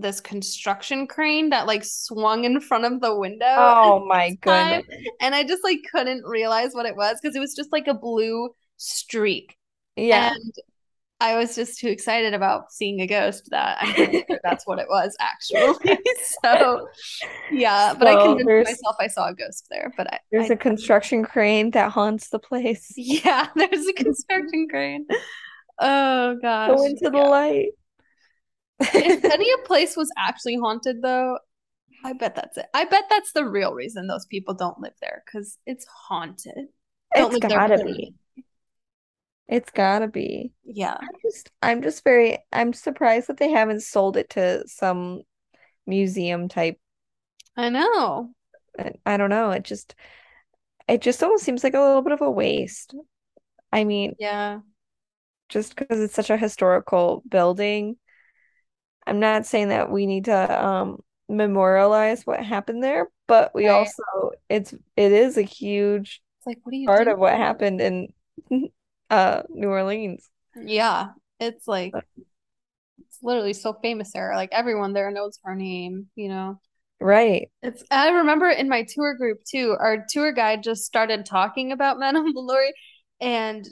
this 0.00 0.20
construction 0.20 1.06
crane 1.06 1.50
that 1.50 1.66
like 1.66 1.84
swung 1.84 2.44
in 2.44 2.60
front 2.60 2.84
of 2.84 3.00
the 3.00 3.14
window 3.16 3.46
Oh 3.48 4.04
my 4.06 4.34
goodness. 4.40 4.84
And 5.20 5.34
I 5.34 5.44
just 5.44 5.64
like 5.64 5.80
couldn't 5.92 6.24
realize 6.24 6.72
what 6.72 6.86
it 6.86 6.96
was 6.96 7.18
because 7.20 7.36
it 7.36 7.40
was 7.40 7.54
just 7.54 7.72
like 7.72 7.86
a 7.86 7.94
blue 7.94 8.50
streak. 8.76 9.56
Yeah. 9.96 10.32
And 10.34 10.52
I 11.18 11.38
was 11.38 11.54
just 11.54 11.78
too 11.80 11.88
excited 11.88 12.34
about 12.34 12.70
seeing 12.70 13.00
a 13.00 13.06
ghost 13.06 13.48
that 13.50 13.82
sure 13.96 14.22
that's 14.44 14.66
what 14.66 14.78
it 14.78 14.86
was 14.88 15.16
actually. 15.18 15.98
so 16.44 16.86
yeah, 17.50 17.94
but 17.98 18.06
I 18.06 18.22
convinced 18.36 18.70
myself 18.72 18.96
I 19.00 19.06
saw 19.06 19.28
a 19.28 19.34
ghost 19.34 19.66
there. 19.70 19.94
But 19.96 20.12
I, 20.12 20.18
There's 20.30 20.50
I- 20.50 20.54
a 20.54 20.58
construction 20.58 21.24
crane 21.24 21.70
that 21.70 21.90
haunts 21.90 22.28
the 22.28 22.38
place. 22.38 22.92
yeah, 22.96 23.48
there's 23.56 23.86
a 23.86 23.94
construction 23.94 24.68
crane. 24.68 25.06
Oh 25.80 26.36
gosh. 26.42 26.76
Go 26.76 26.84
into 26.84 27.08
the 27.10 27.16
Yeah. 27.18 27.24
light. 27.28 27.68
If 28.80 29.24
any 29.24 29.50
place 29.64 29.96
was 29.96 30.10
actually 30.16 30.56
haunted 30.56 31.02
though, 31.02 31.38
I 32.04 32.12
bet 32.12 32.34
that's 32.34 32.56
it. 32.56 32.66
I 32.74 32.84
bet 32.84 33.04
that's 33.08 33.32
the 33.32 33.44
real 33.46 33.74
reason 33.74 34.06
those 34.06 34.26
people 34.26 34.54
don't 34.54 34.80
live 34.80 34.94
there 35.00 35.22
because 35.24 35.58
it's 35.66 35.86
haunted. 35.86 36.68
Don't 37.14 37.32
It's 37.34 37.38
gotta 37.38 37.84
be. 37.84 38.14
It's 39.48 39.70
gotta 39.70 40.08
be. 40.08 40.52
Yeah. 40.64 40.98
I'm 41.00 41.08
just 41.22 41.50
I'm 41.62 41.82
just 41.82 42.04
very 42.04 42.38
I'm 42.52 42.72
surprised 42.72 43.28
that 43.28 43.38
they 43.38 43.50
haven't 43.50 43.80
sold 43.82 44.16
it 44.16 44.30
to 44.30 44.66
some 44.66 45.22
museum 45.86 46.48
type. 46.48 46.78
I 47.56 47.68
know. 47.68 48.34
I 48.78 48.92
I 49.04 49.16
don't 49.16 49.30
know. 49.30 49.50
It 49.52 49.64
just 49.64 49.94
it 50.88 51.02
just 51.02 51.22
almost 51.22 51.44
seems 51.44 51.64
like 51.64 51.74
a 51.74 51.80
little 51.80 52.02
bit 52.02 52.12
of 52.12 52.22
a 52.22 52.30
waste. 52.30 52.94
I 53.72 53.84
mean, 53.84 54.14
Yeah. 54.18 54.60
just 55.48 55.76
because 55.76 56.00
it's 56.00 56.14
such 56.14 56.30
a 56.30 56.36
historical 56.36 57.22
building. 57.28 57.96
I'm 59.06 59.20
not 59.20 59.46
saying 59.46 59.68
that 59.68 59.90
we 59.90 60.06
need 60.06 60.26
to 60.26 60.64
um 60.66 61.02
memorialize 61.28 62.24
what 62.26 62.44
happened 62.44 62.82
there, 62.84 63.08
but 63.26 63.54
we 63.54 63.68
Right. 63.68 63.68
also 63.68 64.02
it's 64.48 64.72
it 64.96 65.12
is 65.12 65.36
a 65.38 65.42
huge 65.42 66.22
It's 66.38 66.46
like, 66.46 66.60
what 66.62 66.70
do 66.72 66.78
you 66.78 66.88
part 66.88 67.08
do? 67.08 67.08
of 67.08 67.18
what 67.18 67.34
happened 67.36 67.80
in 67.82 68.12
uh 69.10 69.42
New 69.50 69.68
Orleans. 69.70 70.28
Yeah. 70.54 71.12
It's 71.40 71.66
like 71.68 71.96
it's 73.00 73.18
literally 73.22 73.52
so 73.52 73.74
famous 73.82 74.12
there. 74.12 74.34
Like 74.34 74.50
everyone 74.52 74.92
there 74.92 75.10
knows 75.10 75.38
her 75.44 75.54
name, 75.54 76.08
you 76.14 76.28
know. 76.28 76.60
Right. 77.00 77.50
It's 77.62 77.82
I 77.90 78.10
remember 78.10 78.48
in 78.48 78.68
my 78.68 78.84
tour 78.88 79.14
group 79.14 79.40
too, 79.44 79.76
our 79.78 80.04
tour 80.08 80.32
guide 80.32 80.62
just 80.62 80.84
started 80.84 81.26
talking 81.26 81.72
about 81.72 81.98
Madame 81.98 82.32
Lalaurie 82.34 82.72
and 83.20 83.66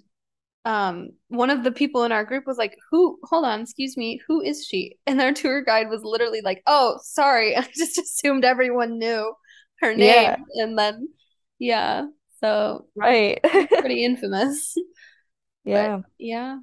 um 0.64 1.10
one 1.28 1.50
of 1.50 1.64
the 1.64 1.72
people 1.72 2.04
in 2.04 2.12
our 2.12 2.24
group 2.24 2.46
was 2.46 2.58
like, 2.58 2.76
"Who, 2.90 3.18
hold 3.24 3.44
on, 3.44 3.60
excuse 3.60 3.96
me, 3.96 4.20
who 4.26 4.40
is 4.42 4.66
she?" 4.66 4.98
And 5.06 5.20
our 5.20 5.32
tour 5.34 5.62
guide 5.62 5.88
was 5.90 6.02
literally 6.04 6.40
like, 6.42 6.62
"Oh, 6.66 6.98
sorry. 7.02 7.56
I 7.56 7.66
just 7.76 7.98
assumed 7.98 8.44
everyone 8.44 8.98
knew 8.98 9.34
her 9.80 9.94
name." 9.94 10.08
Yeah. 10.08 10.36
And 10.56 10.78
then 10.78 11.08
yeah. 11.58 12.06
So 12.40 12.86
Right. 12.96 13.40
pretty 13.42 14.04
infamous. 14.04 14.74
Yeah. 15.64 16.00
Yeah. 16.18 16.58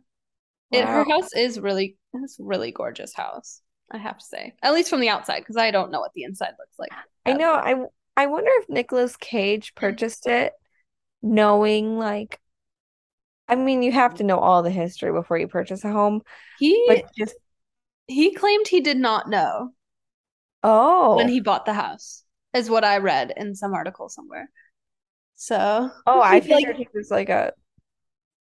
It, 0.71 0.85
her 0.85 1.03
house 1.03 1.33
is 1.33 1.59
really 1.59 1.97
it's 2.13 2.37
really 2.39 2.71
gorgeous 2.71 3.13
house, 3.13 3.61
I 3.91 3.97
have 3.97 4.17
to 4.17 4.25
say. 4.25 4.53
At 4.61 4.73
least 4.73 4.89
from 4.89 5.01
the 5.01 5.09
outside, 5.09 5.39
because 5.39 5.57
I 5.57 5.71
don't 5.71 5.91
know 5.91 5.99
what 5.99 6.13
the 6.13 6.23
inside 6.23 6.53
looks 6.59 6.77
like. 6.79 6.91
I 7.25 7.33
know. 7.33 7.53
I 7.53 7.75
I 8.15 8.27
wonder 8.27 8.49
if 8.55 8.69
Nicolas 8.69 9.15
Cage 9.17 9.73
purchased 9.75 10.27
it 10.27 10.53
knowing 11.21 11.97
like 11.97 12.39
I 13.51 13.55
mean, 13.55 13.83
you 13.83 13.91
have 13.91 14.15
to 14.15 14.23
know 14.23 14.39
all 14.39 14.63
the 14.63 14.71
history 14.71 15.11
before 15.11 15.37
you 15.37 15.47
purchase 15.47 15.83
a 15.83 15.91
home, 15.91 16.21
He 16.57 16.85
but 16.87 17.03
just 17.17 17.35
he 18.07 18.33
claimed 18.33 18.67
he 18.67 18.79
did 18.79 18.97
not 18.97 19.29
know 19.29 19.73
oh. 20.63 21.17
when 21.17 21.27
he 21.27 21.41
bought 21.41 21.65
the 21.65 21.73
house, 21.73 22.23
is 22.53 22.69
what 22.69 22.85
I 22.85 22.97
read 22.97 23.33
in 23.35 23.53
some 23.53 23.73
article 23.73 24.07
somewhere. 24.07 24.49
So 25.35 25.89
Oh, 26.07 26.21
I 26.21 26.39
he's 26.39 26.49
like, 26.49 26.77
he 26.77 26.87
was 26.93 27.11
like 27.11 27.27
a 27.27 27.51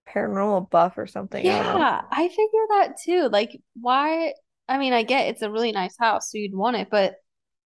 paranormal 0.09 0.71
buff 0.71 0.97
or 0.97 1.09
something. 1.09 1.41
I 1.41 1.45
yeah, 1.45 2.03
I 2.11 2.29
figure 2.29 2.67
that 2.71 2.95
too. 3.05 3.29
Like, 3.31 3.61
why? 3.75 4.35
I 4.69 4.79
mean, 4.79 4.93
I 4.93 5.03
get 5.03 5.29
it's 5.29 5.43
a 5.43 5.51
really 5.51 5.73
nice 5.73 5.97
house, 5.99 6.31
so 6.31 6.39
you'd 6.39 6.55
want 6.55 6.77
it, 6.77 6.89
but 6.89 7.17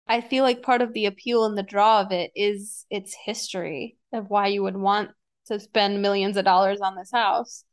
I 0.06 0.20
feel 0.20 0.44
like 0.44 0.62
part 0.62 0.82
of 0.82 0.92
the 0.92 1.06
appeal 1.06 1.46
and 1.46 1.56
the 1.56 1.62
draw 1.62 2.00
of 2.00 2.12
it 2.12 2.32
is 2.34 2.84
its 2.90 3.14
history 3.14 3.96
of 4.12 4.28
why 4.28 4.48
you 4.48 4.62
would 4.62 4.76
want 4.76 5.10
to 5.50 5.60
spend 5.60 6.02
millions 6.02 6.36
of 6.36 6.44
dollars 6.44 6.80
on 6.80 6.96
this 6.96 7.10
house. 7.12 7.64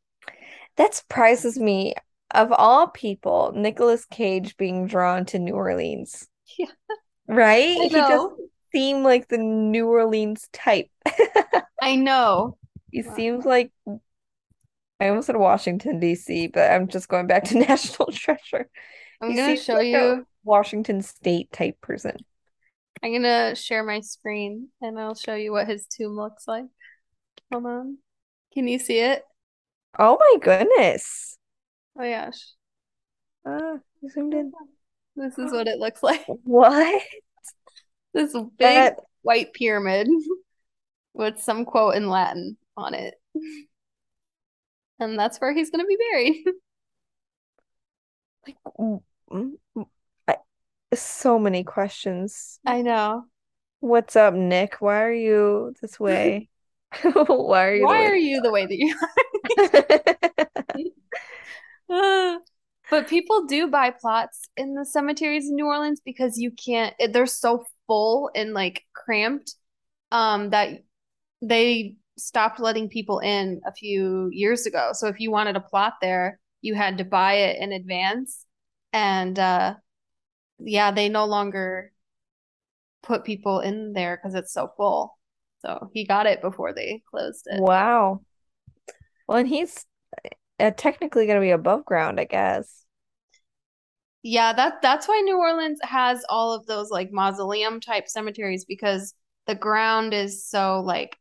That 0.77 0.93
surprises 0.93 1.59
me. 1.59 1.93
Of 2.31 2.51
all 2.53 2.87
people, 2.87 3.51
Nicolas 3.55 4.05
Cage 4.05 4.57
being 4.57 4.85
drawn 4.87 5.25
to 5.27 5.39
New 5.39 5.53
Orleans, 5.55 6.27
Yeah, 6.57 6.71
right? 7.27 7.89
He 7.89 8.01
doesn't 8.01 8.51
seem 8.73 9.03
like 9.03 9.27
the 9.27 9.37
New 9.37 9.87
Orleans 9.87 10.49
type. 10.53 10.89
I 11.81 11.95
know. 11.95 12.57
He 12.91 13.03
Wow. 13.03 13.15
seems 13.15 13.45
like 13.45 13.71
I 14.99 15.09
almost 15.09 15.27
said 15.27 15.37
Washington, 15.37 15.99
D.C., 15.99 16.47
but 16.47 16.71
I'm 16.71 16.87
just 16.87 17.07
going 17.07 17.27
back 17.27 17.43
to 17.45 17.57
National 17.59 18.11
Treasure. 18.11 18.69
I'm 19.21 19.35
He 19.35 19.35
gonna 19.35 19.55
show 19.55 19.77
like 19.77 19.79
you. 19.79 20.25
Washington 20.43 21.01
State 21.01 21.51
type 21.51 21.81
person. 21.81 22.25
I'm 23.03 23.13
gonna 23.13 23.55
share 23.55 23.83
my 23.83 23.99
screen 24.01 24.69
and 24.81 24.99
I'll 24.99 25.15
show 25.15 25.35
you 25.35 25.51
what 25.51 25.67
his 25.67 25.85
tomb 25.87 26.15
looks 26.15 26.47
like. 26.47 26.65
Hold 27.51 27.65
on. 27.65 27.97
Can 28.53 28.67
you 28.67 28.79
see 28.79 28.99
it? 28.99 29.23
Oh 29.97 30.17
my 30.19 30.39
goodness. 30.39 31.37
Oh 31.97 32.03
gosh. 32.03 32.39
Uh, 33.45 33.77
you 34.01 34.09
zoomed 34.09 34.33
in. 34.33 34.51
This 35.15 35.37
is 35.39 35.51
what 35.51 35.67
it 35.67 35.79
looks 35.79 36.03
like. 36.03 36.25
What? 36.43 37.01
This 38.13 38.33
big 38.33 38.49
That 38.57 38.97
white 39.21 39.53
pyramid 39.53 40.07
with 41.13 41.39
some 41.39 41.65
quote 41.65 41.95
in 41.95 42.09
Latin 42.09 42.57
on 42.75 42.93
it. 42.93 43.15
And 44.99 45.17
that's 45.17 45.37
where 45.39 45.53
he's 45.53 45.69
gonna 45.69 45.85
be 45.85 45.97
buried. 46.11 46.43
like 48.47 48.57
I, 50.27 50.37
so 50.93 51.37
many 51.37 51.63
questions. 51.63 52.59
I 52.65 52.81
know. 52.81 53.25
What's 53.79 54.15
up, 54.15 54.33
Nick? 54.33 54.81
Why 54.81 55.03
are 55.03 55.13
you 55.13 55.75
this 55.81 55.99
way? 55.99 56.49
Why 57.03 57.65
are 57.67 57.75
you 57.75 57.87
the 57.87 57.95
Why 57.95 57.97
way 57.97 58.11
are 58.11 58.15
you 58.15 58.41
the 58.41 58.51
way 58.51 58.65
that 58.65 58.77
you 58.77 58.95
are? 59.01 59.09
But 62.89 63.07
people 63.07 63.45
do 63.45 63.67
buy 63.67 63.91
plots 63.91 64.49
in 64.55 64.73
the 64.75 64.85
cemeteries 64.85 65.49
in 65.49 65.55
New 65.55 65.65
Orleans 65.65 65.99
because 66.03 66.37
you 66.37 66.51
can't, 66.51 66.95
it- 66.99 67.11
they're 67.13 67.25
so 67.25 67.65
full 67.87 68.31
and 68.35 68.53
like 68.53 68.83
cramped 68.93 69.55
um 70.11 70.51
that 70.51 70.83
they 71.41 71.97
stopped 72.17 72.59
letting 72.59 72.89
people 72.89 73.19
in 73.19 73.61
a 73.67 73.73
few 73.73 74.29
years 74.33 74.65
ago. 74.67 74.91
So 74.93 75.07
if 75.07 75.19
you 75.19 75.31
wanted 75.31 75.55
a 75.57 75.61
plot 75.61 75.95
there, 76.01 76.39
you 76.61 76.75
had 76.75 76.99
to 76.99 77.05
buy 77.05 77.35
it 77.35 77.57
in 77.61 77.73
advance. 77.73 78.45
And 78.93 79.37
uh 79.39 79.75
yeah, 80.59 80.91
they 80.91 81.09
no 81.09 81.25
longer 81.25 81.93
put 83.01 83.23
people 83.25 83.59
in 83.59 83.93
there 83.93 84.17
because 84.17 84.35
it's 84.35 84.53
so 84.53 84.71
full. 84.77 85.16
So 85.59 85.89
he 85.93 86.05
got 86.05 86.25
it 86.27 86.41
before 86.41 86.73
they 86.73 87.03
closed 87.09 87.47
it. 87.47 87.61
Wow. 87.61 88.21
Well, 89.27 89.37
and 89.39 89.47
he's 89.47 89.85
uh, 90.59 90.71
technically 90.77 91.25
going 91.27 91.37
to 91.37 91.45
be 91.45 91.51
above 91.51 91.85
ground, 91.85 92.19
I 92.19 92.25
guess. 92.25 92.85
Yeah, 94.23 94.53
that 94.53 94.81
that's 94.81 95.07
why 95.07 95.21
New 95.21 95.37
Orleans 95.39 95.79
has 95.83 96.23
all 96.29 96.53
of 96.53 96.65
those 96.65 96.89
like 96.91 97.11
mausoleum 97.11 97.79
type 97.79 98.07
cemeteries 98.09 98.65
because 98.65 99.13
the 99.45 99.55
ground 99.55 100.13
is 100.13 100.45
so 100.45 100.81
like 100.81 101.17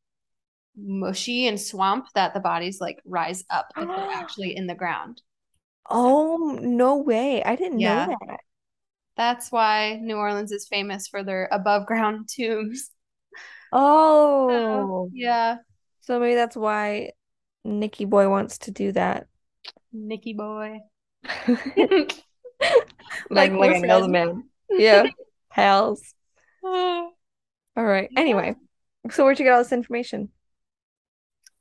mushy 0.77 1.47
and 1.49 1.61
swamp 1.61 2.09
that 2.15 2.35
the 2.35 2.41
bodies 2.41 2.81
like 2.81 3.01
rise 3.07 3.45
up 3.51 3.73
if 3.79 3.91
they're 3.95 4.07
actually 4.15 4.57
in 4.57 4.67
the 4.69 4.75
ground. 4.77 5.23
Oh, 5.91 6.59
no 6.63 6.97
way. 6.97 7.43
I 7.43 7.57
didn't 7.57 7.83
Yeah. 7.83 7.83
know 7.83 8.17
that. 8.21 8.41
That's 9.17 9.51
why 9.53 9.99
New 10.03 10.17
Orleans 10.17 10.53
is 10.53 10.69
famous 10.69 11.07
for 11.09 11.23
their 11.23 11.49
above 11.53 11.87
ground 11.87 12.29
tombs. 12.35 12.91
Oh, 13.79 15.11
yeah. 15.13 15.57
so 16.01 16.19
maybe 16.19 16.35
that's 16.35 16.57
why 16.57 17.13
Nikki 17.65 18.05
Boy 18.05 18.29
wants 18.29 18.59
to 18.59 18.71
do 18.71 18.93
that. 18.93 19.27
Nicky 19.93 20.35
boy. 20.35 20.79
Like, 21.69 22.15
Like 23.31 23.53
like 23.53 23.71
we're 23.71 23.75
I 23.75 23.81
know 23.81 24.01
the 24.03 24.09
friends. 24.09 24.09
man. 24.09 24.45
Yeah. 24.71 25.07
Pals. 25.51 26.15
All 26.65 27.13
right. 27.77 28.09
Anyway, 28.17 28.55
so 29.11 29.25
where'd 29.25 29.39
you 29.39 29.45
get 29.45 29.53
all 29.53 29.59
this 29.63 29.73
information? 29.73 30.31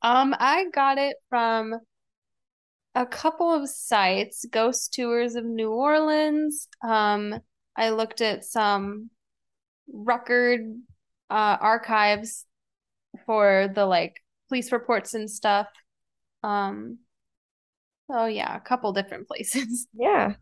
Um, 0.02 0.36
I 0.40 0.66
got 0.74 0.98
it 0.98 1.18
from 1.30 1.76
a 2.94 3.06
couple 3.06 3.54
of 3.54 3.70
sites, 3.70 4.46
Ghost 4.50 4.94
Tours 4.94 5.36
of 5.36 5.44
New 5.46 5.72
Orleans. 5.72 6.68
Um, 6.84 7.40
I 7.76 7.90
looked 7.90 8.22
at 8.22 8.46
some 8.46 9.10
record 9.92 10.62
uh 11.30 11.58
archives 11.60 12.46
for 13.26 13.70
the 13.74 13.86
like 13.86 14.22
police 14.50 14.72
reports 14.72 15.14
and 15.14 15.30
stuff. 15.30 15.68
Um, 16.44 17.00
oh 18.10 18.26
yeah, 18.28 18.56
a 18.56 18.60
couple 18.62 18.94
different 18.94 19.28
places. 19.28 19.88
Yeah. 19.94 20.36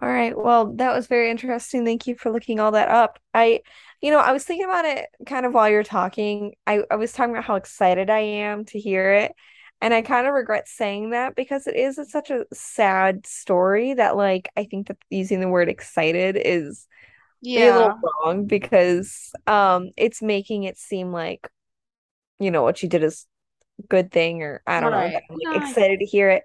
All 0.00 0.08
right. 0.08 0.36
Well, 0.36 0.74
that 0.76 0.94
was 0.94 1.08
very 1.08 1.30
interesting. 1.30 1.84
Thank 1.84 2.06
you 2.06 2.14
for 2.14 2.30
looking 2.30 2.60
all 2.60 2.72
that 2.72 2.88
up. 2.88 3.18
I, 3.34 3.60
you 4.00 4.12
know, 4.12 4.20
I 4.20 4.30
was 4.32 4.44
thinking 4.44 4.64
about 4.66 4.84
it 4.84 5.06
kind 5.26 5.44
of 5.44 5.52
while 5.52 5.68
you're 5.68 5.82
talking. 5.82 6.54
I, 6.64 6.82
I 6.90 6.94
was 6.94 7.12
talking 7.12 7.34
about 7.34 7.44
how 7.44 7.56
excited 7.56 8.08
I 8.08 8.20
am 8.20 8.64
to 8.66 8.78
hear 8.78 9.12
it. 9.12 9.32
And 9.80 9.92
I 9.92 10.02
kind 10.02 10.28
of 10.28 10.34
regret 10.34 10.68
saying 10.68 11.10
that 11.10 11.34
because 11.34 11.66
it 11.66 11.74
is 11.74 11.98
such 12.08 12.30
a 12.30 12.44
sad 12.52 13.26
story 13.26 13.94
that, 13.94 14.14
like, 14.16 14.48
I 14.56 14.64
think 14.64 14.88
that 14.88 14.98
using 15.08 15.40
the 15.40 15.48
word 15.48 15.68
excited 15.68 16.36
is 16.38 16.86
maybe 17.54 17.68
a 17.68 17.72
Yeah, 17.72 17.74
little 17.74 17.96
wrong 18.24 18.46
because 18.46 19.32
um 19.46 19.90
it's 19.96 20.22
making 20.22 20.64
it 20.64 20.78
seem 20.78 21.12
like, 21.12 21.48
you 22.38 22.50
know, 22.50 22.62
what 22.62 22.78
she 22.78 22.88
did 22.88 23.02
is 23.04 23.26
a 23.80 23.86
good 23.88 24.12
thing 24.12 24.42
or 24.42 24.62
I 24.66 24.80
don't 24.80 24.92
know. 24.92 25.00
I'm 25.30 25.36
like 25.36 25.48
No, 25.52 25.52
excited 25.52 26.00
to 26.00 26.06
hear 26.06 26.30
it. 26.30 26.44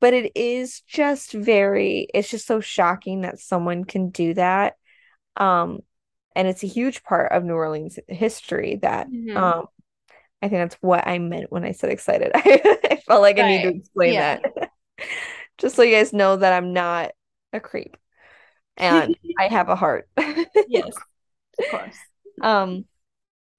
But 0.00 0.14
it 0.14 0.32
is 0.36 0.82
just 0.82 1.32
very, 1.32 2.08
it's 2.14 2.30
just 2.30 2.46
so 2.46 2.60
shocking 2.60 3.22
that 3.22 3.38
someone 3.40 3.84
can 3.84 4.10
do 4.10 4.34
that. 4.34 4.74
Um, 5.36 5.80
and 6.36 6.48
it's 6.48 6.64
a 6.64 6.68
huge 6.68 7.04
part 7.04 7.32
of 7.32 7.44
New 7.44 7.54
Orleans 7.54 7.98
history 8.08 8.76
that 8.82 9.08
Mhm. 9.08 9.36
um 9.36 9.66
I 10.42 10.48
think 10.48 10.60
that's 10.60 10.76
what 10.82 11.06
I 11.06 11.18
meant 11.18 11.50
when 11.52 11.64
I 11.64 11.72
said 11.72 11.90
excited. 11.90 12.32
I 12.36 13.02
felt 13.06 13.22
like 13.22 13.38
I 13.38 13.42
need 13.42 13.62
to 13.62 13.70
explain 13.70 14.16
Yeah. 14.16 14.20
that. 14.20 14.42
Just 15.58 15.76
so 15.76 15.82
you 15.82 15.94
guys 15.94 16.12
know 16.12 16.36
that 16.36 16.52
I'm 16.52 16.72
not 16.72 17.12
a 17.52 17.60
creep 17.60 17.96
and 18.76 19.16
I 19.38 19.48
have 19.48 19.68
a 19.68 19.76
heart. 19.76 20.08
Yes, 20.68 20.94
of 21.58 21.64
course. 21.70 21.96
Um, 22.40 22.84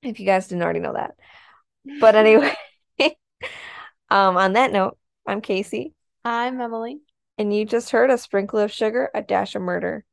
if 0.01 0.19
you 0.19 0.25
guys 0.25 0.47
didn't 0.47 0.63
already 0.63 0.79
know 0.79 0.93
that. 0.93 1.15
But 1.99 2.15
anyway, 2.15 2.53
um, 4.09 4.37
on 4.37 4.53
that 4.53 4.71
note, 4.71 4.97
I'm 5.27 5.41
Casey, 5.41 5.93
I'm 6.23 6.59
Emily. 6.59 6.99
and 7.37 7.53
you 7.55 7.65
just 7.65 7.91
heard 7.91 8.09
a 8.09 8.17
sprinkle 8.17 8.59
of 8.59 8.71
sugar, 8.71 9.09
a 9.13 9.21
dash 9.21 9.55
of 9.55 9.61
murder. 9.61 10.03